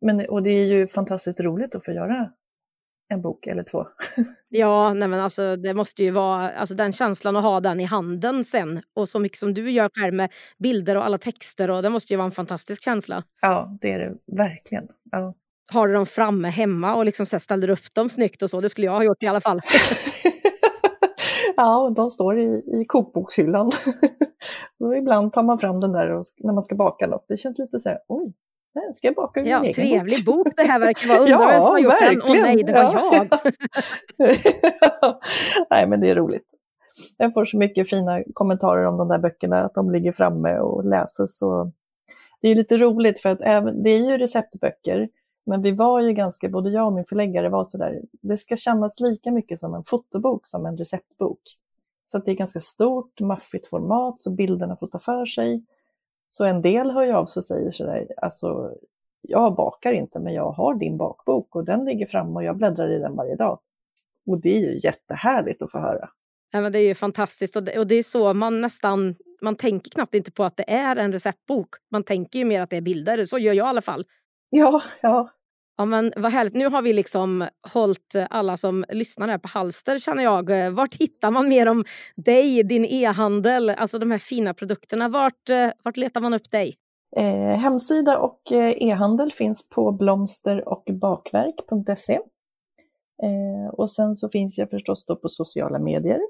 Men, 0.01 0.29
och 0.29 0.43
det 0.43 0.51
är 0.51 0.65
ju 0.65 0.87
fantastiskt 0.87 1.41
roligt 1.41 1.75
att 1.75 1.85
få 1.85 1.93
göra 1.93 2.33
en 3.09 3.23
bok 3.23 3.47
eller 3.47 3.63
två. 3.63 3.87
ja, 4.49 4.95
nej 4.95 5.09
men 5.09 5.21
alltså, 5.21 5.57
det 5.57 5.75
måste 5.75 6.05
ju 6.05 6.11
vara 6.11 6.51
alltså, 6.51 6.75
den 6.75 6.93
känslan 6.93 7.37
att 7.37 7.43
ha 7.43 7.61
den 7.61 7.81
i 7.81 7.85
handen 7.85 8.45
sen 8.45 8.83
och 8.95 9.09
så 9.09 9.19
mycket 9.19 9.39
som 9.39 9.55
du 9.55 9.71
gör 9.71 9.91
själv 9.95 10.15
med 10.15 10.33
bilder 10.59 10.97
och 10.97 11.05
alla 11.05 11.19
texter 11.19 11.71
och 11.71 11.83
det 11.83 11.91
måste 11.91 12.13
ju 12.13 12.17
vara 12.17 12.27
en 12.27 12.33
fantastisk 12.33 12.85
känsla. 12.85 13.25
Ja, 13.43 13.79
det 13.81 13.93
är 13.93 13.99
det 13.99 14.37
verkligen. 14.37 14.89
Ja 15.11 15.35
har 15.73 15.89
du 15.89 15.95
dem 15.95 16.07
framme 16.07 16.49
hemma 16.49 16.95
och 16.95 17.05
liksom 17.05 17.27
så 17.27 17.39
ställer 17.39 17.71
upp 17.71 17.95
dem 17.95 18.09
snyggt 18.09 18.43
och 18.43 18.51
så. 18.51 18.61
Det 18.61 18.69
skulle 18.69 18.87
jag 18.87 18.93
ha 18.93 19.05
gjort 19.05 19.23
i 19.23 19.27
alla 19.27 19.41
fall. 19.41 19.61
ja, 21.57 21.93
de 21.97 22.11
står 22.11 22.39
i, 22.39 22.45
i 22.81 22.85
kokbokshyllan. 22.89 23.71
och 24.81 24.97
ibland 24.97 25.33
tar 25.33 25.43
man 25.43 25.59
fram 25.59 25.81
den 25.81 25.93
där 25.93 26.11
och, 26.11 26.25
när 26.39 26.53
man 26.53 26.63
ska 26.63 26.75
baka 26.75 27.07
något. 27.07 27.25
Det 27.29 27.37
känns 27.37 27.59
lite 27.59 27.79
så 27.79 27.89
här, 27.89 27.99
oj, 28.09 28.33
där 28.75 28.93
ska 28.93 29.07
jag 29.07 29.15
baka 29.15 29.41
ja, 29.41 29.61
min 29.61 29.75
Trevlig 29.75 30.25
bok. 30.25 30.45
bok 30.45 30.55
det 30.57 30.63
här 30.63 30.81
verkar 30.81 31.09
vara. 31.09 31.19
Undrar 31.23 31.41
ja, 31.41 31.49
vem 31.49 31.61
som 31.61 31.71
har 31.71 31.79
gjort 31.79 32.03
verkligen. 32.03 32.21
den? 32.27 32.37
Åh 32.37 32.43
nej, 32.43 32.65
det 32.65 32.73
var 32.73 32.83
ja. 32.83 33.27
jag! 34.17 35.15
nej, 35.71 35.89
men 35.89 36.01
det 36.01 36.09
är 36.09 36.15
roligt. 36.15 36.47
Jag 37.17 37.35
får 37.35 37.45
så 37.45 37.59
mycket 37.59 37.91
fina 37.91 38.23
kommentarer 38.35 38.87
om 38.87 38.97
de 38.97 39.09
där 39.09 39.19
böckerna, 39.19 39.65
att 39.65 39.75
de 39.75 39.91
ligger 39.91 40.13
framme 40.13 40.59
och 40.59 40.85
läses. 40.85 41.43
Och 41.43 41.73
det 42.43 42.49
är 42.49 42.55
lite 42.55 42.79
roligt 42.79 43.21
för 43.21 43.29
att 43.29 43.41
även, 43.41 43.83
det 43.83 43.91
är 43.91 44.11
ju 44.11 44.19
receptböcker, 44.19 45.09
men 45.51 45.63
vi 45.63 45.73
var 45.73 46.01
ju 46.01 46.13
ganska, 46.13 46.49
både 46.49 46.71
jag 46.71 46.87
och 46.87 46.93
min 46.93 47.05
förläggare 47.05 47.49
var 47.49 47.65
sådär, 47.65 48.01
det 48.11 48.37
ska 48.37 48.57
kännas 48.57 49.01
lika 49.01 49.31
mycket 49.31 49.61
som 49.61 49.75
en 49.75 49.85
fotobok 49.85 50.47
som 50.47 50.67
en 50.67 50.77
receptbok. 50.77 51.41
Så 52.05 52.19
det 52.19 52.31
är 52.31 52.35
ganska 52.35 52.61
stort, 52.61 53.21
maffigt 53.21 53.67
format, 53.67 54.21
så 54.21 54.31
bilderna 54.31 54.77
får 54.77 54.87
ta 54.87 54.99
för 54.99 55.27
sig. 55.27 55.65
Så 56.29 56.45
en 56.45 56.63
del 56.63 56.91
hör 56.91 57.03
ju 57.03 57.13
av 57.13 57.27
sig 57.27 57.41
och 57.41 57.45
säger 57.45 57.71
sådär, 57.71 58.07
alltså 58.17 58.71
jag 59.23 59.55
bakar 59.55 59.93
inte 59.93 60.19
men 60.19 60.35
jag 60.35 60.51
har 60.51 60.75
din 60.75 60.97
bakbok 60.97 61.57
och 61.57 61.65
den 61.65 61.85
ligger 61.85 62.07
framme 62.07 62.35
och 62.35 62.45
jag 62.45 62.57
bläddrar 62.57 62.97
i 62.97 62.99
den 62.99 63.17
varje 63.17 63.37
dag. 63.37 63.59
Och 64.27 64.41
det 64.41 64.57
är 64.57 64.61
ju 64.61 64.79
jättehärligt 64.83 65.63
att 65.63 65.71
få 65.71 65.79
höra. 65.79 66.09
Ja, 66.51 66.61
men 66.61 66.73
det 66.73 66.79
är 66.79 66.87
ju 66.87 66.95
fantastiskt 66.95 67.57
och 67.57 67.65
det, 67.65 67.79
och 67.79 67.87
det 67.87 67.95
är 67.95 68.03
så 68.03 68.35
man 68.35 68.61
nästan, 68.61 69.15
man 69.41 69.57
tänker 69.57 69.91
knappt 69.91 70.15
inte 70.15 70.31
på 70.33 70.45
att 70.45 70.57
det 70.57 70.71
är 70.71 70.97
en 70.97 71.13
receptbok. 71.13 71.69
Man 71.91 72.05
tänker 72.05 72.39
ju 72.39 72.45
mer 72.45 72.61
att 72.61 72.71
det 72.71 72.77
är 72.77 72.81
bilder, 72.81 73.25
så 73.25 73.39
gör 73.39 73.53
jag 73.53 73.67
i 73.67 73.69
alla 73.69 73.83
fall. 73.83 74.05
Ja, 74.51 74.83
ja. 75.01 75.31
Ja, 75.81 75.85
men 75.85 76.13
vad 76.17 76.33
härligt. 76.33 76.55
Nu 76.55 76.69
har 76.69 76.83
vi 76.83 76.93
liksom 76.93 77.49
hållit 77.73 78.15
alla 78.31 78.57
som 78.57 78.85
lyssnar 78.89 79.29
här 79.29 79.39
på 79.39 79.49
halster 79.49 79.99
känner 79.99 80.23
jag. 80.23 80.71
Vart 80.71 80.95
hittar 80.95 81.31
man 81.31 81.49
mer 81.49 81.69
om 81.69 81.85
dig, 82.17 82.63
din 82.63 82.85
e-handel, 82.85 83.71
alltså 83.71 83.99
de 83.99 84.11
här 84.11 84.19
fina 84.19 84.55
produkterna? 84.55 85.09
Vart, 85.09 85.51
eh, 85.51 85.71
vart 85.85 85.97
letar 85.97 86.21
man 86.21 86.35
upp 86.35 86.51
dig? 86.51 86.75
Eh, 87.17 87.59
hemsida 87.59 88.19
och 88.19 88.53
eh, 88.53 88.83
e-handel 88.83 89.33
finns 89.33 89.69
på 89.69 89.93
blomster 89.93 90.69
och 90.69 90.85
bakverk.se. 91.01 92.15
Eh, 93.23 93.75
och 93.75 93.91
sen 93.91 94.15
så 94.15 94.29
finns 94.29 94.59
jag 94.59 94.71
förstås 94.71 95.07
då 95.07 95.17
på 95.17 95.29
sociala 95.29 95.79
medier. 95.79 96.21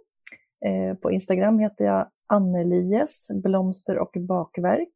Eh, 0.66 0.96
på 0.96 1.10
Instagram 1.10 1.58
heter 1.58 1.84
jag 1.84 2.08
Annelies 2.26 3.28
blomster 3.42 3.98
och 3.98 4.16
bakverk. 4.20 4.94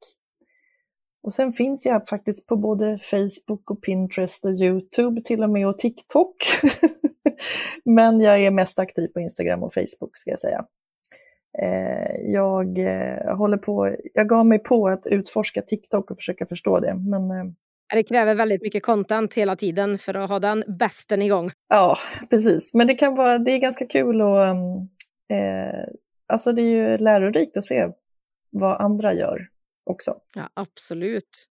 Och 1.24 1.32
sen 1.32 1.52
finns 1.52 1.86
jag 1.86 2.08
faktiskt 2.08 2.46
på 2.46 2.56
både 2.56 2.98
Facebook 2.98 3.70
och 3.70 3.82
Pinterest 3.82 4.44
och 4.44 4.52
Youtube 4.52 5.22
till 5.22 5.42
och 5.42 5.50
med 5.50 5.68
och 5.68 5.78
TikTok. 5.78 6.36
Men 7.84 8.20
jag 8.20 8.44
är 8.44 8.50
mest 8.50 8.78
aktiv 8.78 9.08
på 9.08 9.20
Instagram 9.20 9.62
och 9.62 9.74
Facebook 9.74 10.16
ska 10.16 10.30
jag 10.30 10.40
säga. 10.40 10.64
Eh, 11.58 12.30
jag 12.32 12.78
eh, 12.78 13.36
håller 13.36 13.56
på, 13.56 13.96
jag 14.14 14.28
gav 14.28 14.46
mig 14.46 14.58
på 14.58 14.88
att 14.88 15.06
utforska 15.06 15.62
TikTok 15.62 16.10
och 16.10 16.16
försöka 16.16 16.46
förstå 16.46 16.80
det. 16.80 16.94
Men, 16.94 17.30
eh, 17.30 17.44
det 17.94 18.02
kräver 18.02 18.34
väldigt 18.34 18.62
mycket 18.62 18.82
content 18.82 19.34
hela 19.34 19.56
tiden 19.56 19.98
för 19.98 20.14
att 20.14 20.30
ha 20.30 20.38
den 20.38 20.64
bästen 20.78 21.22
igång. 21.22 21.50
Ja, 21.68 21.98
precis. 22.30 22.74
Men 22.74 22.86
det 22.86 22.94
kan 22.94 23.14
vara, 23.14 23.38
det 23.38 23.50
är 23.50 23.58
ganska 23.58 23.86
kul 23.86 24.22
och 24.22 24.46
eh, 25.36 25.84
alltså 26.26 26.52
det 26.52 26.62
är 26.62 26.90
ju 26.90 26.98
lärorikt 26.98 27.56
att 27.56 27.64
se 27.64 27.88
vad 28.50 28.80
andra 28.80 29.14
gör 29.14 29.53
också. 29.84 30.14
Ja, 30.34 30.48
absolut. 30.54 31.48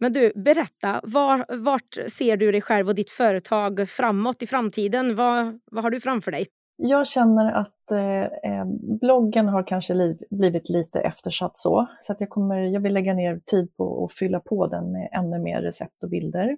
Men 0.00 0.12
du, 0.12 0.32
berätta, 0.34 1.00
var, 1.02 1.56
vart 1.58 1.98
ser 2.08 2.36
du 2.36 2.52
dig 2.52 2.60
själv 2.60 2.88
och 2.88 2.94
ditt 2.94 3.10
företag 3.10 3.88
framåt 3.88 4.42
i 4.42 4.46
framtiden? 4.46 5.16
Vad, 5.16 5.60
vad 5.70 5.84
har 5.84 5.90
du 5.90 6.00
framför 6.00 6.30
dig? 6.30 6.46
Jag 6.76 7.06
känner 7.06 7.52
att 7.52 7.90
eh, 7.90 8.22
eh 8.22 8.64
bloggen 9.00 9.48
har 9.48 9.66
kanske 9.66 9.94
li 9.94 10.18
blivit 10.30 10.68
lite 10.68 11.00
eftersatt 11.00 11.56
så, 11.56 11.86
så 11.98 12.12
att 12.12 12.20
jag, 12.20 12.30
kommer, 12.30 12.56
jag 12.56 12.80
vill 12.80 12.94
lägga 12.94 13.14
ner 13.14 13.40
tid 13.46 13.76
på 13.76 14.04
att 14.04 14.12
fylla 14.12 14.40
på 14.40 14.66
den 14.66 14.92
med 14.92 15.08
ännu 15.12 15.38
mer 15.38 15.62
recept 15.62 16.04
och 16.04 16.10
bilder. 16.10 16.56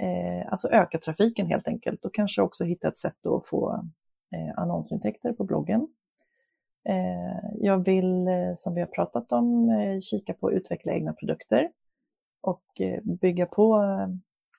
Eh, 0.00 0.50
alltså 0.50 0.68
öka 0.68 0.98
trafiken 0.98 1.46
helt 1.46 1.68
enkelt 1.68 2.04
och 2.04 2.14
kanske 2.14 2.42
också 2.42 2.64
hitta 2.64 2.88
ett 2.88 2.96
sätt 2.96 3.26
att 3.26 3.48
få 3.48 3.84
eh, 4.32 4.62
annonsintäkter 4.62 5.32
på 5.32 5.44
bloggen. 5.44 5.88
Eh, 6.84 7.50
jag 7.54 7.84
vill, 7.84 8.28
eh, 8.28 8.52
som 8.54 8.74
vi 8.74 8.80
har 8.80 8.88
pratat 8.88 9.32
om, 9.32 9.70
eh, 9.70 10.00
kika 10.00 10.34
på 10.34 10.46
att 10.46 10.52
utveckla 10.52 10.92
egna 10.92 11.12
produkter 11.12 11.70
och 12.40 12.80
eh, 12.80 13.02
bygga 13.02 13.46
på 13.46 13.82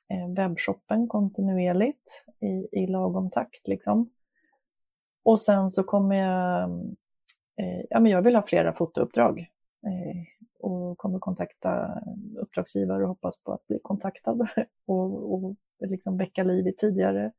eh, 0.09 0.33
webbshoppen 0.35 1.07
kontinuerligt 1.07 2.25
i, 2.39 2.67
i 2.81 2.87
lagom 2.87 3.29
takt. 3.29 3.67
Liksom. 3.67 4.09
Och 5.23 5.39
sen 5.39 5.69
så 5.69 5.83
kommer 5.83 6.15
jag, 6.15 6.69
ja 7.89 7.99
men 7.99 8.11
jag 8.11 8.21
vill 8.21 8.35
ha 8.35 8.41
flera 8.41 8.73
fotouppdrag 8.73 9.47
och 10.59 10.97
kommer 10.97 11.19
kontakta 11.19 12.01
uppdragsgivare 12.37 13.03
och 13.03 13.09
hoppas 13.09 13.37
på 13.43 13.53
att 13.53 13.67
bli 13.67 13.79
kontaktad 13.83 14.47
och, 14.85 15.33
och 15.33 15.55
liksom 15.79 16.17
väcka 16.17 16.43
liv 16.43 16.67
i 16.67 16.73
tidigare 16.73 17.31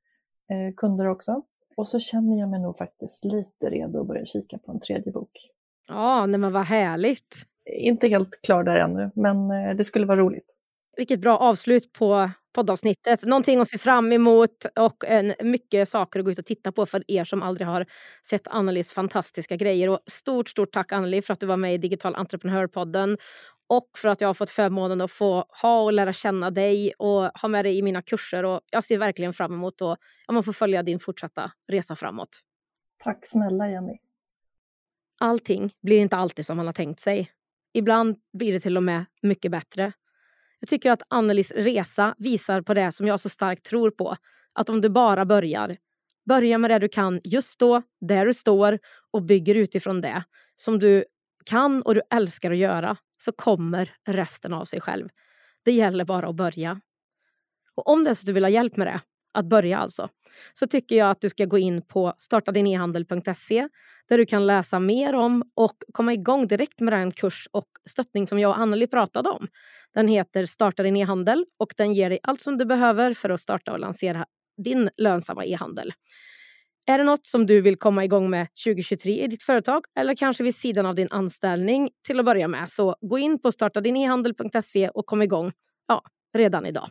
kunder 0.77 1.07
också. 1.07 1.43
Och 1.77 1.89
så 1.89 2.01
känner 2.01 2.41
jag 2.41 2.49
mig 2.49 2.61
nog 2.61 2.77
faktiskt 2.77 3.25
lite 3.25 3.71
redo 3.71 4.01
att 4.01 4.07
börja 4.07 4.25
kika 4.25 4.59
på 4.59 4.73
en 4.73 4.81
tredje 4.81 5.13
bok. 5.13 5.31
Ja, 5.89 6.27
nej 6.27 6.41
men 6.41 6.53
vad 6.53 6.65
härligt! 6.65 7.43
Inte 7.71 8.09
helt 8.09 8.43
klar 8.43 8.65
där 8.65 8.77
ännu, 8.77 9.11
men 9.15 9.51
eh, 9.51 9.77
det 9.77 9.85
skulle 9.85 10.07
vara 10.07 10.21
roligt. 10.21 10.47
Vilket 10.97 11.21
bra 11.21 11.39
avslut 11.39 11.93
på 11.93 12.31
poddavsnittet. 12.55 13.23
Någonting 13.23 13.61
att 13.61 13.69
se 13.69 13.79
fram 13.79 14.13
emot 14.13 14.67
och 14.81 15.05
en, 15.05 15.35
mycket 15.43 15.89
saker 15.89 16.19
att 16.19 16.25
gå 16.25 16.31
ut 16.31 16.39
och 16.39 16.47
titta 16.47 16.73
på 16.73 16.87
för 16.87 17.05
er 17.09 17.25
som 17.25 17.43
aldrig 17.43 17.67
har 17.67 17.87
sett 18.27 18.49
Annelies 18.49 18.93
fantastiska 18.93 19.57
grejer. 19.57 19.89
Och 19.89 20.01
stort, 20.07 20.49
stort 20.49 20.73
tack 20.73 20.93
Anneli 20.93 21.23
för 21.23 21.33
att 21.33 21.41
du 21.41 21.47
var 21.47 21.57
med 21.57 21.75
i 21.75 21.79
Digital 21.79 22.15
Entreprenörpodden 22.15 23.19
och 23.67 23.91
för 23.97 24.09
att 24.09 24.21
jag 24.21 24.29
har 24.29 24.35
fått 24.35 24.51
förmånen 24.51 25.01
att 25.01 25.13
få 25.13 25.45
ha 25.63 25.83
och 25.83 25.93
lära 25.93 26.13
känna 26.13 26.51
dig 26.51 26.93
och 26.99 27.23
ha 27.41 27.49
med 27.49 27.65
dig 27.65 27.79
i 27.79 27.83
mina 27.83 28.03
kurser. 28.03 28.45
Och 28.45 28.61
jag 28.71 28.85
ser 28.85 28.99
verkligen 28.99 29.33
fram 29.33 29.53
emot 29.53 29.83
att 29.83 29.99
ja, 30.27 30.43
få 30.43 30.53
följa 30.53 30.83
din 30.83 30.99
fortsatta 30.99 31.53
resa 31.69 31.97
framåt. 31.97 32.41
Tack 32.99 33.19
snälla 33.23 33.71
Jenny. 33.71 33.99
Allting 35.21 35.75
blir 35.83 35.99
inte 35.99 36.17
alltid 36.17 36.47
som 36.47 36.57
man 36.57 36.67
har 36.67 36.73
tänkt 36.73 37.01
sig. 37.01 37.31
Ibland 37.73 38.17
blir 38.39 38.53
det 38.53 38.61
till 38.61 38.77
och 38.77 38.83
med 38.83 39.05
mycket 39.23 39.51
bättre. 39.51 39.93
Jag 40.61 40.69
tycker 40.69 40.91
att 40.91 41.03
Annelies 41.09 41.51
resa 41.51 42.15
visar 42.19 42.63
på 42.63 42.75
det 42.75 42.93
som 42.93 43.07
jag 43.07 43.21
så 43.21 43.29
starkt 43.29 43.65
tror 43.65 43.91
på. 43.91 44.17
Att 44.55 44.69
om 44.69 44.81
du 44.81 44.89
bara 44.89 45.25
börjar, 45.25 45.77
börja 46.29 46.59
med 46.59 46.71
det 46.71 46.79
du 46.79 46.89
kan 46.89 47.21
just 47.25 47.59
då, 47.59 47.83
där 48.01 48.27
du 48.27 48.35
står 48.35 48.79
och 49.11 49.23
bygger 49.23 49.55
utifrån 49.55 50.01
det 50.01 50.25
som 50.57 50.79
du 50.79 51.05
kan 51.45 51.83
och 51.83 51.95
du 51.95 52.03
älskar 52.11 52.51
att 52.51 52.57
göra 52.57 52.97
så 53.17 53.33
kommer 53.33 53.93
resten 54.09 54.53
av 54.53 54.65
sig 54.65 54.81
själv. 54.81 55.09
Det 55.65 55.73
gäller 55.73 56.05
bara 56.05 56.29
att 56.29 56.37
börja. 56.37 56.81
Och 57.75 57.89
om 57.89 58.05
det 58.05 58.11
är 58.11 58.15
så 58.15 58.23
att 58.23 58.27
du 58.27 58.33
vill 58.33 58.45
ha 58.45 58.51
hjälp 58.51 58.77
med 58.77 58.87
det, 58.87 59.01
att 59.35 59.47
börja 59.47 59.79
alltså, 59.79 60.09
så 60.53 60.67
tycker 60.67 60.97
jag 60.97 61.11
att 61.11 61.21
du 61.21 61.29
ska 61.29 61.45
gå 61.45 61.59
in 61.59 61.83
på 61.83 62.15
startadinehandel.se 62.17 63.69
där 64.09 64.19
du 64.19 64.27
kan 64.27 64.47
läsa 64.47 64.81
mer 64.81 65.15
om 65.15 65.43
och 65.55 65.77
komma 65.93 66.13
igång 66.13 66.47
direkt 66.47 66.81
med 66.81 66.93
den 66.93 67.11
kurs 67.11 67.49
och 67.53 67.69
stöttning 67.91 68.27
som 68.27 68.39
jag 68.39 68.49
och 68.49 68.59
Anneli 68.59 68.87
pratade 68.87 69.29
om. 69.29 69.49
Den 69.95 70.09
heter 70.09 70.47
Starta 70.47 70.83
din 70.83 70.97
e-handel 70.97 71.45
och 71.59 71.75
den 71.77 71.93
ger 71.93 72.11
dig 72.11 72.19
allt 72.23 72.41
som 72.41 72.59
du 72.59 72.65
behöver 72.65 73.15
för 73.15 73.31
att 73.31 73.41
starta 73.41 73.73
och 73.73 73.79
lansera 73.79 74.27
din 74.65 74.91
lönsamma 74.97 75.45
e-handel. 75.45 75.93
Är 76.87 76.99
det 76.99 77.05
något 77.05 77.27
som 77.27 77.47
du 77.47 77.61
vill 77.61 77.77
komma 77.77 78.05
igång 78.05 78.31
med 78.31 78.47
2023 78.65 79.25
i 79.25 79.27
ditt 79.27 79.43
företag 79.43 79.85
eller 79.99 80.17
kanske 80.17 80.43
vid 80.43 80.55
sidan 80.55 80.87
av 80.87 80.95
din 80.95 81.09
anställning 81.11 81.91
till 82.07 82.19
att 82.19 82.25
börja 82.25 82.49
med 82.49 82.69
så 82.69 82.97
gå 83.01 83.19
in 83.19 83.39
på 83.39 83.53
startadinehandel.se 83.53 84.89
och 84.89 85.07
kom 85.07 85.23
igång 85.23 85.53
ja, 85.89 86.03
redan 86.35 86.67
idag. 86.67 86.89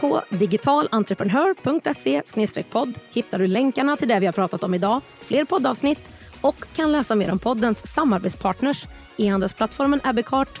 På 0.00 0.22
digitalentreprenör.se 0.30 2.62
podd 2.70 2.98
hittar 3.12 3.38
du 3.38 3.46
länkarna 3.46 3.96
till 3.96 4.08
det 4.08 4.20
vi 4.20 4.26
har 4.26 4.32
pratat 4.32 4.64
om 4.64 4.74
idag, 4.74 5.00
fler 5.18 5.44
poddavsnitt 5.44 6.12
och 6.40 6.64
kan 6.76 6.92
läsa 6.92 7.14
mer 7.14 7.32
om 7.32 7.38
poddens 7.38 7.86
samarbetspartners, 7.86 8.86
e-handelsplattformen 9.16 10.00
Abbeycart 10.04 10.60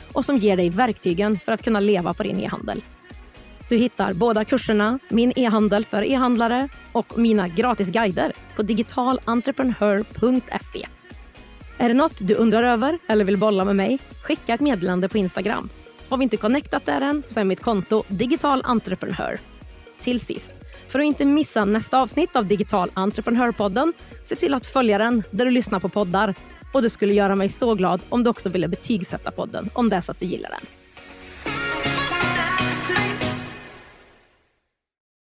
och 0.13 0.25
som 0.25 0.37
ger 0.37 0.57
dig 0.57 0.69
verktygen 0.69 1.39
för 1.39 1.51
att 1.51 1.63
kunna 1.63 1.79
leva 1.79 2.13
på 2.13 2.23
din 2.23 2.39
e-handel. 2.39 2.83
Du 3.69 3.77
hittar 3.77 4.13
båda 4.13 4.45
kurserna, 4.45 4.99
Min 5.09 5.33
e-handel 5.35 5.85
för 5.85 6.03
e-handlare 6.03 6.69
och 6.91 7.17
mina 7.17 7.47
gratisguider 7.47 8.33
på 8.55 8.61
digitalentreprenör.se. 8.61 10.87
Är 11.77 11.87
det 11.87 11.93
något 11.93 12.27
du 12.27 12.35
undrar 12.35 12.63
över 12.63 12.99
eller 13.07 13.25
vill 13.25 13.37
bolla 13.37 13.65
med 13.65 13.75
mig? 13.75 13.99
Skicka 14.23 14.53
ett 14.53 14.61
meddelande 14.61 15.09
på 15.09 15.17
Instagram. 15.17 15.69
Har 16.09 16.17
vi 16.17 16.23
inte 16.23 16.37
connectat 16.37 16.85
där 16.85 17.01
än 17.01 17.23
så 17.25 17.39
är 17.39 17.43
mitt 17.43 17.61
konto 17.61 18.03
Digital 18.07 18.61
Entreprenör. 18.65 19.39
Till 19.99 20.19
sist, 20.19 20.53
för 20.87 20.99
att 20.99 21.05
inte 21.05 21.25
missa 21.25 21.65
nästa 21.65 22.01
avsnitt 22.01 22.35
av 22.35 22.45
Digital 22.45 22.91
Entreprenörpodden, 22.93 23.93
se 24.23 24.35
till 24.35 24.53
att 24.53 24.65
följa 24.65 24.97
den 24.97 25.23
där 25.31 25.45
du 25.45 25.51
lyssnar 25.51 25.79
på 25.79 25.89
poddar. 25.89 26.35
Och 26.73 26.81
det 26.81 26.89
skulle 26.89 27.13
göra 27.13 27.35
mig 27.35 27.49
så 27.49 27.75
glad 27.75 28.01
om 28.09 28.23
du 28.23 28.29
också 28.29 28.49
ville 28.49 28.67
betygsätta 28.67 29.31
podden 29.31 29.69
om 29.73 29.89
det 29.89 29.95
är 29.95 30.01
så 30.01 30.11
att 30.11 30.19
du 30.19 30.25
gillar 30.25 30.49
den. 30.49 30.80